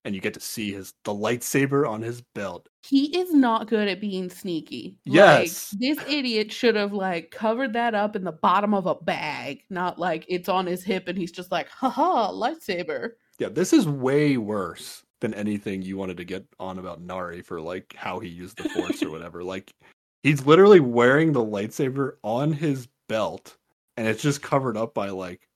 [0.05, 2.69] And you get to see his the lightsaber on his belt.
[2.83, 4.97] he is not good at being sneaky.
[5.03, 5.73] Yes.
[5.73, 9.63] Like, this idiot should have like covered that up in the bottom of a bag,
[9.69, 13.13] not like it's on his hip and he's just like, haha, lightsaber.
[13.39, 17.59] Yeah, this is way worse than anything you wanted to get on about Nari for
[17.59, 19.43] like how he used the force or whatever.
[19.43, 19.73] Like
[20.21, 23.57] he's literally wearing the lightsaber on his belt
[23.97, 25.47] and it's just covered up by like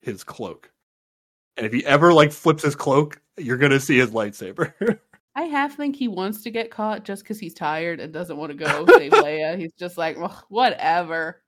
[0.00, 0.70] his cloak.
[1.56, 4.98] And if he ever like flips his cloak, you're going to see his lightsaber.
[5.34, 8.52] I half think he wants to get caught just because he's tired and doesn't want
[8.52, 9.58] to go save Leia.
[9.58, 11.42] He's just like, well, whatever.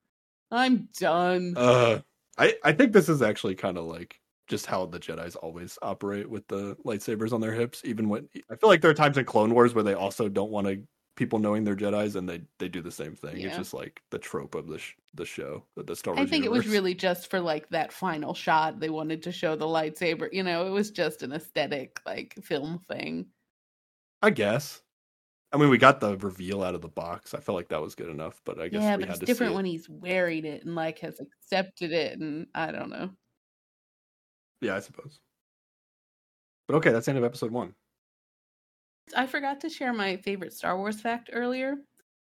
[0.51, 1.55] I'm done.
[1.56, 2.01] uh
[2.39, 6.28] I I think this is actually kind of like just how the Jedi's always operate
[6.28, 9.24] with the lightsabers on their hips even when I feel like there are times in
[9.24, 10.82] Clone Wars where they also don't want to
[11.16, 13.41] people knowing they're Jedi's and they they do the same thing.
[13.41, 16.31] It's just like the trope of the sh- the show, the, the Star I Wars.
[16.31, 18.81] think it was really just for like that final shot.
[18.81, 20.28] They wanted to show the lightsaber.
[20.32, 23.27] You know, it was just an aesthetic like film thing.
[24.23, 24.81] I guess.
[25.53, 27.32] I mean, we got the reveal out of the box.
[27.32, 29.20] I felt like that was good enough, but I guess yeah, we but had it's
[29.20, 29.57] to different it.
[29.57, 33.11] when he's wearing it and like has accepted it, and I don't know.
[34.61, 35.20] Yeah, I suppose.
[36.66, 37.74] But okay, that's the end of episode one.
[39.16, 41.76] I forgot to share my favorite Star Wars fact earlier,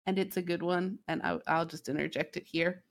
[0.07, 2.85] and it's a good one, and I, I'll just interject it here.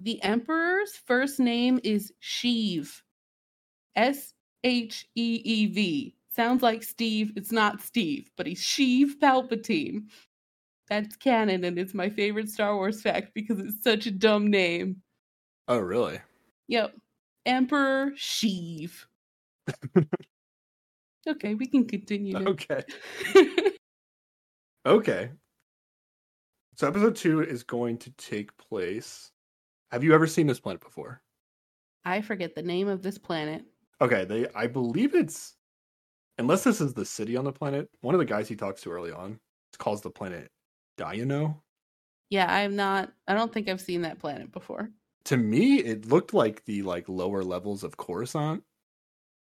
[0.00, 3.02] The Emperor's first name is Sheev.
[3.96, 4.34] S
[4.64, 6.14] H E E V.
[6.34, 7.32] Sounds like Steve.
[7.36, 10.04] It's not Steve, but he's Sheev Palpatine.
[10.88, 15.02] That's canon, and it's my favorite Star Wars fact because it's such a dumb name.
[15.66, 16.20] Oh, really?
[16.68, 16.94] Yep.
[17.44, 19.04] Emperor Sheev.
[21.28, 22.38] okay, we can continue.
[22.38, 22.50] now.
[22.50, 22.82] Okay.
[24.86, 25.28] Okay.
[26.76, 29.30] So episode two is going to take place.
[29.90, 31.20] Have you ever seen this planet before?
[32.06, 33.64] I forget the name of this planet.
[34.00, 35.56] Okay, they I believe it's
[36.38, 38.90] unless this is the city on the planet, one of the guys he talks to
[38.90, 39.38] early on
[39.76, 40.50] calls the planet
[40.96, 41.56] Diano.
[42.30, 43.12] Yeah, I'm not.
[43.26, 44.90] I don't think I've seen that planet before.
[45.24, 48.62] To me, it looked like the like lower levels of Coruscant.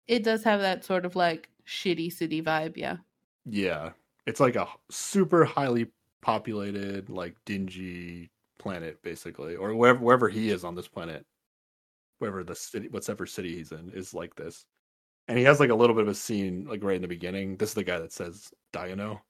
[0.09, 2.77] It does have that sort of like shitty city vibe.
[2.77, 2.97] Yeah.
[3.47, 3.91] Yeah.
[4.27, 5.87] It's like a super highly
[6.21, 9.57] populated, like dingy planet, basically.
[9.57, 11.25] Or wherever wherever he is on this planet.
[12.19, 14.67] Wherever the city whatever city he's in is like this.
[15.29, 17.57] And he has like a little bit of a scene like right in the beginning.
[17.57, 19.21] This is the guy that says Diano,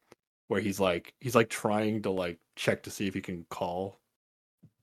[0.49, 4.01] where he's like he's like trying to like check to see if he can call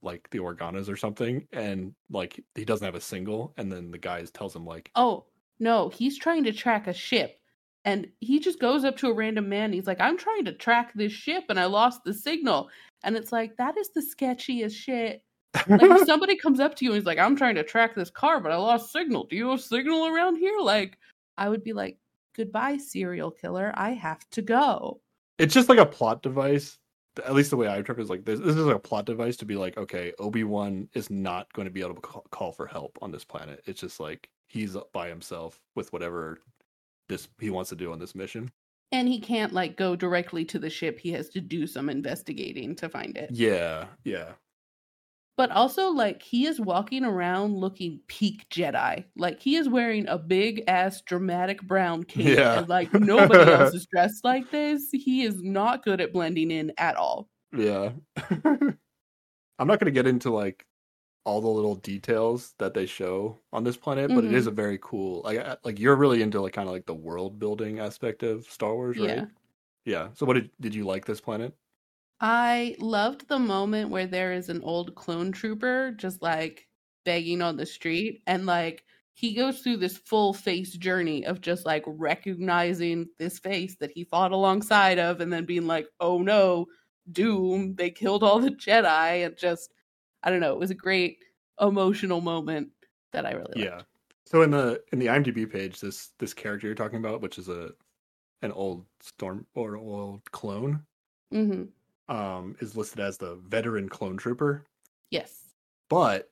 [0.04, 3.98] like the Organas or something, and like he doesn't have a single, and then the
[3.98, 5.26] guy tells him like Oh
[5.60, 7.40] no, he's trying to track a ship,
[7.88, 9.72] and he just goes up to a random man.
[9.72, 12.70] He's like, "I'm trying to track this ship, and I lost the signal."
[13.04, 15.24] And it's like that is the sketchiest shit.
[15.68, 18.12] Like if somebody comes up to you and he's like, "I'm trying to track this
[18.12, 19.26] car, but I lost signal.
[19.26, 20.98] Do you have signal around here?" Like,
[21.38, 21.98] I would be like,
[22.36, 23.72] "Goodbye, serial killer.
[23.76, 25.02] I have to go."
[25.40, 26.78] it's just like a plot device.
[27.26, 29.06] At least the way I interpret it is like this, this is like a plot
[29.06, 32.26] device to be like, okay, Obi Wan is not going to be able to call,
[32.30, 33.64] call for help on this planet.
[33.66, 36.40] It's just like he's by himself with whatever
[37.10, 38.52] this he wants to do on this mission.
[38.92, 41.00] And he can't like go directly to the ship.
[41.00, 43.30] He has to do some investigating to find it.
[43.34, 44.34] Yeah, yeah,
[45.36, 49.04] But also, like, he is walking around looking peak Jedi.
[49.16, 52.38] Like, he is wearing a big ass dramatic brown cape.
[52.38, 52.60] Yeah.
[52.60, 54.90] And, like, nobody else is dressed like this.
[54.92, 57.30] He is not good at blending in at all.
[57.56, 57.92] yeah.
[59.60, 60.66] I'm not going to get into like
[61.28, 64.56] all the little details that they show on this planet, but it is a mm-hmm.
[64.56, 65.22] very cool.
[65.26, 68.46] Like, uh, like you're really into like kind of like the world building aspect of
[68.46, 69.10] Star Wars, right?
[69.10, 69.26] Yeah.
[69.84, 70.08] Yeah.
[70.14, 71.54] So, what did did you like this planet?
[72.22, 76.66] I loved the moment where there is an old clone trooper just like
[77.04, 78.84] begging on the street and like
[79.14, 84.04] he goes through this full face journey of just like recognizing this face that he
[84.04, 86.68] fought alongside of and then being like, oh no,
[87.12, 89.26] doom, they killed all the Jedi.
[89.26, 89.74] And just,
[90.28, 91.24] I don't know, it was a great
[91.62, 92.74] emotional moment
[93.14, 93.84] that I really Yeah.
[93.84, 93.86] liked.
[94.26, 97.48] So in the in the IMDb page, this this character you're talking about, which is
[97.50, 97.74] a
[98.44, 100.88] an old storm or old clone,
[101.32, 101.70] hmm
[102.10, 104.66] um, is listed as the veteran clone trooper.
[105.10, 105.56] Yes.
[105.90, 106.32] But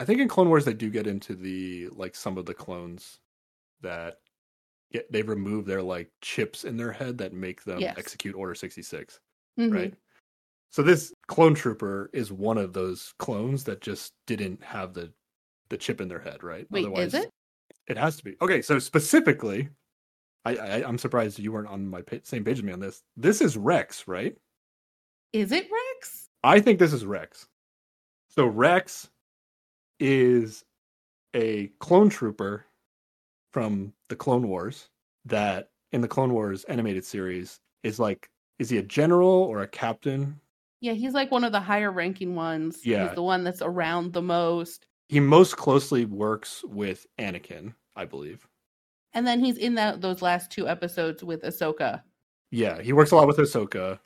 [0.00, 3.20] I think in Clone Wars they do get into the like some of the clones
[3.80, 4.20] that
[4.92, 7.96] get they remove their like chips in their head that make them Yes.
[7.96, 9.20] execute Order 66,
[9.56, 9.66] Mhm.
[9.70, 9.96] right?
[10.76, 15.10] So this clone trooper is one of those clones that just didn't have the
[15.70, 16.66] the chip in their head, right?
[16.70, 17.30] Wait, is it?
[17.86, 18.36] It has to be.
[18.42, 19.70] Okay, so specifically
[20.44, 23.02] I, I I'm surprised you weren't on my pa- same page as me on this.
[23.16, 24.36] This is Rex, right?
[25.32, 26.28] Is it Rex?
[26.44, 27.48] I think this is Rex.
[28.28, 29.08] So Rex
[29.98, 30.62] is
[31.32, 32.66] a clone trooper
[33.50, 34.90] from the Clone Wars
[35.24, 38.28] that in the Clone Wars animated series is like
[38.58, 40.38] is he a general or a captain?
[40.80, 42.80] Yeah, he's like one of the higher ranking ones.
[42.84, 43.06] Yeah.
[43.06, 44.86] He's the one that's around the most.
[45.08, 48.46] He most closely works with Anakin, I believe.
[49.14, 52.02] And then he's in that those last two episodes with Ahsoka.
[52.50, 53.98] Yeah, he works a lot with Ahsoka.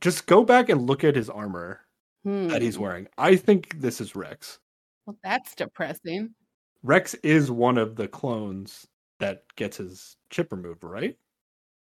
[0.00, 1.80] Just go back and look at his armor
[2.24, 2.82] that he's Hmm.
[2.82, 3.08] wearing.
[3.18, 4.58] I think this is Rex.
[5.06, 6.34] Well, that's depressing.
[6.82, 8.86] Rex is one of the clones
[9.20, 11.16] that gets his chip removed, right?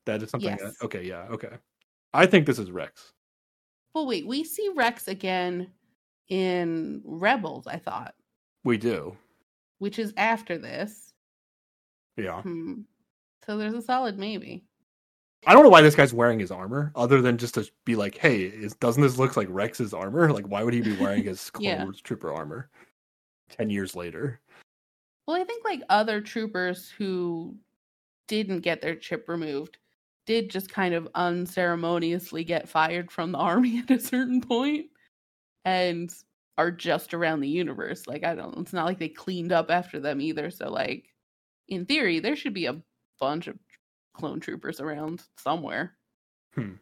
[0.05, 0.51] That is something.
[0.51, 0.61] Yes.
[0.61, 1.57] That, okay, yeah, okay.
[2.13, 3.11] I think this is Rex.
[3.95, 5.71] Well, wait, we see Rex again
[6.27, 8.13] in Rebels, I thought,
[8.65, 9.15] We do.
[9.79, 11.13] which is after this.
[12.17, 12.41] Yeah.
[12.41, 12.81] Hmm.
[13.45, 14.65] So there's a solid maybe.
[15.47, 18.17] I don't know why this guy's wearing his armor, other than just to be like,
[18.17, 20.31] "Hey, is, doesn't this look like Rex's armor?
[20.33, 21.85] Like, why would he be wearing his Clone Yeah.
[22.03, 22.69] Trooper armor?"
[23.49, 24.41] Ten years later.
[25.27, 27.55] Well, I think like other troopers who
[28.27, 29.77] didn't get their chip removed
[30.25, 34.87] did just kind of unceremoniously get fired from the army at a certain point
[35.63, 36.13] and
[36.57, 38.07] are just around the universe.
[38.07, 40.49] Like I don't it's not like they cleaned up after them either.
[40.49, 41.05] So like
[41.67, 42.81] in theory there should be a
[43.19, 43.57] bunch of
[44.13, 45.95] clone troopers around somewhere.
[46.53, 46.73] Hmm.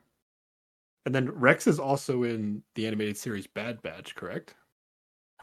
[1.05, 4.55] And then Rex is also in the animated series Bad Batch, correct?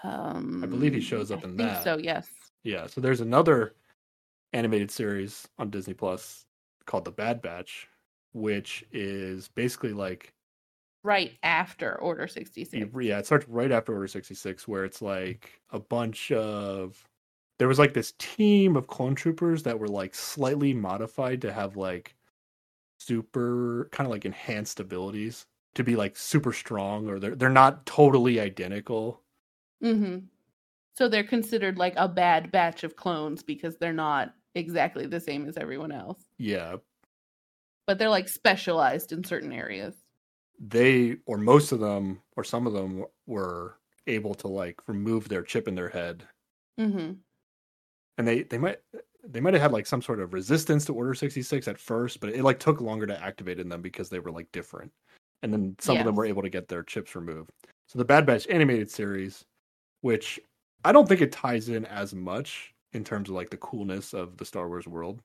[0.04, 1.82] Um I believe he shows up in that.
[1.82, 2.28] So yes.
[2.62, 2.86] Yeah.
[2.86, 3.74] So there's another
[4.52, 6.46] animated series on Disney Plus
[6.86, 7.88] called The Bad Batch,
[8.32, 10.34] which is basically like
[11.02, 12.90] Right after Order 66.
[13.00, 17.04] yeah, it starts right after Order 66, where it's like a bunch of
[17.58, 21.76] there was like this team of clone troopers that were like slightly modified to have
[21.76, 22.16] like
[23.00, 27.86] super kind of like enhanced abilities to be like super strong or they're they're not
[27.86, 29.22] totally identical.
[29.82, 30.18] hmm
[30.94, 35.46] So they're considered like a bad batch of clones because they're not exactly the same
[35.48, 36.76] as everyone else, Yeah,
[37.86, 39.94] but they're like specialized in certain areas.
[40.58, 43.76] they or most of them or some of them were
[44.06, 46.24] able to like remove their chip in their head.
[46.78, 47.12] Hmm
[48.18, 48.78] and they they might
[49.26, 52.30] they might have had like some sort of resistance to order 66 at first but
[52.30, 54.92] it like took longer to activate in them because they were like different.
[55.42, 57.50] And then some of them were able to get their chips removed.
[57.86, 59.44] So the bad batch animated series
[60.02, 60.40] which
[60.84, 64.36] i don't think it ties in as much in terms of like the coolness of
[64.36, 65.22] the star wars world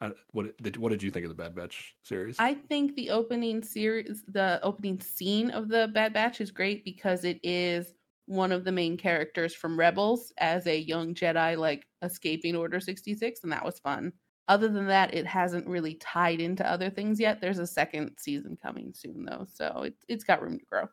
[0.00, 3.10] I, what did what did you think of the bad batch series I think the
[3.10, 7.94] opening series, the opening scene of the Bad Batch is great because it is
[8.26, 13.40] one of the main characters from Rebels as a young Jedi, like escaping Order 66,
[13.42, 14.12] and that was fun.
[14.46, 17.40] Other than that, it hasn't really tied into other things yet.
[17.40, 20.84] There's a second season coming soon, though, so it, it's got room to grow.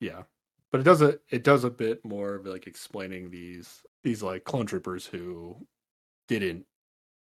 [0.00, 0.22] Yeah,
[0.70, 4.44] but it does a it does a bit more of like explaining these these like
[4.44, 5.56] clone troopers who
[6.28, 6.66] didn't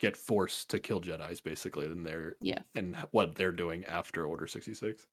[0.01, 2.63] get forced to kill Jedi's basically, and they're Yes.
[2.75, 5.07] and what they're doing after Order sixty six.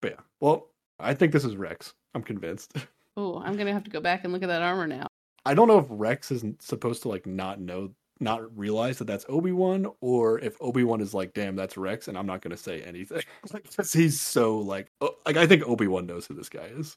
[0.00, 0.68] But yeah, well,
[0.98, 1.94] I think this is Rex.
[2.14, 2.74] I'm convinced.
[3.14, 5.06] Oh, I'm gonna have to go back and look at that armor now.
[5.44, 9.26] I don't know if Rex is supposed to like not know not realize that that's
[9.28, 12.56] Obi Wan, or if Obi Wan is like, "Damn, that's Rex," and I'm not gonna
[12.56, 13.20] say anything.
[13.52, 16.70] like, 'cause he's so like, oh, like I think Obi Wan knows who this guy
[16.74, 16.96] is.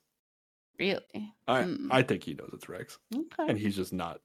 [0.80, 1.34] Really?
[1.50, 1.90] I Hmm.
[1.92, 2.98] I think he knows it's Rex.
[3.14, 3.50] Okay.
[3.50, 4.22] and he's just not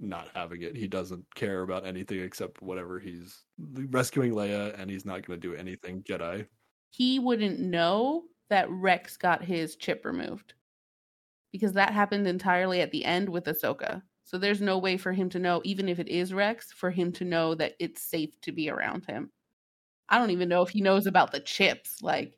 [0.00, 0.76] not having it.
[0.76, 5.48] He doesn't care about anything except whatever he's rescuing Leia, and he's not going to
[5.48, 6.46] do anything Jedi.
[6.90, 10.54] he wouldn't know that Rex got his chip removed
[11.52, 14.02] because that happened entirely at the end with Ahsoka.
[14.24, 17.12] So there's no way for him to know, even if it is Rex, for him
[17.12, 19.30] to know that it's safe to be around him.
[20.08, 22.02] I don't even know if he knows about the chips.
[22.02, 22.34] Like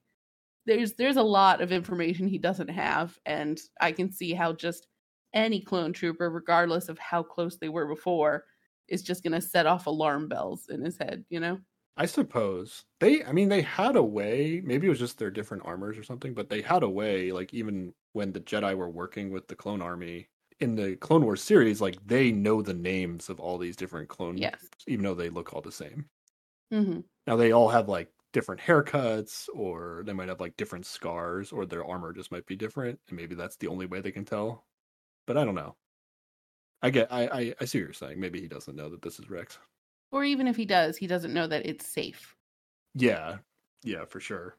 [0.67, 4.87] there's there's a lot of information he doesn't have, and I can see how just
[5.35, 8.47] any clone trooper, regardless of how close they were before,
[8.89, 11.61] is just going to set off alarm bells in his head, you know?
[11.97, 13.23] I suppose they.
[13.25, 14.61] I mean, they had a way.
[14.65, 17.31] Maybe it was just their different armors or something, but they had a way.
[17.33, 20.31] Like even when the Jedi were working with the clone army
[20.61, 24.37] in the Clone Wars series, like they know the names of all these different clone.
[24.37, 24.71] Yes.
[24.87, 26.11] Even though they look all the same.
[26.71, 31.51] hmm Now they all have like different haircuts, or they might have like different scars,
[31.53, 34.25] or their armor just might be different, and maybe that's the only way they can
[34.25, 34.67] tell.
[35.31, 35.77] But I don't know.
[36.83, 37.07] I get.
[37.13, 37.29] I.
[37.29, 38.19] I, I see what you're saying.
[38.19, 39.61] Maybe he doesn't know that this is Rex.
[40.11, 42.35] Or even if he does, he doesn't know that it's safe.
[42.97, 43.37] Yeah,
[43.85, 44.57] yeah, for sure.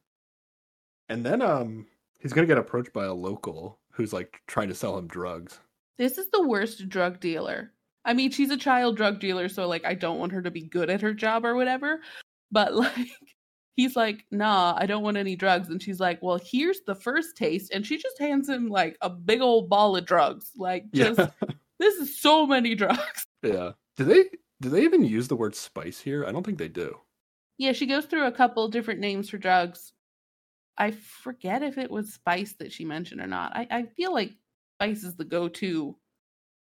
[1.09, 1.87] And then um
[2.21, 5.59] he's gonna get approached by a local who's like trying to sell him drugs.
[5.97, 7.73] This is the worst drug dealer.
[8.05, 10.61] I mean, she's a child drug dealer, so like I don't want her to be
[10.61, 11.99] good at her job or whatever.
[12.49, 13.09] But like
[13.75, 17.35] he's like, "Nah, I don't want any drugs." And she's like, "Well, here's the first
[17.37, 20.51] taste." And she just hands him like a big old ball of drugs.
[20.55, 21.29] Like just Yeah.
[21.79, 23.25] this is so many drugs.
[23.43, 23.71] yeah.
[23.97, 24.25] Do they
[24.61, 26.25] do they even use the word spice here?
[26.25, 26.97] I don't think they do.
[27.57, 29.93] Yeah, she goes through a couple different names for drugs.
[30.77, 33.55] I forget if it was spice that she mentioned or not.
[33.55, 34.31] I, I feel like
[34.77, 35.95] spice is the go-to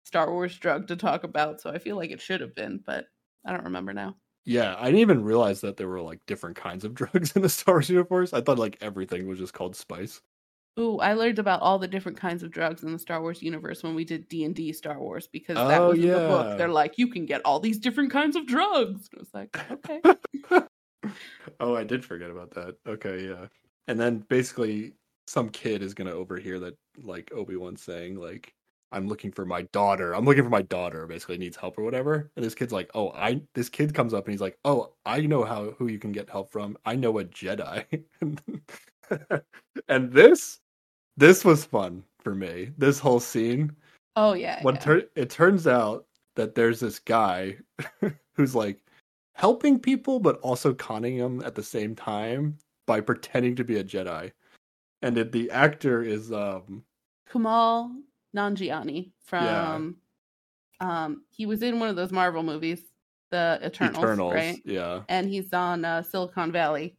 [0.04, 3.04] Star Wars drug to talk about, so I feel like it should have been, but
[3.46, 4.16] I don't remember now.
[4.44, 7.48] Yeah, I didn't even realize that there were like different kinds of drugs in the
[7.48, 8.32] Star Wars universe.
[8.32, 10.20] I thought like everything was just called spice.
[10.78, 13.82] Ooh, I learned about all the different kinds of drugs in the Star Wars universe
[13.82, 16.56] when we did D and D Star Wars because that Oh, was in the book.
[16.56, 19.08] They're like, you can get all these different kinds of drugs.
[19.12, 20.02] And I was like, okay.
[21.60, 22.76] oh, I did forget about that.
[22.86, 23.48] Okay, yeah.
[23.88, 24.94] And then basically
[25.26, 28.54] some kid is gonna overhear that like Obi Wan saying like
[28.92, 30.14] I'm looking for my daughter.
[30.14, 31.06] I'm looking for my daughter.
[31.06, 32.30] Basically needs help or whatever.
[32.36, 33.40] And this kid's like, oh, I.
[33.54, 36.30] This kid comes up and he's like, oh, I know how who you can get
[36.30, 36.76] help from.
[36.84, 37.84] I know a Jedi.
[39.88, 40.60] and this,
[41.16, 42.70] this was fun for me.
[42.78, 43.74] This whole scene.
[44.16, 44.62] Oh yeah.
[44.62, 44.80] What yeah.
[44.80, 46.06] tur- it turns out
[46.36, 47.56] that there's this guy
[48.34, 48.78] who's like
[49.34, 53.84] helping people but also conning them at the same time by pretending to be a
[53.84, 54.32] Jedi.
[55.02, 56.84] And it, the actor is um
[57.30, 57.90] Kumail
[58.36, 59.96] Nanjiani from
[60.80, 61.04] Yeah.
[61.04, 62.82] um he was in one of those Marvel movies,
[63.30, 64.34] the Eternals, Eternals.
[64.34, 64.60] right?
[64.64, 65.02] Yeah.
[65.08, 66.96] And he's on uh, Silicon Valley.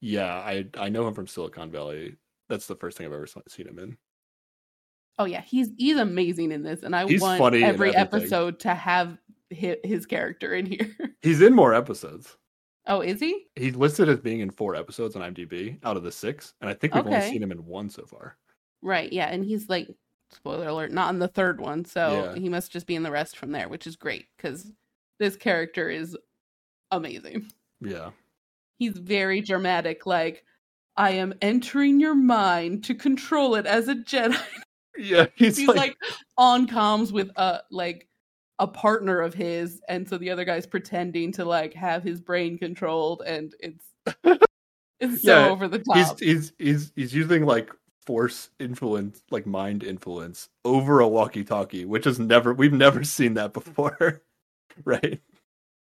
[0.00, 2.16] Yeah, I I know him from Silicon Valley.
[2.48, 3.96] That's the first thing I've ever seen him in.
[5.18, 9.18] Oh yeah, he's he's amazing in this, and I He's want every episode to have
[9.50, 10.94] his, his character in here.
[11.22, 12.36] He's in more episodes.
[12.86, 13.46] oh, is he?
[13.56, 16.74] He's listed as being in four episodes on IMDb out of the six, and I
[16.74, 18.36] think we've only seen him in one so far.
[18.82, 19.88] Right, yeah, and he's like
[20.30, 22.40] spoiler alert, not in the third one, so Yeah.
[22.40, 24.70] he must just be in the rest from there, which is great because
[25.18, 26.16] this character is
[26.90, 27.50] amazing.
[27.80, 28.10] Yeah.
[28.78, 30.44] He's very dramatic, like
[30.96, 34.36] I am entering your mind to control it as a Jedi.
[35.00, 35.96] Yeah, he's, he's like, like,
[36.38, 38.08] on comms with a like
[38.58, 42.58] a partner of his and so the other guy's pretending to like have his brain
[42.58, 43.84] controlled and it's
[44.98, 46.18] it's so Yeah, over the top.
[46.18, 47.70] he's he's he's he's using like
[48.08, 53.52] force influence, like mind influence over a walkie-talkie, which is never we've never seen that
[53.52, 54.22] before,
[54.84, 55.20] right?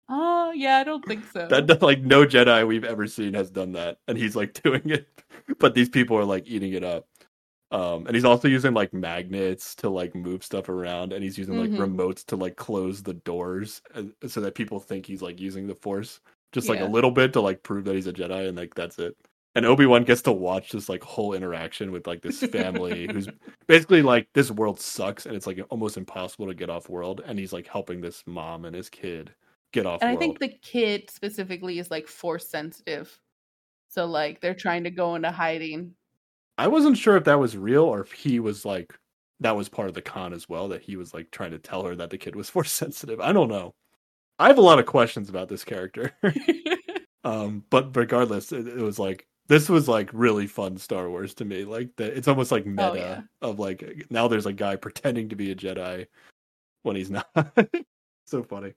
[0.08, 3.72] oh yeah i don't think so That like no Jedi we've ever seen has done
[3.72, 5.08] that, and he's like doing it,
[5.58, 7.06] but these people are like eating it up.
[7.70, 11.56] Um, and he's also using like magnets to like move stuff around, and he's using
[11.56, 11.76] like Mhm.
[11.76, 13.82] remotes to like close the doors,
[14.26, 16.20] so that people think he's like using the Force
[16.52, 18.98] just like a little bit to like prove that he's a Jedi, and like that's
[18.98, 19.16] it.
[19.58, 23.28] And Obi Wan gets to watch this like whole interaction with like this family who's
[23.66, 27.38] basically like this world sucks, and it's like almost impossible to get off world, and
[27.38, 29.32] he's like helping this mom and his kid
[29.70, 33.20] get off and i think the kid specifically is like force sensitive
[33.90, 35.94] so like they're trying to go into hiding
[36.58, 38.92] I wasn't sure if that was real or if he was like
[39.40, 41.84] that was part of the con as well that he was like trying to tell
[41.84, 43.20] her that the kid was force sensitive.
[43.20, 43.74] I don't know.
[44.40, 46.12] I have a lot of questions about this character.
[47.24, 51.44] um but regardless it, it was like this was like really fun Star Wars to
[51.44, 51.64] me.
[51.64, 53.22] Like the, it's almost like meta Oh, yeah.
[53.42, 56.06] of like now there's a guy pretending to be a Jedi
[56.82, 57.28] when he's not.
[58.26, 58.74] so funny.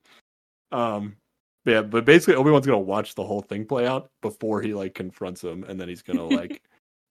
[0.71, 1.15] Um
[1.63, 4.95] but yeah, but basically Obi-Wan's gonna watch the whole thing play out before he like
[4.95, 6.61] confronts him and then he's gonna like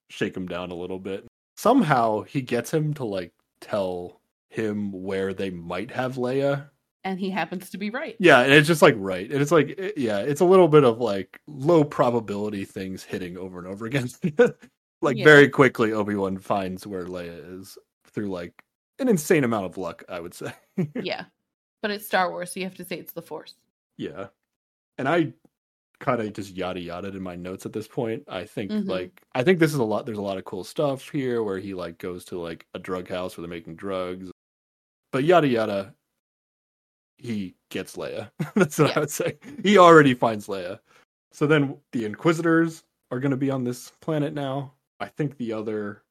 [0.09, 1.27] shake him down a little bit.
[1.57, 6.71] Somehow he gets him to like tell him where they might have Leia.
[7.05, 9.31] And he happens to be right Yeah, and it's just like right.
[9.31, 13.37] And it's like it- yeah, it's a little bit of like low probability things hitting
[13.39, 14.09] over and over again.
[15.03, 15.25] like Yeah.
[15.25, 18.53] very quickly Obi-Wan finds where Leia is through like
[18.99, 20.53] an insane amount of luck, I would say.
[21.03, 21.25] yeah
[21.83, 23.55] but it's star wars so you have to say it's the force
[23.97, 24.27] yeah.
[24.99, 25.33] And I
[25.99, 28.23] kind of just yada yada in my notes at this point.
[28.29, 28.87] I think Mhm.
[28.89, 30.07] like I think this is a lot.
[30.07, 33.09] There's a lot of cool stuff here where he like goes to like a drug
[33.09, 34.31] house where they're making drugs,
[35.13, 35.95] but yada yada.
[37.21, 38.31] He gets Leia.
[38.55, 38.97] That's what Yeah.
[38.97, 39.37] I would say.
[39.63, 40.79] He already finds Leia.
[41.33, 44.73] So then the Inquisitors are going to be on this planet now.
[45.01, 46.03] I think the other,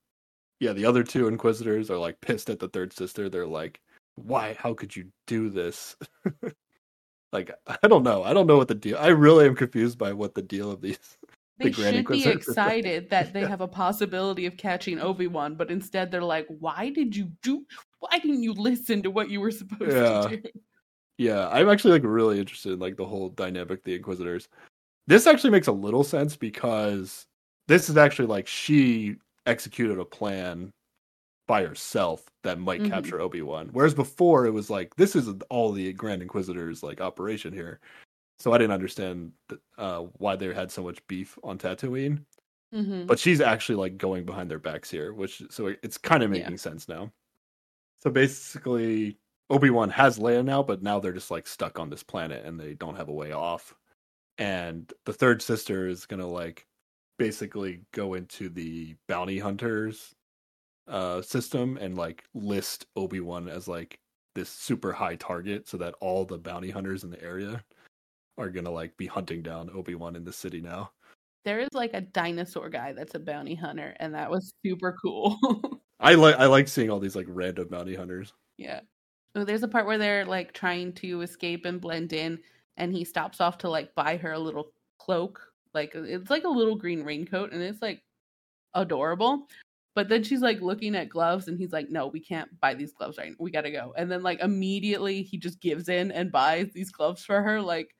[0.59, 3.27] yeah, the other two Inquisitors are like pissed at the third sister.
[3.29, 3.79] They're like,
[4.15, 4.55] "Why?
[4.59, 5.95] How could you do this?"
[7.33, 8.23] like I don't know.
[8.23, 8.97] I don't know what the deal.
[8.97, 11.17] I really am confused by what the deal of these.
[11.59, 15.69] They the should be excited that they have a possibility of catching Obi Wan, but
[15.69, 17.65] instead they're like, "Why did you do?
[17.99, 20.21] Why didn't you listen to what you were supposed Yeah.
[20.21, 20.49] to do?"
[21.19, 24.47] Yeah, I'm actually like really interested in like the whole dynamic the Inquisitors.
[25.07, 27.25] This actually makes a little sense because
[27.67, 30.71] this is actually like she executed a plan
[31.47, 32.89] by herself that might Mhm.
[32.89, 33.69] capture Obi-Wan.
[33.73, 37.81] Whereas before it was like this is all the Grand Inquisitors like operation here.
[38.39, 39.33] So I didn't understand
[39.77, 42.25] uh, why they had so much beef on Tatooine.
[42.73, 46.31] hmm but she's actually like going behind their backs here which so it's kind of
[46.31, 46.39] Yeah.
[46.43, 47.11] making sense now
[48.03, 49.17] so basically
[49.49, 52.73] obi-wan has leia now but now they're just like stuck on this planet and they
[52.75, 53.73] don't have a way off
[54.37, 56.65] and the third sister is gonna like
[57.17, 60.15] basically go into the bounty hunters
[60.87, 63.99] uh system and like list obi-wan as like
[64.35, 67.61] this super high target so that all the bounty hunters in the area
[68.37, 70.89] are gonna like be hunting down obi-wan in the city now
[71.45, 75.37] There is like a dinosaur guy that's a bounty hunter, and that was super cool.
[75.99, 78.33] I like I like seeing all these like random bounty hunters.
[78.57, 78.81] yeah.
[79.35, 82.39] Oh, there's a part where they're like trying to escape and blend in,
[82.77, 85.41] and he stops off to like buy her a little cloak.
[85.73, 88.01] Like it's like a little green raincoat, and it's like
[88.73, 89.47] adorable.
[89.95, 92.93] But then she's like looking at gloves, and he's like, "No, we can't buy these
[92.93, 93.29] gloves right.
[93.31, 93.35] now.
[93.39, 97.23] We gotta go." And then like immediately he just gives in and buys these gloves
[97.25, 97.61] for her.
[97.61, 97.95] Like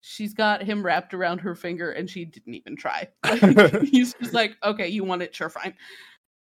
[0.00, 3.08] she's got him wrapped around her finger, and she didn't even try.
[3.42, 5.34] Like, he's just like, "Okay, you want it?
[5.34, 5.74] Sure, fine."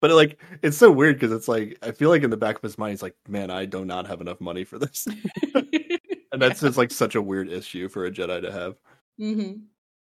[0.01, 2.61] But like it's so weird because it's like I feel like in the back of
[2.61, 5.07] his mind he's like, man, I do not have enough money for this,
[5.55, 8.75] and that's just like such a weird issue for a Jedi to have.
[9.17, 9.53] hmm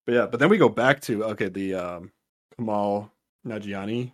[0.05, 2.13] But yeah, but then we go back to okay, the um,
[2.59, 3.11] Kumail
[3.47, 4.13] Nanjiani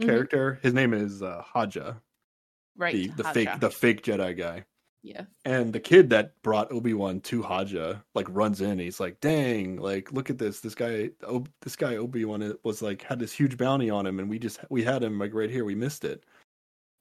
[0.00, 0.06] Mhm.
[0.06, 0.58] character.
[0.62, 1.94] His name is uh, Haja,
[2.76, 2.92] right.
[2.94, 4.64] the the fake the fake Jedi guy.
[5.04, 5.26] Yeah.
[5.44, 8.78] And the kid that brought Obi Wan to Haja like runs in.
[8.78, 9.76] He's like, "Dang!
[9.76, 10.60] Like, look at this.
[10.60, 14.18] This guy, oh, this guy Obi Wan was like had this huge bounty on him,
[14.18, 15.66] and we just we had him like right here.
[15.66, 16.24] We missed it."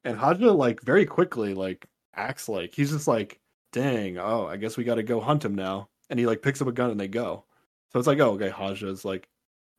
[0.03, 3.39] And Haja like very quickly like acts like he's just like,
[3.71, 4.17] "Dang!
[4.17, 6.67] Oh, I guess we got to go hunt him now." And he like picks up
[6.67, 7.45] a gun and they go.
[7.93, 9.29] So it's like, oh, okay, Haja is like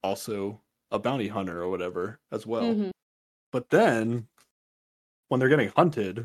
[0.03, 0.61] also
[0.93, 2.63] a bounty hunter or whatever as well.
[2.65, 2.91] Mhm.
[3.53, 4.29] But then
[5.29, 6.25] when they're getting hunted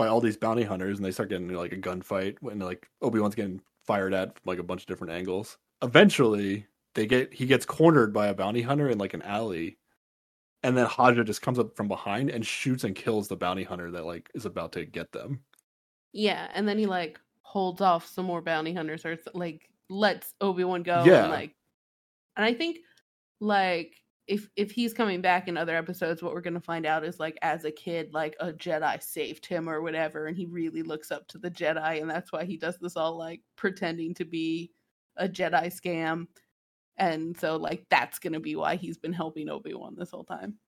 [0.00, 3.34] by all these bounty hunters and they start getting like a gunfight when like Obi-Wan's
[3.34, 5.58] getting fired at from like a bunch of different angles.
[5.82, 9.76] Eventually they get he gets cornered by a bounty hunter in like an alley.
[10.62, 13.90] And then Haja just comes up from behind and shoots and kills the bounty hunter
[13.90, 15.40] that like is about to get them.
[16.14, 20.82] Yeah, and then he like holds off some more bounty hunters or like lets Obi-Wan
[20.82, 21.24] go Yeah.
[21.24, 21.54] and like
[22.38, 22.78] and I think
[23.38, 23.96] like
[24.30, 27.18] if if he's coming back in other episodes what we're going to find out is
[27.18, 31.10] like as a kid like a Jedi saved him or whatever and he really looks
[31.10, 34.70] up to the Jedi and that's why he does this all like pretending to be
[35.16, 36.28] a Jedi scam
[36.96, 40.58] and so like that's going to be why he's been helping Obi-Wan this whole time.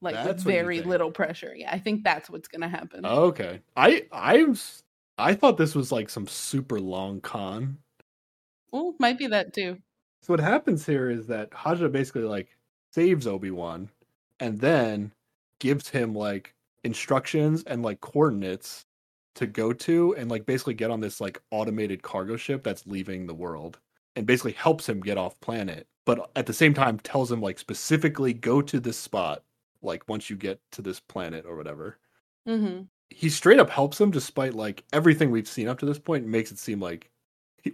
[0.00, 1.52] Like That's with very little pressure.
[1.54, 3.04] Yeah, I think that's what's going to happen.
[3.04, 3.60] Okay.
[3.76, 4.82] I I was
[5.18, 7.78] I thought this was like some super long con.
[8.70, 9.78] Well, might be that too.
[10.22, 12.48] So what happens here is that Haja basically like
[12.92, 13.90] saves Obi-Wan
[14.38, 15.12] and then
[15.58, 16.54] gives him like
[16.84, 18.86] instructions and like coordinates
[19.34, 23.26] to go to and like basically get on this like automated cargo ship that's leaving
[23.26, 23.78] the world
[24.16, 27.58] and basically helps him get off planet but at the same time tells him like
[27.58, 29.42] specifically go to this spot
[29.82, 31.98] like once you get to this planet or whatever.
[32.46, 36.26] Hmm he straight up helps him despite like everything we've seen up to this point
[36.26, 37.10] makes it seem like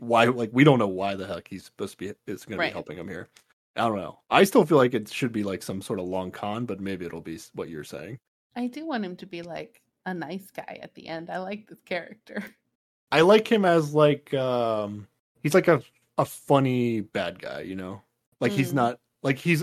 [0.01, 2.67] why like we don't know why the heck he's supposed to be is going to
[2.67, 3.29] be helping him here
[3.77, 6.31] i don't know i still feel like it should be like some sort of long
[6.31, 8.19] con but maybe it'll be what you're saying
[8.59, 11.29] I do want him to be like a nice guy at the end.
[11.29, 12.43] I like this character.
[13.13, 15.07] i like him as like um
[15.43, 15.83] he's like a
[16.19, 18.03] a funny bad guy you know
[18.41, 18.75] like he's Mm.
[18.75, 19.63] not like he's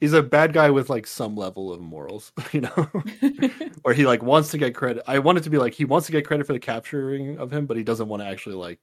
[0.00, 2.90] he's a bad guy with like some level of morals you know
[3.84, 5.02] or he like wants to get credit.
[5.06, 7.52] I want it to be like he wants to get credit for the capturing of
[7.52, 8.80] him, but he doesn't want to actually like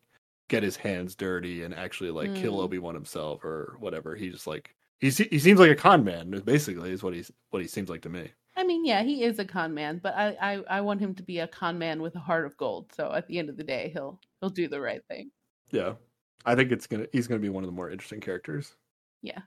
[0.50, 2.64] get his hands dirty and actually like kill Mm.
[2.64, 4.16] Obi Wan himself or whatever.
[4.16, 6.42] He just like he he seems like a con man.
[6.46, 8.32] Basically, is what he's what he seems like to me.
[8.58, 11.24] I mean, yeah, he is a con man, but I, I I want him to
[11.24, 12.92] be a con man with a heart of gold.
[12.94, 15.32] So at the end of the day, he'll he'll do the right thing.
[15.72, 15.94] Yeah.
[16.46, 18.76] I think it's gonna he's gonna be one of the more interesting characters.
[19.22, 19.40] Yeah.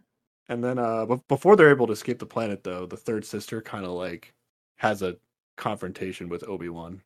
[0.48, 3.60] And then uh b- before they're able to escape the planet though, the third sister
[3.62, 4.32] kind of like
[4.76, 5.16] has a
[5.56, 7.02] confrontation with Obi-Wan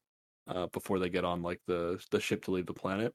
[0.48, 3.14] uh before they get on like the the ship to leave the planet.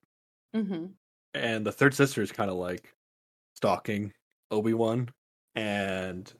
[0.54, 0.88] Hmm
[1.34, 2.94] And the third sister is kind of like
[3.56, 4.12] stalking
[4.50, 5.10] Obi-Wan
[5.56, 6.32] and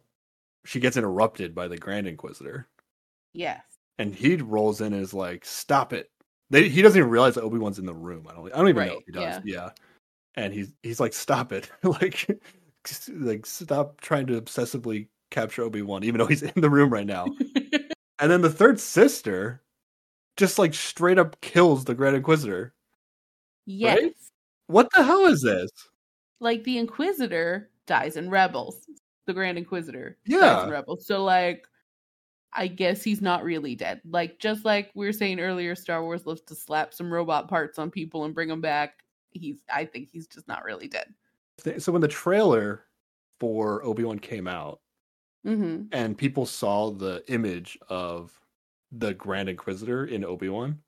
[0.66, 2.68] she gets interrupted by the Grand Inquisitor.
[3.34, 3.62] Yes.
[3.98, 6.10] And he rolls in and is like, "Stop it."
[6.50, 8.28] They, he doesn't even realize that Obi-Wan's in the room.
[8.30, 9.42] I don't I don't even know if he does.
[9.46, 9.70] Yeah.
[10.36, 12.28] And he's he's like, "Stop it." like
[13.10, 17.26] like stop trying to obsessively capture Obi-Wan even though he's in the room right now.
[18.20, 19.62] and then the third sister
[20.38, 22.74] just like straight up kills the Grand Inquisitor.
[23.72, 24.14] Yes.
[24.68, 25.70] What the hell is this?
[26.40, 28.88] Like the Inquisitor dies in Rebels.
[29.28, 30.40] The Grand Inquisitor yeah.
[30.40, 31.06] dies in Rebels.
[31.06, 31.66] So like
[32.54, 34.02] I guess he's not really dead.
[34.06, 37.80] Like just like we were saying earlier, Star Wars loves to slap some robot parts
[37.80, 39.04] on people and bring them back.
[39.32, 41.14] He's I think he's just not really dead.
[41.78, 42.86] So when the trailer
[43.40, 44.80] for Obi-Wan came out
[45.44, 48.40] hmm and people saw the image of
[48.92, 50.80] the Grand Inquisitor in Obi-Wan,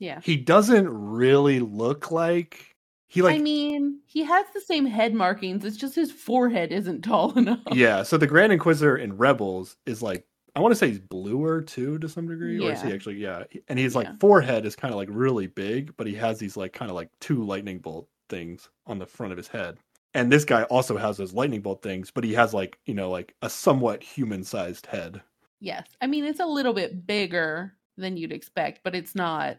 [0.00, 0.20] Yeah.
[0.24, 2.74] he doesn't really look like
[3.06, 5.64] he like I mean, he has the same head markings.
[5.64, 7.60] It's just his forehead isn't tall enough.
[7.72, 8.02] yeah.
[8.02, 11.96] So the Grand Inquisitor in Rebels is like I want to say he's bluer too
[12.00, 13.16] to some degree, or is he actually?
[13.16, 13.98] Yeah, and he's Yeah.
[14.00, 16.96] like forehead is kind of like really big, but he has these like kind of
[16.96, 19.76] like two lightning bolt things on the front of his head.
[20.14, 23.10] And this guy also has those lightning bolt things, but he has like you know
[23.10, 25.20] like a somewhat human sized head.
[25.60, 25.86] Yes.
[26.00, 29.58] I mean, it's a little bit bigger than you'd expect, but it's not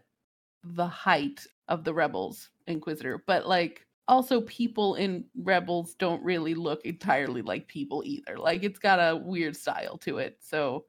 [0.64, 3.22] the height of the Rebels Inquisitor.
[3.26, 8.36] But like, also, people in Rebels don't really look entirely like people either.
[8.38, 10.38] Like, it's got a weird style to it.
[10.40, 10.86] So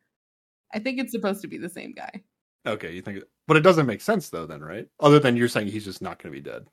[0.74, 2.24] I think it's supposed to be the same guy.
[2.66, 4.88] Okay, you think, but it doesn't make sense though, then, right?
[5.00, 6.66] Other than you're saying he's just not going to be dead.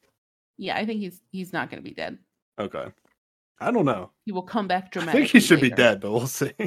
[0.57, 2.19] Yeah, I think he's he's not going to be dead.
[2.59, 2.87] Okay,
[3.61, 4.11] I don't know.
[4.25, 5.23] He will come back dramatically.
[5.23, 6.53] I think he should be dead, but we'll see.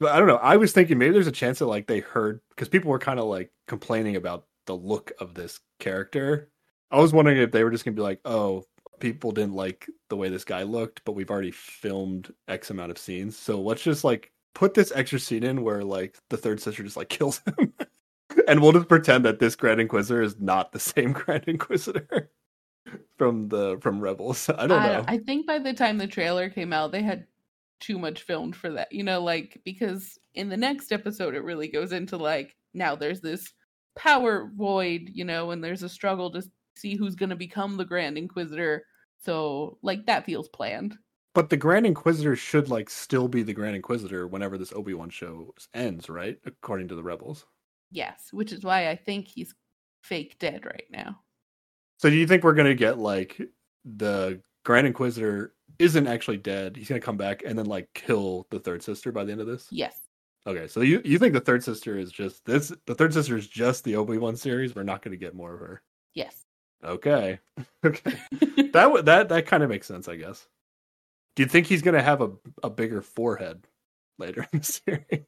[0.00, 0.36] but I don't know.
[0.36, 3.20] I was thinking maybe there's a chance that like they heard because people were kind
[3.20, 6.50] of like complaining about the look of this character.
[6.90, 8.64] I was wondering if they were just gonna be like, oh,
[9.00, 12.98] people didn't like the way this guy looked, but we've already filmed X amount of
[12.98, 16.82] scenes, so let's just like put this extra scene in where like the third sister
[16.82, 17.72] just like kills him.
[18.48, 22.30] and we'll just pretend that this Grand Inquisitor is not the same Grand Inquisitor
[23.18, 24.48] from the from Rebels.
[24.58, 25.04] I don't know.
[25.06, 27.26] I think by the time the trailer came out, they had
[27.80, 28.92] too much filmed for that.
[28.92, 33.20] You know, like because in the next episode, it really goes into like now there's
[33.20, 33.52] this
[33.96, 36.42] power void, you know, and there's a struggle to
[36.76, 38.84] see who's going to become the Grand Inquisitor.
[39.22, 40.96] So, like that feels planned.
[41.34, 45.10] But the Grand Inquisitor should like still be the Grand Inquisitor whenever this Obi Wan
[45.10, 46.38] show ends, right?
[46.46, 47.46] According to the rebels.
[47.90, 49.54] Yes, which is why I think he's
[50.02, 51.20] fake dead right now.
[51.98, 53.40] So do you think we're gonna get like
[53.84, 56.76] the Grand Inquisitor isn't actually dead?
[56.76, 59.46] He's gonna come back and then like kill the third sister by the end of
[59.46, 59.66] this.
[59.70, 59.98] Yes.
[60.46, 62.72] Okay, so you you think the third sister is just this?
[62.86, 64.74] The third sister is just the Obi Wan series.
[64.74, 65.82] We're not gonna get more of her.
[66.14, 66.44] Yes.
[66.84, 67.38] Okay,
[67.84, 68.12] okay.
[68.72, 70.46] that would that that kind of makes sense, I guess.
[71.36, 72.30] Do you think he's gonna have a
[72.62, 73.66] a bigger forehead
[74.18, 75.24] later in the series?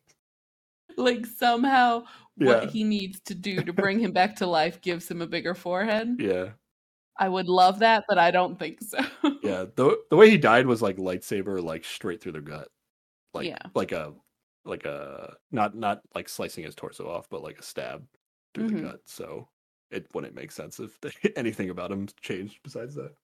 [0.98, 2.04] like somehow
[2.38, 2.46] Yeah.
[2.60, 5.54] what he needs to do to bring him back to life gives him a bigger
[5.54, 6.16] forehead.
[6.18, 6.50] Yeah.
[7.18, 8.98] I would love that, but I don't think so.
[9.42, 12.68] Yeah, the the way he died was like lightsaber, like straight through the gut,
[13.34, 13.58] like Yeah.
[13.74, 14.12] like a
[14.66, 18.06] like a not not like slicing his torso off, but like a stab
[18.54, 18.66] through Mhm.
[18.66, 19.00] the gut.
[19.06, 19.48] So
[19.90, 20.98] it wouldn't make sense if
[21.36, 23.14] anything about him changed besides that.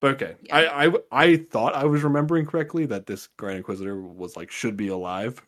[0.00, 0.56] But okay, Yeah.
[0.56, 4.76] I, I I thought I was remembering correctly that this Grand Inquisitor was like should
[4.76, 5.40] be alive.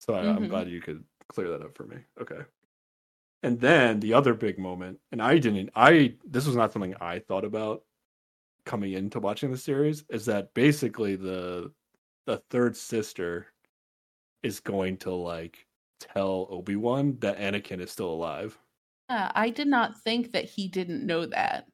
[0.00, 0.48] So I, I'm Mhm.
[0.48, 1.98] glad you could clear that up for me.
[2.20, 2.42] Okay.
[3.42, 7.20] And then the other big moment, and I didn't, I this was not something I
[7.20, 7.84] thought about
[8.66, 11.72] coming into watching the series, is that basically the
[12.26, 13.48] the third sister
[14.42, 15.66] is going to like
[16.00, 18.58] tell Obi Wan that Anakin is still alive.
[19.10, 21.66] Yeah, I did not think that he didn't know that.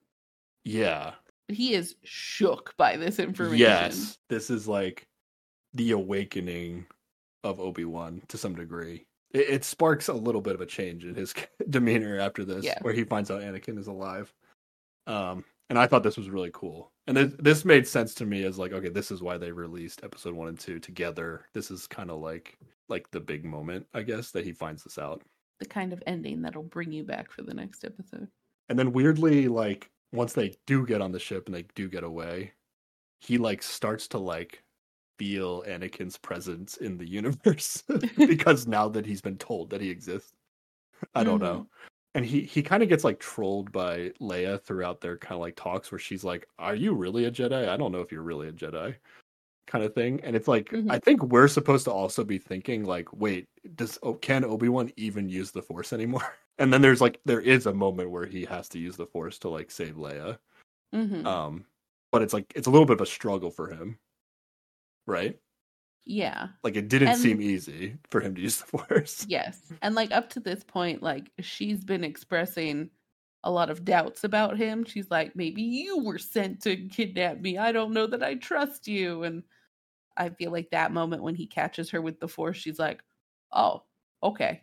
[0.64, 1.12] Yeah.
[1.48, 3.58] But he is shook by this information.
[3.58, 4.18] Yes.
[4.30, 5.06] This is like
[5.74, 6.86] the awakening
[7.42, 9.04] of Obi Wan to some degree.
[9.32, 11.34] It, it sparks a little bit of a change in his
[11.68, 12.78] demeanor after this, Yeah.
[12.82, 14.32] where he finds out Anakin is alive.
[15.06, 18.44] Um, and I thought this was really cool, and this, this made sense to me
[18.44, 21.46] as like, okay, this is why they released episode one and two together.
[21.52, 22.58] This is kind of like
[22.88, 25.22] like the big moment, I guess, that he finds this out.
[25.58, 28.28] The kind of ending that'll bring you back for the next episode.
[28.68, 32.04] And then weirdly, like once they do get on the ship and they do get
[32.04, 32.52] away,
[33.20, 34.62] he like starts to like
[35.18, 37.82] feel Anakin's presence in the universe
[38.16, 40.32] because now that he's been told that he exists.
[41.14, 41.58] I don't mm-hmm.
[41.58, 41.66] know.
[42.14, 45.56] And he he kind of gets like trolled by Leia throughout their kind of like
[45.56, 47.68] talks where she's like, "Are you really a Jedi?
[47.68, 48.96] I don't know if you're really a Jedi."
[49.66, 50.20] kind of thing.
[50.22, 50.90] And it's like Mhm.
[50.90, 55.52] I think we're supposed to also be thinking like, "Wait, does can Obi-Wan even use
[55.52, 56.22] the Force anymore?"
[56.58, 59.38] And then there's like there is a moment where he has to use the Force
[59.40, 60.38] to like save Leia.
[60.92, 61.66] hmm Um
[62.12, 63.98] but it's like it's a little bit of a struggle for him.
[65.06, 65.38] Right?
[66.06, 66.48] Yeah.
[66.62, 69.26] Like it didn't And- seem easy for him to use the Force.
[69.28, 69.58] Yes.
[69.82, 72.90] And like up to this point, like she's been expressing
[73.42, 74.84] a lot of doubts about him.
[74.84, 77.58] She's like, maybe you were sent to kidnap me.
[77.58, 79.22] I don't know that I trust you.
[79.24, 79.42] And
[80.16, 83.02] I feel like that moment when he catches her with the force, she's like,
[83.52, 83.82] oh,
[84.22, 84.62] okay.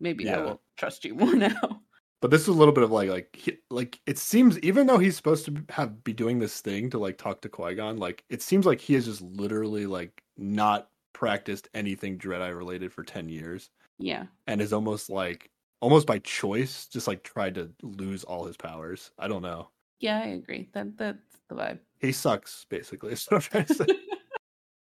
[0.00, 1.82] Maybe I will trust you more now.
[2.20, 4.98] But this is a little bit of like like he, like it seems even though
[4.98, 8.24] he's supposed to have be doing this thing to like talk to Qui Gon, like
[8.30, 13.28] it seems like he has just literally like not practiced anything Jedi related for ten
[13.28, 14.24] years, Yeah.
[14.46, 15.50] and is almost like
[15.80, 19.10] almost by choice just like tried to lose all his powers.
[19.18, 19.68] I don't know.
[20.00, 20.70] Yeah, I agree.
[20.72, 21.18] That that's
[21.50, 21.78] the vibe.
[22.00, 23.12] He sucks basically.
[23.12, 23.86] Is what I'm trying to say.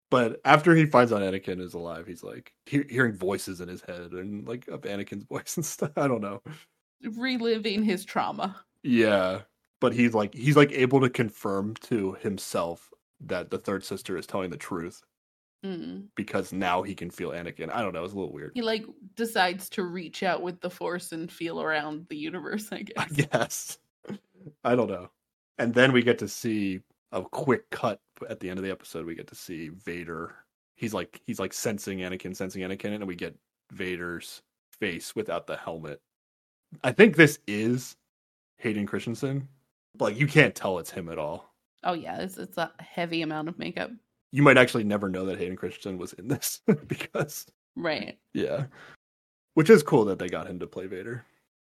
[0.09, 3.81] but after he finds out Anakin is alive, he's like he- hearing voices in his
[3.81, 5.91] head and like of Anakin's voice and stuff.
[5.97, 6.41] I don't know.
[7.03, 8.56] Reliving his trauma.
[8.84, 9.41] Yeah,
[9.80, 12.91] but he's like he's like able to confirm to himself
[13.22, 15.03] that the third sister is telling the truth
[15.65, 16.06] Mm.
[16.15, 17.72] because now he can feel Anakin.
[17.74, 18.52] I don't know, it's a little weird.
[18.53, 22.86] He like decides to reach out with the force and feel around the universe, I
[22.95, 23.28] I guess.
[23.32, 23.80] guess.
[24.64, 25.10] I don't know.
[25.57, 27.99] And then we get to see a quick cut
[28.30, 29.06] at the end of the episode.
[29.07, 30.36] We get to see Vader.
[30.76, 33.36] He's like he's like sensing Anakin, sensing Anakin, and we get
[33.72, 34.44] Vader's
[34.80, 35.99] face without the helmet.
[36.84, 37.95] I think this is
[38.57, 39.48] Hayden Christensen.
[39.95, 41.53] But like you can't tell it's him at all.
[41.84, 43.91] Oh yeah, it's it's a heavy amount of makeup.
[44.31, 47.45] you might actually never know that Hayden Christensen was in this because
[47.76, 48.18] Right.
[48.34, 48.65] yeah,
[49.53, 51.23] which is cool that they got him to play Vader.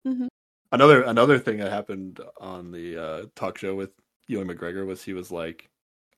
[0.06, 0.28] Mhm.
[0.72, 3.90] Another another thing that happened on the uh, talk show with
[4.28, 5.68] Ewan McGregor was he was like,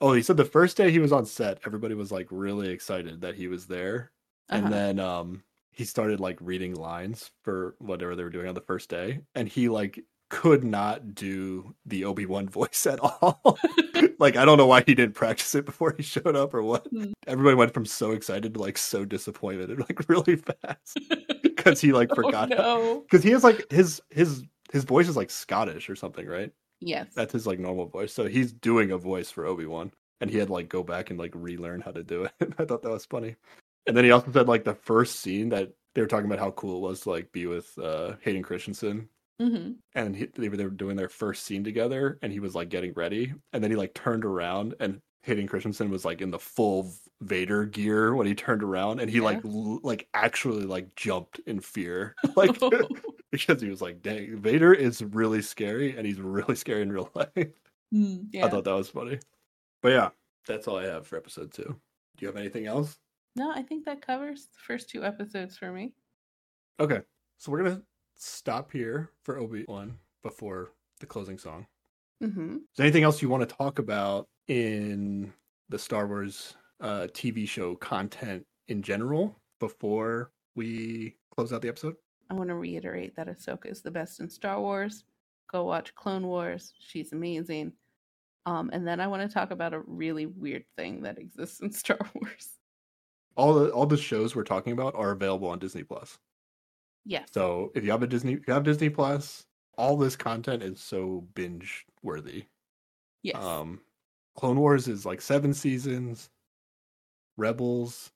[0.00, 3.20] oh, he said the first day he was on set, everybody was like really excited
[3.22, 4.10] that he was there,
[4.48, 4.62] Uh-huh.
[4.64, 5.42] and then um
[5.72, 9.48] he started like reading lines for whatever they were doing on the first day, and
[9.48, 13.58] he like could not do the Obi Wan voice at all.
[14.18, 16.86] like I don't know why he didn't practice it before he showed up or what.
[16.88, 17.12] Hmm.
[17.26, 20.98] Everybody went from so excited to like so disappointed like really fast
[21.42, 23.00] because he like Oh, forgot no.
[23.00, 26.52] because he has like his his his voice is like Scottish or something, right?
[26.80, 27.08] Yes.
[27.14, 28.12] That's his like normal voice.
[28.12, 31.10] So he's doing a voice for Obi Wan, and he had to, like go back
[31.10, 32.32] and like relearn how to do it.
[32.58, 33.36] I thought that was funny.
[33.86, 36.52] And then he also said like the first scene that they were talking about how
[36.52, 39.08] cool it was to like be with uh, Hayden Christensen
[39.40, 42.54] hmm and he, they were they were doing their first scene together, and he was
[42.54, 46.30] like getting ready, and then he like turned around, and Hayden Christensen was like in
[46.30, 50.94] the full Vader gear when he turned around, and he like l- like actually like
[50.94, 52.58] jumped in fear, like
[53.32, 57.10] because he was like, "Dang, Vader is really scary, and he's really scary in real
[57.14, 57.48] life."
[57.92, 58.46] Mm, yeah.
[58.46, 59.18] I thought that was funny,
[59.82, 60.10] but yeah,
[60.46, 61.64] that's all I have for episode two.
[61.64, 62.98] Do you have anything else?
[63.36, 65.94] No, I think that covers the first two episodes for me.
[66.78, 67.02] Okay,
[67.38, 67.82] so we're gonna
[68.16, 71.66] stop here for Obi Wan before the closing song.
[72.20, 75.32] hmm Is there anything else you want to talk about in
[75.68, 81.96] the Star Wars uh, TV show content in general before we close out the episode?
[82.30, 85.04] I want to reiterate that Ahsoka is the best in Star Wars.
[85.50, 86.72] Go watch Clone Wars.
[86.78, 87.72] She's amazing.
[88.46, 91.72] Um, and then I want to talk about a really weird thing that exists in
[91.72, 92.59] Star Wars.
[93.36, 96.18] All the all the shows we're talking about are available on Disney Plus.
[97.04, 97.28] Yes.
[97.32, 99.46] So if you have a Disney, if you have Disney Plus,
[99.78, 102.44] all this content is so binge worthy.
[103.22, 103.42] yes.
[103.42, 103.80] Um,
[104.36, 106.30] Clone Wars is like seven seasons.
[107.36, 108.10] Rebels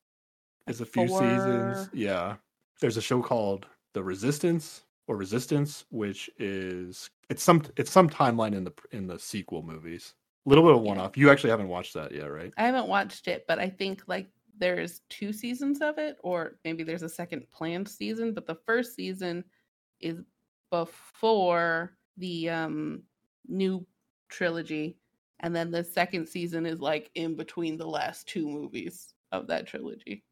[0.66, 1.88] is a few seasons.
[1.92, 2.36] Yeah.
[2.80, 8.54] There's a show called The Resistance or Resistance, which is it's some it's some timeline
[8.54, 10.14] in the in the sequel movies.
[10.46, 11.16] A little bit of one off.
[11.16, 12.52] You actually haven't watched that yet, right?
[12.58, 14.28] I haven't watched it, but I think like
[14.58, 18.32] there's two seasons of it, or maybe there's a second planned season.
[18.32, 19.44] But the first season
[20.00, 20.20] is
[20.70, 23.02] before the um
[23.48, 23.86] new
[24.28, 24.96] trilogy,
[25.40, 29.66] and then the second season is like in between the last two movies of that
[29.66, 30.24] trilogy.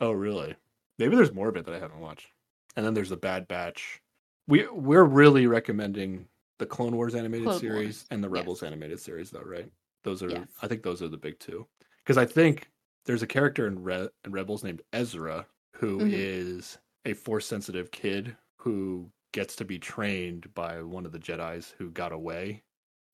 [0.00, 0.54] Oh, really?
[0.98, 2.28] Maybe there's more of it that I haven't watched.
[2.76, 4.00] And then there's the Bad Batch.
[4.46, 6.26] We we're really recommending
[6.58, 8.34] the Clone Wars animated Clone series Wars, and the yes.
[8.34, 9.70] Rebels animated series, though, right?
[10.04, 10.48] Those are Yes.
[10.62, 11.66] I think those are the big two.
[12.02, 12.68] Because I think
[13.08, 17.12] there's a character in, Re- in Rebels named Ezra who is Mhm.
[17.12, 21.90] a force sensitive kid who gets to be trained by one of the Jedi's who
[21.90, 22.64] got away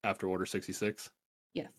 [0.05, 1.11] after Order sixty six
[1.55, 1.73] Yes.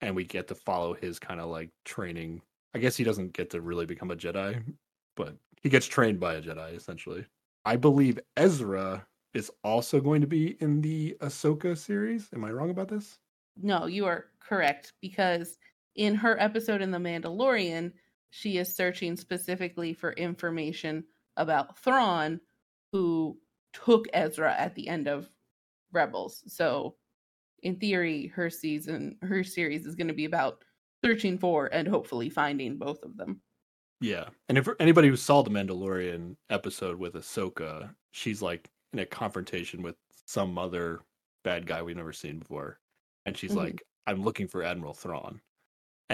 [0.00, 2.42] and we get to follow his kind of like training.
[2.74, 4.76] I guess he doesn't get to really become a Jedi,
[5.16, 7.26] but he gets trained by a Jedi essentially.
[7.64, 12.32] I believe Ezra is also going to be in the Ahsoka series.
[12.34, 13.20] Am I wrong about this?
[13.56, 15.58] No, you are correct because
[15.94, 17.92] in her episode in The Mandalorian,
[18.30, 21.04] she is searching specifically for information
[21.36, 22.40] about Thrawn,
[22.92, 23.40] who
[23.72, 25.30] took Ezra at the end of
[25.92, 26.44] Rebels.
[26.52, 26.96] So,
[27.62, 30.64] in theory, her season, her series is going to be about
[31.04, 33.42] searching for and hopefully finding both of them.
[34.00, 39.06] Yeah, and if anybody who saw the Mandalorian episode with Ahsoka, she's like in a
[39.06, 39.96] confrontation with
[40.26, 41.00] some other
[41.42, 42.80] bad guy we've never seen before,
[43.24, 43.56] and she's Mhm.
[43.56, 45.40] like, "I'm looking for Admiral Thrawn,"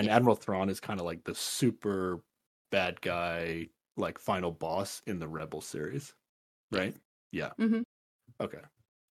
[0.01, 2.23] and Admiral Thrawn is kind of like the super
[2.71, 6.15] bad guy, like final boss in the Rebel series,
[6.73, 6.95] right?
[7.33, 7.53] Yeah.
[7.59, 7.85] Mhm.
[8.41, 8.61] Okay.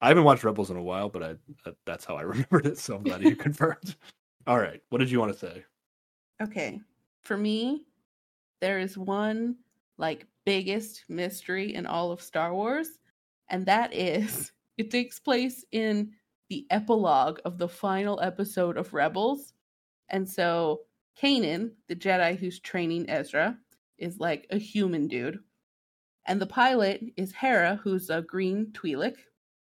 [0.01, 2.79] I haven't watched Rebels in a while, but I that, that's how I remembered it.
[2.79, 3.97] So I'm glad you confirmed.
[4.47, 4.83] All right.
[4.91, 5.65] What did you want to say?
[6.43, 6.81] Okay.
[7.23, 7.87] For me,
[8.61, 9.57] there is one
[9.99, 12.99] like biggest mystery in all of Star Wars,
[13.51, 16.15] and that is it takes place in
[16.49, 19.55] the epilogue of the final episode of Rebels.
[20.11, 20.81] And so
[21.21, 23.59] Kanan, the Jedi who's training Ezra,
[23.99, 25.39] is like a human dude.
[26.27, 29.17] And the pilot is Hera, who's a green Twi'lek,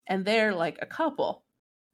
[0.06, 1.44] and they're like a couple.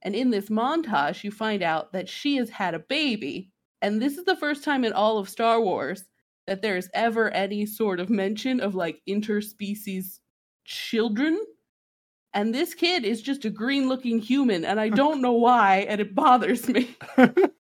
[0.03, 3.51] And in this montage, you find out that she has had a baby
[3.83, 6.05] and this is the first time in all of Star Wars
[6.47, 10.19] that there's ever any sort of mention of like interspecies
[10.65, 11.39] children.
[12.35, 16.01] And this kid is just a green looking human, and I don't know why, and
[16.01, 16.97] it bothers me.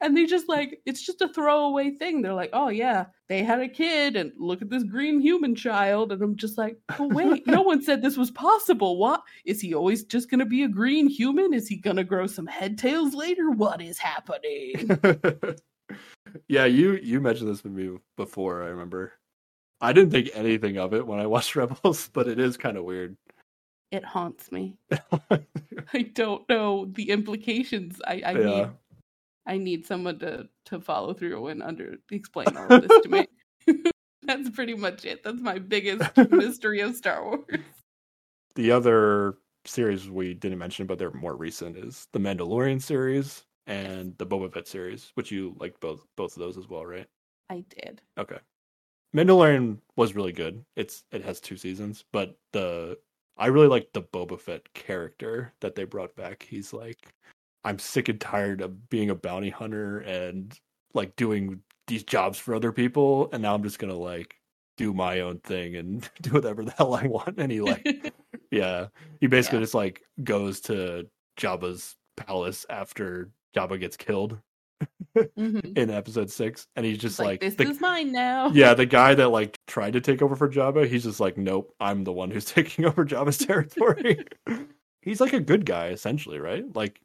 [0.00, 2.20] and they just like, it's just a throwaway thing.
[2.22, 6.12] They're like, oh yeah, they had a kid, and look at this green human child.
[6.12, 8.98] And I'm just like, oh wait, no one said this was possible.
[8.98, 9.22] What?
[9.44, 11.54] Is he always just gonna be a green human?
[11.54, 13.50] Is he gonna grow some head tails later?
[13.50, 14.90] What is happening?
[16.48, 18.62] yeah, you you mentioned this with me before.
[18.62, 19.12] I remember.
[19.80, 22.84] I didn't think anything of it when I watched Rebels, but it is kind of
[22.84, 23.16] weird.
[23.92, 24.76] it haunts me.
[25.92, 28.00] I don't know the implications.
[28.06, 28.46] I, I Yeah.
[28.46, 28.68] need
[29.46, 33.26] I need someone to to follow through and under explain all of this to me.
[34.22, 35.22] That's pretty much it.
[35.22, 37.44] That's my biggest mystery of Star Wars.
[38.56, 44.16] the other series we didn't mention, but they're more recent, is the Mandalorian series and
[44.18, 47.06] the Boba Fett series, which you liked both both of those as well, right?
[47.50, 48.00] I did.
[48.18, 48.38] Okay.
[49.14, 50.64] Mandalorian was really good.
[50.74, 52.98] It's it has two seasons, but the
[53.38, 56.42] I really like the Boba Fett character that they brought back.
[56.48, 57.12] He's like
[57.66, 60.58] I'm sick and tired of being a bounty hunter and
[60.94, 64.34] like doing these jobs for other people and now I'm just going to like
[64.76, 68.12] do my own thing and do whatever the hell I want and he like
[68.50, 68.86] yeah,
[69.20, 69.64] he basically Yeah.
[69.64, 71.06] just like goes to
[71.38, 74.38] Jabba's palace after Jabba gets killed
[75.16, 75.76] Mhm.
[75.78, 78.48] in episode 6 and he's just like, like, this the- is mine now.
[78.50, 81.74] yeah, the guy that like tried to take over for Jabba, he's just like, nope,
[81.80, 84.24] I'm the one who's taking over Jabba's territory.
[85.02, 86.64] he's like a good guy, essentially, right?
[86.76, 87.00] Like,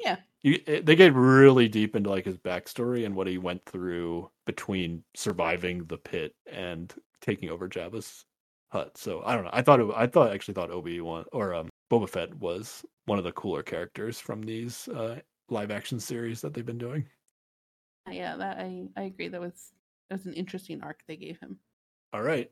[0.00, 0.16] Yeah.
[0.42, 5.04] you, they get really deep into like his backstory and what he went through between
[5.14, 8.24] surviving the pit and taking over Jabba's
[8.70, 8.96] hut.
[8.98, 9.50] So I don't know.
[9.52, 13.18] I thought it, I thought actually thought Obi Wan or um, Boba Fett was one
[13.18, 17.06] of the cooler characters from these uh, live action series that they've been doing.
[18.10, 19.28] Yeah, that I I agree.
[19.28, 19.72] That was
[20.10, 21.58] that was an interesting arc they gave him.
[22.12, 22.50] All right.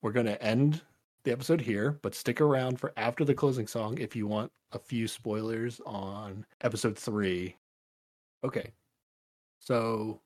[0.00, 0.80] We're going to end
[1.28, 4.78] the episode here, but stick around for after the closing song if you want a
[4.78, 7.54] few spoilers on episode three.
[8.42, 8.72] Okay.
[9.58, 10.22] So,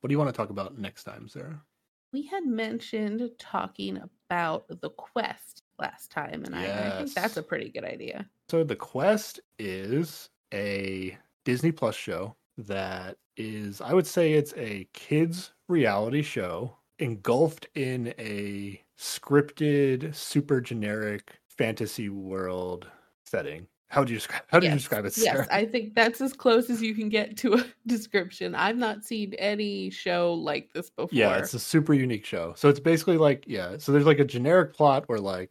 [0.00, 1.62] what do you want to talk about next time, Sarah?
[2.12, 3.98] We had mentioned talking
[4.28, 8.28] about the quest last time, and I, I think that's a pretty good idea.
[8.50, 11.16] So, The Quest is a
[11.46, 18.14] Disney Plus show that is, I would say, it's a kids' reality show engulfed in
[18.18, 22.86] a scripted, super generic fantasy world
[23.26, 23.66] setting.
[23.88, 24.42] How would you describe?
[24.46, 27.36] How do you describe it, Yes, I think that's as close as you can get
[27.38, 28.54] to a description.
[28.54, 31.10] I've not seen any show like this before.
[31.12, 32.54] Yeah, it's a super unique show.
[32.56, 35.50] So it's basically like, yeah, so there's like a generic plot where like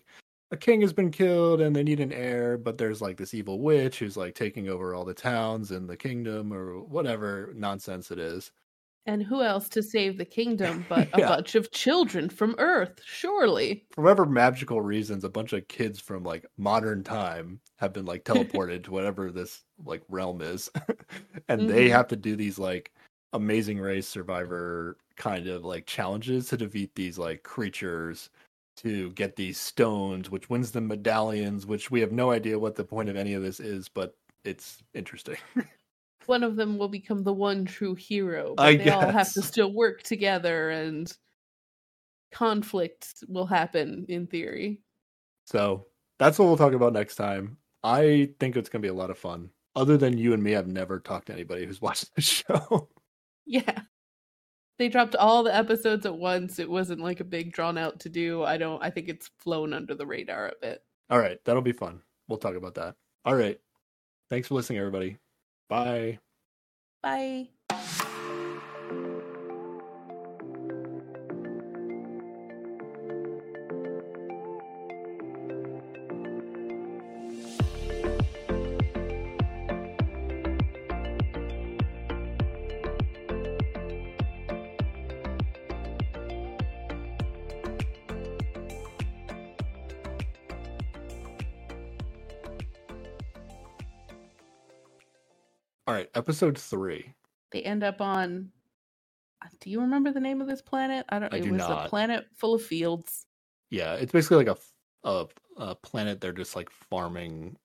[0.49, 3.59] a king has been killed and they need an heir, but there's like this evil
[3.59, 8.17] witch who's like taking over all the towns in the kingdom or whatever nonsense it
[8.17, 8.51] is.
[9.05, 11.35] And who else to save the kingdom but a Yeah.
[11.35, 12.99] bunch of children from Earth?
[13.05, 13.87] Surely.
[13.91, 18.23] For whatever magical reasons, a bunch of kids from like modern time have been like
[18.23, 20.69] teleported to whatever this like realm is.
[21.49, 21.89] and they Mhm.
[21.89, 22.93] have to do these like
[23.33, 28.29] amazing race survivor kind of like challenges to defeat these like creatures
[28.77, 32.85] to get these stones, which wins them medallions, which we have no idea what the
[32.85, 34.15] point of any of this is, but
[34.45, 35.37] it's interesting.
[36.27, 39.41] One of them will become the one true hero, but I they all have to
[39.41, 41.11] still work together and
[42.31, 44.81] conflict will happen in theory.
[45.45, 45.87] So
[46.19, 47.57] that's what we'll talk about next time.
[47.83, 49.49] I think it's gonna be a lot of fun.
[49.75, 52.89] Other than you and me, I've never talked to anybody who's watched the show.
[53.45, 53.81] Yeah.
[54.77, 56.57] They dropped all the episodes at once.
[56.57, 58.43] It wasn't like a big drawn out to do.
[58.43, 60.83] I don't I think it's flown under the radar a bit.
[61.09, 62.01] All right, that'll be fun.
[62.27, 62.95] We'll talk about that.
[63.25, 63.59] All right.
[64.29, 65.17] Thanks for listening, everybody.
[65.71, 66.19] Bye.
[67.01, 67.51] Bye.
[96.21, 97.15] Episode three.
[97.51, 98.51] They end up on
[99.43, 101.03] uh, do you remember the name of this planet?
[101.09, 101.87] I don't I it do was not.
[101.87, 103.25] a planet full of fields.
[103.71, 104.59] Yeah, it's basically like
[105.03, 105.27] a
[105.57, 107.57] a planet they're just like farming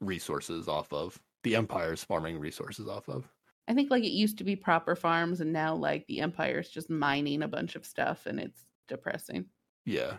[0.00, 1.18] resources off of.
[1.42, 3.28] The Empire's farming resources off of.
[3.66, 6.90] I think like it used to be proper farms and now like the empire's just
[6.90, 9.46] mining a bunch of stuff and it's depressing.
[9.86, 10.14] Yeah.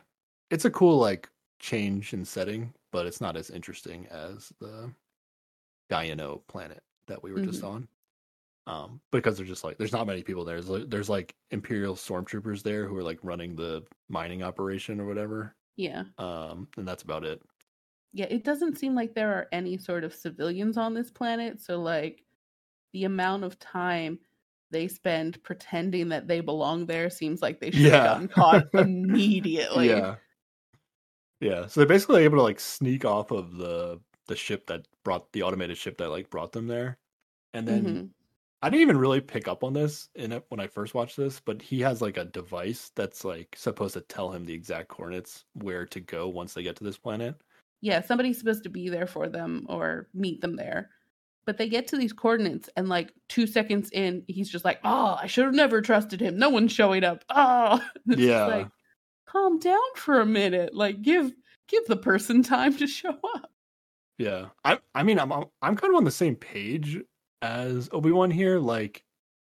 [0.49, 1.29] It's a cool like
[1.59, 4.93] change in setting, but it's not as interesting as the
[5.91, 6.81] Gaiano planet
[7.11, 7.87] that we were just on.
[8.67, 10.57] Um, because there's just like there's not many people there.
[10.61, 15.05] There's like, there's like Imperial stormtroopers there who are like running the mining operation or
[15.05, 15.55] whatever.
[15.77, 16.03] Yeah.
[16.17, 17.41] Um, and that's about it.
[18.13, 21.61] Yeah, it doesn't seem like there are any sort of civilians on this planet.
[21.61, 22.23] So, like,
[22.93, 24.19] the amount of time
[24.69, 27.91] they spend pretending that they belong there seems like they should Yeah.
[27.91, 29.89] have gotten caught immediately.
[29.89, 30.15] Yeah.
[31.39, 31.67] Yeah.
[31.67, 35.43] So they're basically able to like sneak off of the the ship that brought the
[35.43, 36.97] automated ship that like brought them there.
[37.53, 38.13] And then Mhm.
[38.63, 41.39] I didn't even really pick up on this in it when I first watched this,
[41.41, 45.45] but he has like a device that's like supposed to tell him the exact coordinates
[45.53, 47.41] where to go once they get to this planet.
[47.81, 50.91] Yeah, somebody's supposed to be there for them or meet them there.
[51.45, 55.17] But they get to these coordinates, and like two seconds in, he's just like, Oh,
[55.19, 56.37] I should have never trusted him.
[56.37, 57.25] No one's showing up.
[57.29, 58.45] Oh, it's Yeah.
[58.45, 58.71] like,
[59.27, 60.75] calm down for a minute.
[60.75, 61.33] Like, give
[61.67, 63.51] give the person time to show up.
[64.17, 64.49] Yeah.
[64.63, 66.97] I I mean I'm I'm kind of on the same page
[67.41, 69.03] as Obi-Wan here like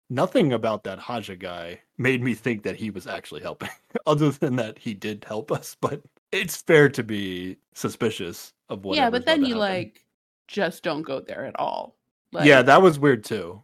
[0.10, 3.70] nothing about that Haja guy made me think that he was actually helping
[4.08, 6.02] other than that he did help us, but
[6.32, 10.06] it's fair to be suspicious of what yeah, but then you like
[10.48, 11.96] just don't go there at all.
[12.32, 13.64] Like, Yeah, that was weird too.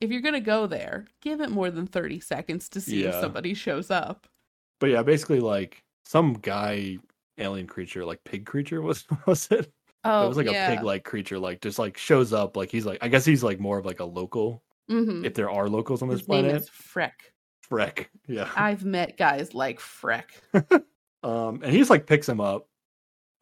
[0.00, 3.54] if you're gonna go there, give it more than thirty seconds to see if somebody
[3.54, 4.26] shows up.
[4.78, 6.98] But yeah, basically like some guy
[7.38, 9.72] alien creature like pig creature was was it?
[10.04, 10.70] Oh, it was like yeah.
[10.72, 13.42] a pig like creature like just like shows up like he's like I guess he's
[13.42, 15.24] like more of like a local Mhm.
[15.24, 16.62] if there are locals on this His name planet.
[16.62, 17.12] is Freck.
[17.70, 18.06] Freck.
[18.26, 18.48] Yeah.
[18.56, 20.24] I've met guys like Freck.
[21.22, 22.66] Um, and he just like picks him up,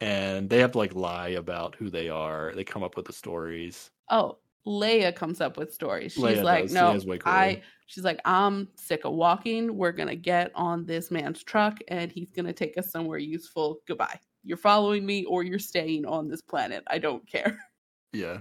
[0.01, 2.51] and they have to like lie about who they are.
[2.53, 3.89] They come up with the stories.
[4.09, 4.37] Oh,
[4.67, 6.11] Leia comes up with stories.
[6.11, 6.73] She's Leia like, does.
[6.73, 7.17] no.
[7.25, 7.61] I.
[7.87, 9.77] She's like, I'm sick of walking.
[9.77, 13.79] We're gonna get on this man's truck, and he's gonna take us somewhere useful.
[13.87, 14.19] Goodbye.
[14.43, 16.83] You're following me, or you're staying on this planet.
[16.87, 17.59] I don't care.
[18.11, 18.39] Yeah.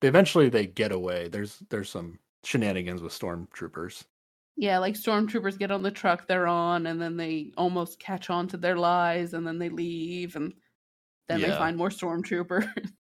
[0.00, 1.28] Eventually, they get away.
[1.28, 4.04] There's there's some shenanigans with stormtroopers.
[4.56, 8.48] Yeah, like stormtroopers get on the truck they're on, and then they almost catch on
[8.48, 10.54] to their lies, and then they leave, and
[11.28, 12.92] then they find more stormtroopers.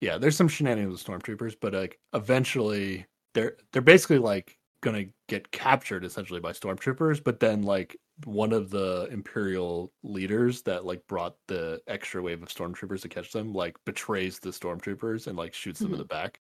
[0.00, 5.50] Yeah, there's some shenanigans with stormtroopers, but like eventually, they're they're basically like gonna get
[5.52, 7.22] captured essentially by stormtroopers.
[7.22, 12.48] But then like one of the imperial leaders that like brought the extra wave of
[12.48, 15.98] stormtroopers to catch them like betrays the stormtroopers and like shoots them in Mhm.
[15.98, 16.40] the back.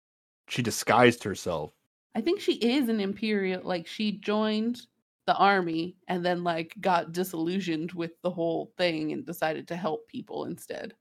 [0.49, 1.73] She disguised herself
[2.15, 3.61] I think she is an imperial.
[3.63, 4.87] Like she joined
[5.27, 10.07] the army and then like got disillusioned with the whole thing and decided to help
[10.07, 10.95] people instead.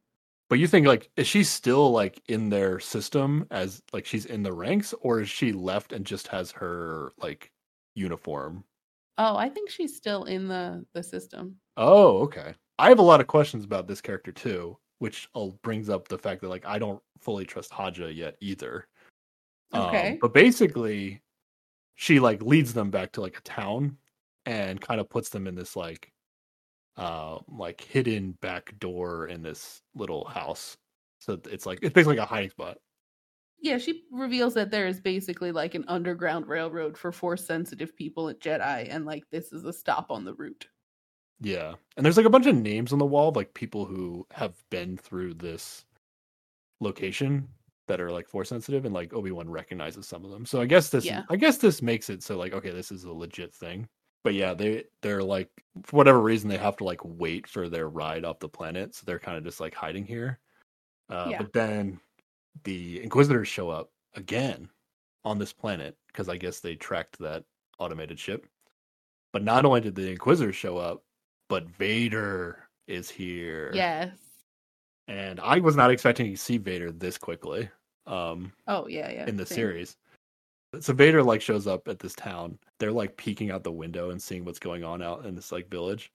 [0.48, 4.42] But you think like is she still like in their system as like she's in
[4.42, 7.50] the ranks or is she left and just has her like
[7.94, 8.64] uniform?
[9.16, 11.56] Oh, I think she's still in the the system.
[11.76, 12.54] Oh, okay.
[12.78, 16.18] I have a lot of questions about this character too, which uh, brings up the
[16.18, 18.86] fact that like I don't fully trust Haja yet either.
[19.72, 20.18] Um, Okay.
[20.20, 21.22] but basically
[21.96, 23.98] she like leads them back to like a town
[24.46, 26.12] and kind of puts them in this like
[26.96, 30.76] uh like hidden back door in this little house.
[31.18, 32.78] So it's like it's basically like a hiding spot.
[33.60, 38.28] Yeah, she reveals that there is basically like an underground railroad for force sensitive people
[38.28, 40.66] at Jedi, and like this is a stop on the route.
[41.40, 41.74] Yeah.
[41.96, 44.54] And there's like a bunch of names on the wall of like people who have
[44.70, 45.84] been through this
[46.80, 47.48] location
[47.86, 50.46] that are like force sensitive and like Obi-Wan recognizes some of them.
[50.46, 51.22] So I guess this Yeah.
[51.30, 53.88] I guess this makes it so like okay, this is a legit thing.
[54.24, 55.48] But yeah, they they're like
[55.84, 59.04] for whatever reason they have to like wait for their ride off the planet, so
[59.06, 60.40] they're kind of just like hiding here.
[61.08, 61.38] Uh, Yeah.
[61.38, 62.00] But then
[62.64, 64.68] the Inquisitors show up again
[65.24, 67.44] on this planet because I guess they tracked that
[67.78, 68.46] automated ship.
[69.32, 71.02] But not only did the Inquisitors show up,
[71.48, 73.70] but Vader is here.
[73.74, 74.16] Yes.
[75.08, 77.68] and I was not expecting to see Vader this quickly.
[78.06, 79.26] Um, Oh yeah, yeah.
[79.26, 79.56] in the same.
[79.56, 79.96] series.
[80.80, 82.58] So Vader like shows up at this town.
[82.78, 85.68] They're like peeking out the window and seeing what's going on out in this like
[85.70, 86.12] village.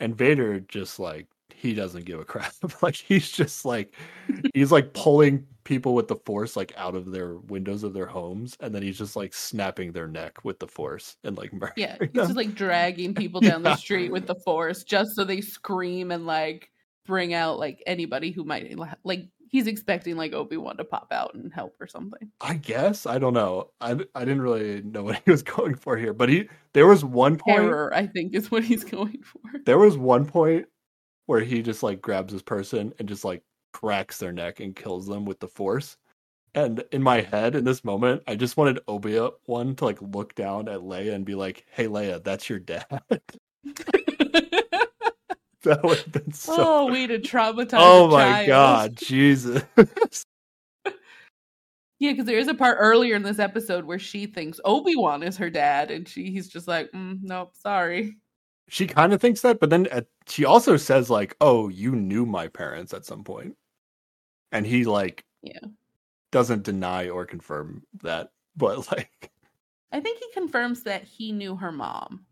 [0.00, 2.54] And Vader just like he doesn't give a crap.
[2.82, 3.94] like he's just like
[4.54, 8.56] he's like pulling people with the force like out of their windows of their homes
[8.58, 11.96] and then he's just like snapping their neck with the force and like murdering Yeah,
[12.00, 12.26] he's them.
[12.26, 13.70] just like dragging people down Yeah.
[13.70, 16.68] the street with the force just so they scream and like
[17.06, 21.52] bring out like anybody who might like he's expecting like Obi-Wan to pop out and
[21.52, 22.30] help or something.
[22.40, 23.70] I guess I don't know.
[23.80, 27.04] I I didn't really know what he was going for here, but he there was
[27.04, 29.40] one point Terror, I think, is what he's going for.
[29.64, 30.66] There was one point
[31.26, 33.42] where he just like grabs this person and just like
[33.72, 35.96] cracks their neck and kills them with the force.
[36.54, 40.34] And in my head, in this moment, I just wanted Obi Wan to like look
[40.34, 42.84] down at Leia and be like, "Hey, Leia, that's your dad."
[45.64, 46.54] that would have been so.
[46.58, 47.78] oh, way to traumatize.
[47.78, 49.62] Oh a my god, Jesus!
[51.98, 55.22] Yeah, because there is a part earlier in this episode where she thinks Obi Wan
[55.22, 58.16] is her dad, and she he's just like, mm, nope, sorry.
[58.68, 62.26] she kind of thinks that, but then at, she also says like, "Oh, you knew
[62.26, 63.56] my parents at some point,"
[64.50, 65.60] and he like, Yeah.
[66.32, 69.30] doesn't deny or confirm that, but like.
[69.92, 72.26] I think he confirms that he knew her mom.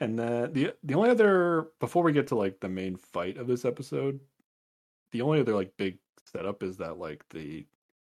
[0.00, 3.46] And then the the only other before we get to like the main fight of
[3.46, 4.20] this episode,
[5.12, 7.66] the only other like big setup is that like the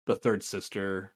[0.07, 1.13] the third sister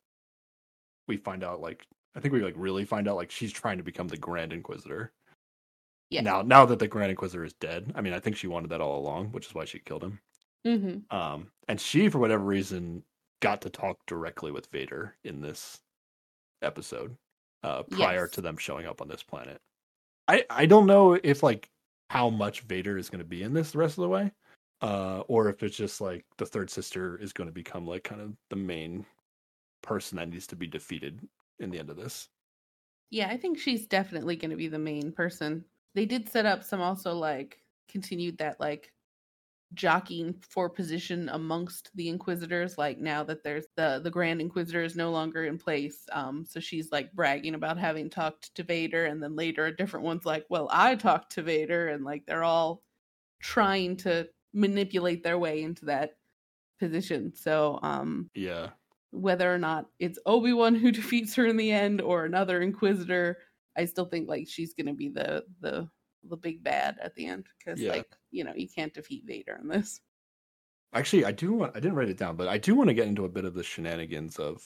[1.08, 1.86] we find out like
[2.16, 5.12] I think we like really find out like she's trying to become the Grand Inquisitor.
[6.12, 6.22] Yeah.
[6.22, 8.82] Now now that the Grand Inquisitor is dead, I mean I think she wanted that
[8.82, 10.20] all along, which is why she killed him.
[10.68, 11.16] Mm-hmm.
[11.16, 13.04] Um and she for whatever reason
[13.42, 15.80] got to talk directly with Vader in this
[16.62, 17.16] episode
[17.64, 18.32] uh prior Yes.
[18.32, 19.62] to them showing up on this planet.
[20.30, 21.70] I I don't know if like
[22.10, 24.32] how much Vader is going to be in this the rest of the way
[24.82, 28.22] uh or if it's just like the third sister is going to become like kind
[28.22, 29.06] of the main
[29.82, 31.20] person that needs to be defeated
[31.60, 32.30] in the end of this.
[33.10, 35.66] Yeah, I think she's definitely going to be the main person.
[35.96, 38.94] They did set up some also like continued that like
[39.76, 44.96] jockeying for position amongst the inquisitors like now that there's the the grand inquisitor is
[44.96, 49.22] no longer in place um so she's like bragging about having talked to Vader and
[49.22, 52.84] then later a different one's like well I talked to Vader and like they're all
[53.42, 56.18] trying to manipulate their way into that
[56.80, 58.72] position so um Yeah.
[59.12, 63.38] whether or not it's Obi-Wan who defeats her in the end or another inquisitor,
[63.78, 65.90] I still think like she's going to be the the
[66.24, 67.88] the big bad at the end cuz Yeah.
[67.88, 70.02] like, you know, you can't defeat Vader in this.
[70.94, 73.08] Actually, I do want I didn't write it down, but I do want to get
[73.08, 74.64] into a bit of the shenanigans of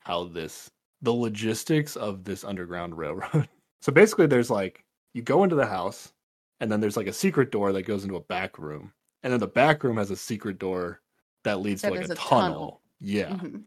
[0.00, 0.70] how this
[1.02, 3.48] the logistics of this underground railroad.
[3.82, 4.84] so basically there's like
[5.14, 6.12] you go into the house
[6.60, 8.92] and then there's like a secret door that goes into a back room.
[9.22, 11.00] And then the back room has a secret door
[11.44, 12.50] that leads That to like a, a tunnel.
[12.54, 12.82] tunnel.
[13.00, 13.30] Yeah.
[13.30, 13.64] Mhm.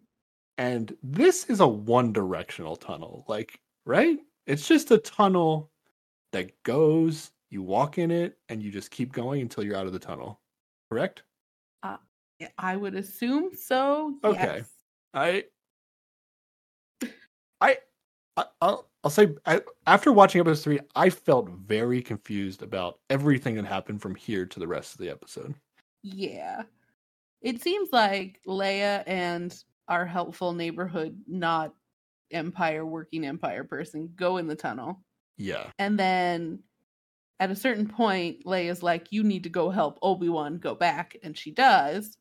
[0.58, 3.26] And this is a one directional tunnel.
[3.28, 4.18] Like, right?
[4.46, 5.72] It's just a tunnel
[6.32, 9.94] that goes, you walk in it, and you just keep going until you're out of
[9.94, 10.40] the tunnel.
[10.92, 11.24] Correct?
[11.84, 11.98] Uh,
[12.40, 14.16] yeah, I would assume so.
[14.24, 14.58] Okay.
[14.58, 14.70] Yes.
[15.14, 15.46] I,
[17.62, 17.78] I,
[18.38, 23.56] I I'll, I'll say I, after watching episode three, I felt very confused about everything
[23.56, 25.56] that happened from here to the rest of the episode.
[26.04, 26.64] Yeah.
[27.42, 29.56] It seems like Leia and
[29.88, 31.74] our helpful neighborhood not
[32.32, 35.02] empire working empire person go in the tunnel
[35.38, 36.60] Yeah, And then
[37.40, 41.18] at a certain point, Leia's like, You need to go help Obi Wan go back.
[41.24, 42.18] And she does.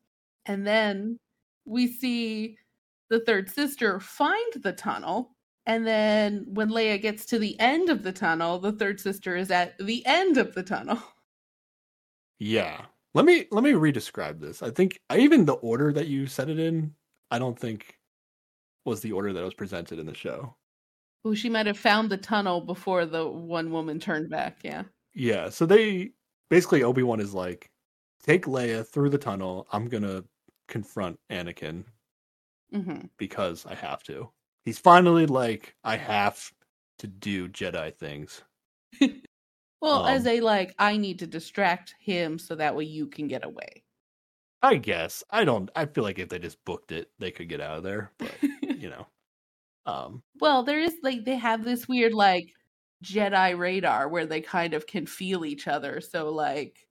[0.46, 1.18] And then
[1.64, 2.56] we see
[3.10, 5.34] the third sister find the tunnel.
[5.66, 9.50] And then when Leia gets to the end of the tunnel, the third sister is
[9.50, 11.02] at the end of the tunnel.
[12.38, 12.82] yeah.
[13.14, 14.62] Let me let me redescribe this.
[14.62, 16.94] I think even the order that you said it in,
[17.30, 17.98] I don't think
[18.84, 20.54] was the order that was presented in the show.
[21.24, 24.58] Oh, she might have found the tunnel before the one woman turned back.
[24.62, 24.84] Yeah.
[25.18, 26.12] Yeah, so they
[26.48, 27.70] basically Obi Wan is like,
[28.22, 29.66] take Leia through the tunnel.
[29.72, 30.24] I'm gonna
[30.68, 31.84] confront Anakin
[32.72, 34.30] hmm because I have to.
[34.64, 36.52] He's finally like, I have
[36.98, 38.42] to do Jedi things.
[39.80, 43.26] Well, as Um, a like, I need to distract him so that way you can
[43.26, 43.82] get away.
[44.62, 45.70] I guess I don't.
[45.76, 48.12] I feel like if they just booked it, they could get out of there.
[48.18, 48.40] But
[48.74, 49.06] you know,
[49.86, 52.54] um, Well, there is like they have this weird like
[53.04, 56.00] Jedi radar where they kind of can feel each other.
[56.00, 56.88] So like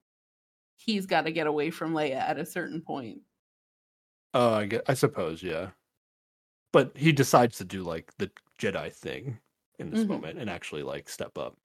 [0.76, 3.22] he's got to get away from Leia at a certain point.
[4.34, 5.72] Oh, I get, I suppose, yeah.
[6.72, 9.40] But he decides to do like the Jedi thing
[9.78, 10.08] in this Mhm.
[10.08, 11.58] moment and actually like step up.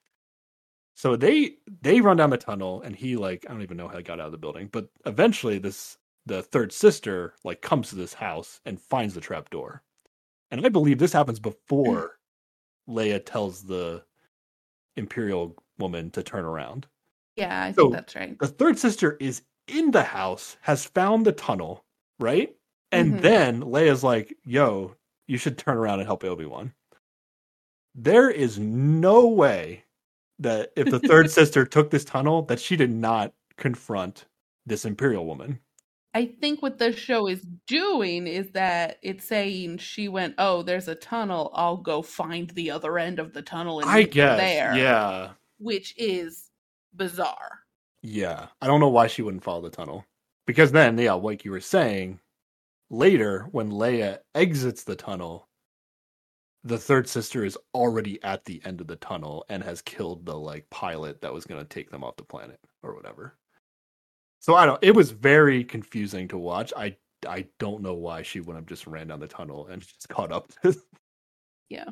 [0.96, 3.98] So they they run down the tunnel and he like I don't even know how
[3.98, 7.96] he got out of the building, but eventually this the third sister like comes to
[7.96, 9.84] this house and finds the trap door.
[10.52, 11.40] And I believe this happens
[12.20, 12.20] before
[12.90, 14.06] Leia tells the
[14.98, 16.88] Imperial woman to turn around.
[17.36, 18.38] Yeah, I So- think that's right.
[18.40, 21.86] The third sister is in the house, has found the tunnel,
[22.20, 22.56] right?
[22.92, 23.22] And Mhm.
[23.22, 24.96] then Leia's like, yo,
[25.28, 26.74] you should turn around and help Obi-Wan.
[27.96, 29.86] There is no way
[30.40, 34.26] that if the third sister took this tunnel, that she did not confront
[34.66, 35.60] this Imperial woman.
[36.14, 40.88] I think what the show is doing is that it's saying she went, "Oh, there's
[40.88, 41.52] a tunnel.
[41.56, 44.40] I'll go find the other end of the tunnel and I guess.
[44.40, 45.32] there." Yeah.
[45.58, 46.52] which is
[46.96, 47.60] bizarre.
[48.04, 48.48] Yeah.
[48.62, 50.06] I don't know why she wouldn't follow the tunnel.
[50.46, 52.20] Because then, yeah, like you were saying,
[52.90, 55.48] later when Leia exits the tunnel,
[56.64, 60.36] the third sister is already at the end of the tunnel and has killed the
[60.38, 63.38] like pilot that was going to take them off the planet or whatever.
[64.44, 66.74] So I don't it was very confusing to watch.
[66.76, 70.10] I I don't know why she wouldn't have just ran down the tunnel and just
[70.10, 70.52] caught up.
[71.70, 71.86] Yeah.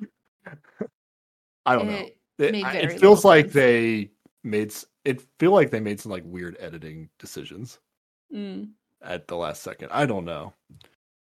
[1.66, 1.94] I don't know.
[2.40, 3.54] It It, I- it feels like sense.
[3.54, 4.12] they
[4.44, 4.74] made
[5.06, 7.80] it feel like they made some like weird editing decisions
[8.34, 8.70] Mm.
[9.02, 9.90] at the last second.
[9.92, 10.54] I don't know.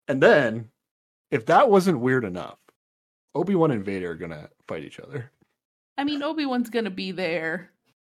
[0.08, 0.70] And then
[1.30, 2.58] if that wasn't weird enough,
[3.34, 5.30] Obi-Wan and Vader are going to fight each other.
[5.96, 7.70] I mean, Obi Wan's gonna be there,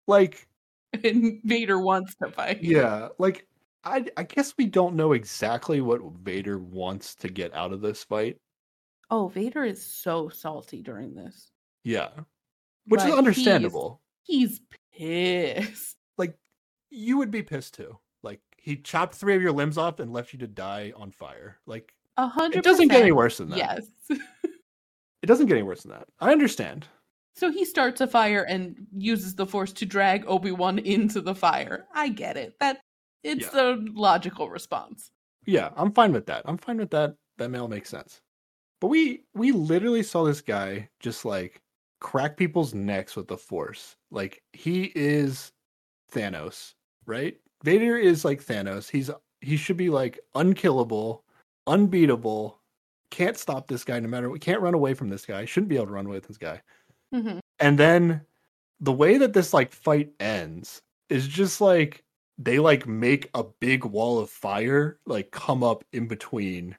[0.08, 0.48] Like
[1.04, 2.64] and Vader wants to fight.
[2.64, 3.48] yeah, like
[3.84, 8.04] I I guess we don't know exactly what Vader wants to get out of this
[8.04, 8.38] fight.
[9.10, 11.52] Oh, Vader is so salty during this.
[11.84, 12.10] Yeah.
[12.88, 14.02] Which Like, is understandable.
[14.24, 14.62] He's
[14.94, 15.98] pissed.
[16.18, 16.38] Like
[16.90, 17.98] you would be pissed too.
[18.24, 21.58] Like he chopped three of your limbs off and left you to die on fire.
[21.66, 22.60] Like A hundred.
[22.60, 23.58] it doesn't get any worse than that.
[23.58, 23.86] Yes.
[25.22, 26.06] It doesn't get any worse than that.
[26.20, 26.86] I understand.
[27.36, 31.88] So he starts a fire and uses the force to drag Obi-Wan into the fire.
[31.94, 32.56] I get it.
[32.60, 32.82] That
[33.24, 35.12] it's the logical response.
[35.46, 36.44] Yeah, I'm fine with that.
[36.46, 37.16] I'm fine with that.
[37.38, 38.22] That may all make sense.
[38.80, 41.62] But we we literally saw this guy just like
[42.00, 43.96] crack people's necks with the force.
[44.12, 45.52] Like he is
[46.12, 46.74] Thanos,
[47.06, 47.38] right?
[47.64, 48.90] Vader is like Thanos.
[48.90, 49.10] He's
[49.42, 51.24] he should be like unkillable,
[51.66, 52.60] unbeatable.
[53.10, 54.42] Can't stop this guy no matter what.
[54.42, 55.46] Can't run away from this guy.
[55.46, 56.62] Shouldn't be able to run away with this guy.
[57.14, 57.40] Mhm.
[57.60, 58.26] And then
[58.80, 62.04] the way that this like fight ends is just like
[62.38, 66.78] they like make a big wall of fire like come up in between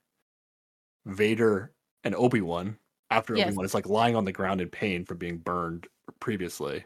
[1.06, 1.73] Vader
[2.05, 2.78] and Obi-Wan
[3.11, 3.48] after Yes.
[3.48, 5.86] Obi-Wan is like lying on the ground in pain from being burned
[6.20, 6.85] previously.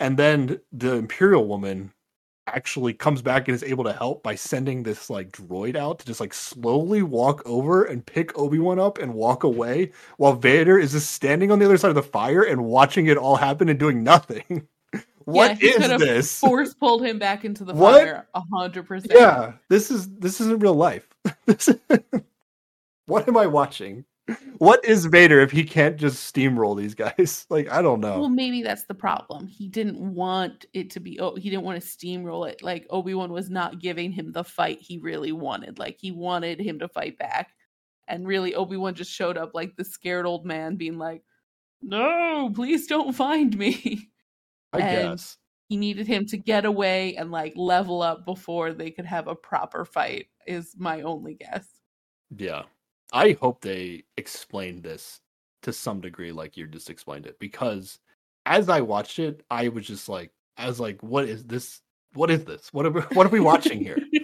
[0.00, 1.92] And then the Imperial woman
[2.46, 6.06] actually comes back and is able to help by sending this like droid out to
[6.06, 10.92] just like slowly walk over and pick Obi-Wan up and walk away while Vader is
[10.92, 13.78] just standing on the other side of the fire and watching it all happen and
[13.78, 14.68] doing nothing.
[15.26, 16.38] What he is this?
[16.38, 18.02] Force pulled him back into the What?
[18.02, 18.28] fire.
[18.34, 19.12] A hundred percent.
[19.14, 21.08] Yeah, this is this isn't real life.
[23.06, 24.04] What am I watching?
[24.58, 27.46] What is Vader if he can't just steamroll these guys?
[27.50, 28.20] Like I don't know.
[28.20, 29.46] Well, maybe that's the problem.
[29.46, 31.20] He didn't want it to be.
[31.20, 32.62] Oh, he didn't want to steamroll it.
[32.62, 35.78] Like Obi Wan was not giving him the fight he really wanted.
[35.78, 37.52] Like he wanted him to fight back,
[38.08, 41.22] and really Obi Wan just showed up like the scared old man, being like,
[41.82, 44.08] "No, please don't find me."
[44.72, 45.36] I and- guess.
[45.68, 49.34] he needed him to get away and like level up before they could have a
[49.34, 50.26] proper fight.
[50.46, 51.68] Is my only guess.
[52.36, 52.62] Yeah.
[53.12, 55.20] I hope they explained this
[55.62, 57.98] to some degree like you just explained it because
[58.46, 61.80] as I watched it, I was just like I was like, what is this?
[62.14, 62.72] What is this?
[62.72, 63.98] What are we, what are we watching here?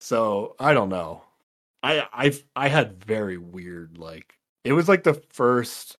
[0.00, 1.22] So I don't know.
[1.82, 4.34] I I I had very weird like
[4.64, 5.96] it was like the first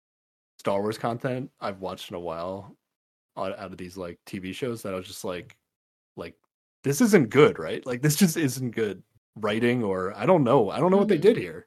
[0.59, 2.77] Star Wars content I've watched in a while
[3.37, 5.57] out, out of these like TV shows that I was just like
[6.17, 6.35] like
[6.85, 7.85] this isn't good, right?
[7.87, 9.03] Like this just isn't good
[9.37, 10.71] writing or I don't know.
[10.71, 11.23] I don't know what they Mhm.
[11.23, 11.66] did here.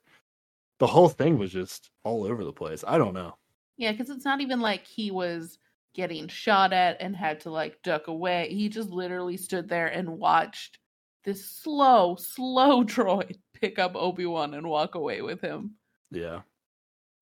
[0.79, 2.83] The whole thing was just all over the place.
[2.87, 3.35] I don't know.
[3.77, 5.57] Yeah, because it's not even like he was
[5.93, 8.49] getting shot at and had to like duck away.
[8.53, 10.79] He just literally stood there and watched
[11.23, 15.75] this slow, slow droid pick up Obi Wan and walk away with him.
[16.11, 16.41] Yeah.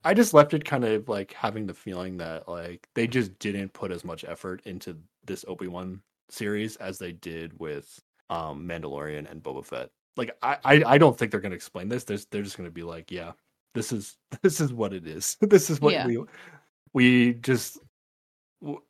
[0.04, 3.74] I just left it kind of like having the feeling that like they just didn't
[3.74, 9.44] put as much effort into this Obi-Wan series as they did with um Mandalorian and
[9.44, 9.90] Boba Fett.
[10.16, 12.04] Like I I, I don't think they're gonna explain this.
[12.04, 13.34] There's they're just gonna be like, yeah,
[13.78, 15.38] this is this is what it is.
[15.41, 16.06] this is what Yeah.
[16.08, 16.24] we
[16.94, 17.78] we just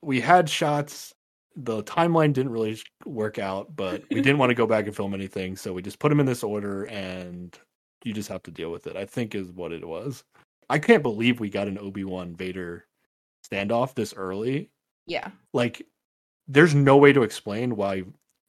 [0.01, 1.14] we had shots.
[1.55, 5.14] The timeline didn't really work out, but we didn't want to go back and film
[5.15, 7.57] anything, so we just put them in this order, and
[8.03, 8.95] you just have to deal with it.
[8.95, 10.23] I think is what it was.
[10.69, 12.85] I can't believe we got an Obi Wan Vader
[13.49, 14.69] standoff this early.
[15.07, 15.31] Yeah.
[15.53, 15.81] Like,
[16.47, 18.03] there's no way to explain why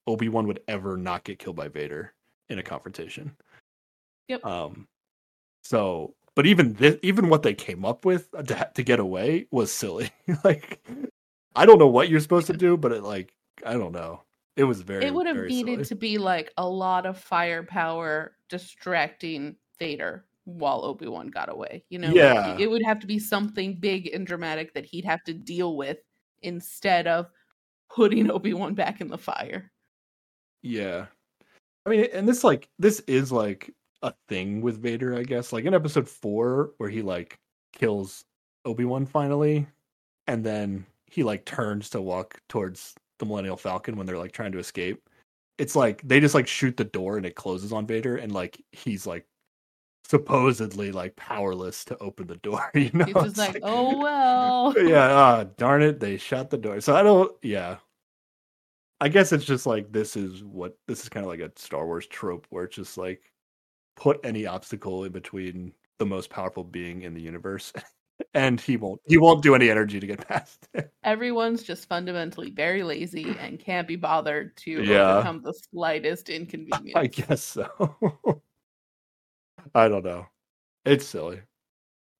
[0.07, 2.13] Obi Wan would ever not get killed by Vader
[2.51, 3.35] in a confrontation.
[4.29, 4.45] Yep.
[4.45, 4.87] Um.
[5.63, 9.73] So, but even this, even what they came up with to, to get away was
[9.73, 10.09] silly.
[10.45, 10.81] like,
[11.57, 13.35] I don't know what you're supposed to do, but it like
[13.67, 14.23] I don't know.
[14.57, 15.05] It was very.
[15.05, 15.85] it would have needed silly.
[15.87, 21.83] to be like a lot of firepower distracting Vader while Obi Wan got away.
[21.89, 22.57] You know, Like, Yeah.
[22.57, 25.99] it would have to be something big and dramatic that he'd have to deal with
[26.43, 27.33] instead of
[27.91, 29.73] putting Obi Wan back in the fire.
[30.63, 31.07] Yeah.
[31.85, 35.53] I mean, and this like this is like a thing with Vader, I guess.
[35.53, 37.39] Like in episode four, where he like
[37.73, 38.25] kills
[38.65, 39.67] Obi Wan finally,
[40.27, 44.53] and then he like turns to walk towards the Millennium Falcon when they're like trying
[44.53, 45.09] to escape.
[45.59, 48.63] It's like they just like shoot the door and it closes on Vader, and like
[48.73, 49.27] he's like
[50.09, 52.71] supposedly like powerless to open the door.
[52.75, 54.75] You know, He's just It's like, oh well.
[54.83, 56.81] yeah, ah, darn it, they shut the door.
[56.81, 57.77] So I don't yeah.
[59.01, 61.87] I guess it's just like this is what this is kind of like a Star
[61.87, 63.31] Wars trope where it's just like
[63.99, 67.73] put any obstacle in between the most powerful being in the universe
[68.35, 70.93] and he won't he won't do any energy to get past it.
[71.03, 75.17] Everyone's just fundamentally very lazy and can't be bothered to Yeah.
[75.19, 76.93] overcome the slightest inconvenience.
[76.97, 78.41] I guess so.
[79.75, 80.27] I don't know.
[80.85, 81.41] It's silly.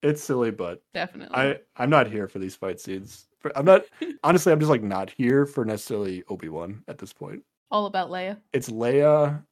[0.03, 1.37] It's silly, but Definitely.
[1.37, 3.27] I I'm not here for these fight scenes.
[3.55, 3.85] I'm not
[4.25, 4.53] honestly.
[4.53, 7.43] I'm just like not here for necessarily Obi Wan at this point.
[7.71, 8.39] All about Leia.
[8.53, 9.45] It's Leia,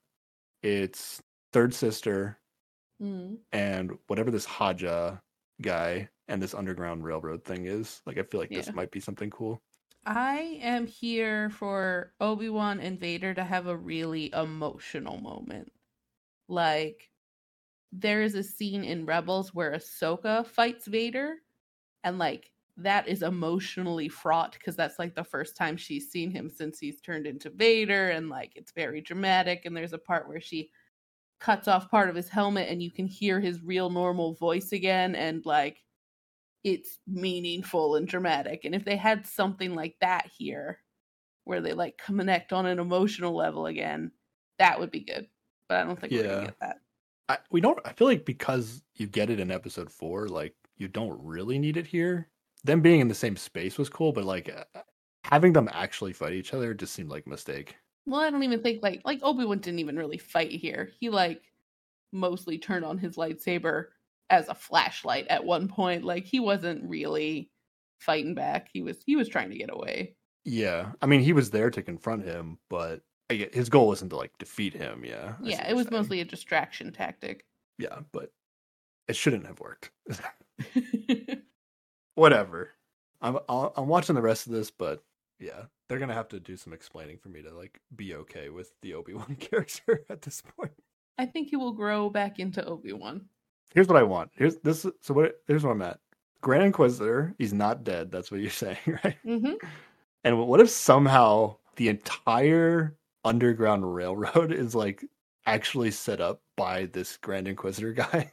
[0.62, 1.22] it's
[1.56, 2.38] third sister,
[3.02, 3.38] Mm.
[3.52, 5.22] and whatever this Haja
[5.62, 8.02] guy and this underground railroad thing is.
[8.06, 8.58] Like I feel like Yeah.
[8.58, 9.62] this might be something cool.
[10.04, 15.72] I am here for Obi Wan and Vader to have a really emotional moment.
[16.48, 17.10] Like,
[17.92, 21.36] there is a scene in Rebels where Ahsoka fights Vader,
[22.04, 26.50] and like that is emotionally fraught because that's like the first time she's seen him
[26.50, 29.64] since he's turned into Vader, and like it's very dramatic.
[29.64, 30.70] And there's a part where she
[31.38, 35.14] cuts off part of his helmet, and you can hear his real normal voice again,
[35.14, 35.82] and like
[36.64, 38.64] it's meaningful and dramatic.
[38.64, 40.80] And if they had something like that here,
[41.44, 44.10] where they like connect on an emotional level again,
[44.58, 45.28] that would be good.
[45.68, 46.80] But I don't think we're gonna get that.
[47.28, 47.78] I, we don't.
[47.84, 51.76] I feel like because you get it in episode four, like you don't really need
[51.76, 52.28] it here.
[52.64, 54.80] Them being in the same space was cool, but like uh,
[55.24, 57.76] having them actually fight each other just seemed like a mistake.
[58.06, 60.90] Well, I don't even think like like Obi Wan didn't even really fight here.
[61.00, 61.42] He like
[62.12, 63.86] mostly turned on his lightsaber
[64.30, 66.04] as a flashlight at one point.
[66.04, 67.50] Like he wasn't really
[67.98, 68.68] fighting back.
[68.72, 70.14] He was he was trying to get away.
[70.44, 74.38] Yeah, I mean he was there to confront him, but his goal wasn't to like
[74.38, 75.04] defeat him.
[75.04, 75.98] Yeah, I yeah, it was saying.
[75.98, 77.44] mostly a distraction tactic.
[77.78, 78.30] yeah, but
[79.08, 79.90] it shouldn't have worked.
[82.14, 82.70] Whatever.
[83.20, 85.02] I'm I'll, I'm watching the rest of this, but
[85.38, 88.72] yeah, they're gonna have to do some explaining for me to like be okay with
[88.82, 90.72] the Obi Wan character at this point.
[91.18, 93.26] I think he will grow back into Obi Wan.
[93.74, 94.30] Here's what I want.
[94.34, 94.86] Here's this.
[95.00, 95.40] So what?
[95.46, 95.98] Here's what I'm at.
[96.40, 97.34] Grand Inquisitor.
[97.38, 98.10] He's not dead.
[98.10, 99.16] That's what you're saying, right?
[99.24, 99.54] hmm
[100.24, 105.04] And what if somehow the entire underground railroad is like
[105.46, 108.30] actually set up by this Grand Inquisitor guy?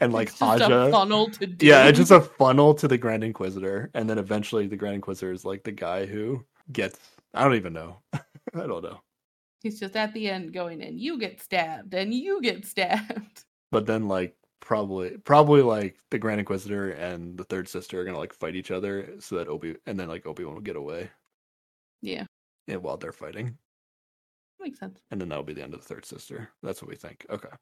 [0.00, 0.86] And like it's just Haja.
[0.86, 4.66] a funnel to yeah, it's just a funnel to the Grand Inquisitor, and then eventually
[4.66, 6.98] the Grand Inquisitor is like the guy who gets.
[7.34, 7.98] I don't even know.
[8.12, 8.20] I
[8.66, 9.00] don't know.
[9.62, 10.98] He's just at the end going in.
[10.98, 13.44] You get stabbed, and you get stabbed.
[13.72, 18.18] But then like probably probably like the Grand Inquisitor and the third sister are gonna
[18.18, 21.08] like fight each other so that Obi and then like Obi Wan will get away
[22.02, 22.24] Yeah,
[22.66, 23.56] yeah, while they're fighting.
[24.58, 25.00] makes sense.
[25.12, 26.50] And then that'll be the end of the third sister.
[26.64, 27.24] That's what we think.
[27.30, 27.54] Okay.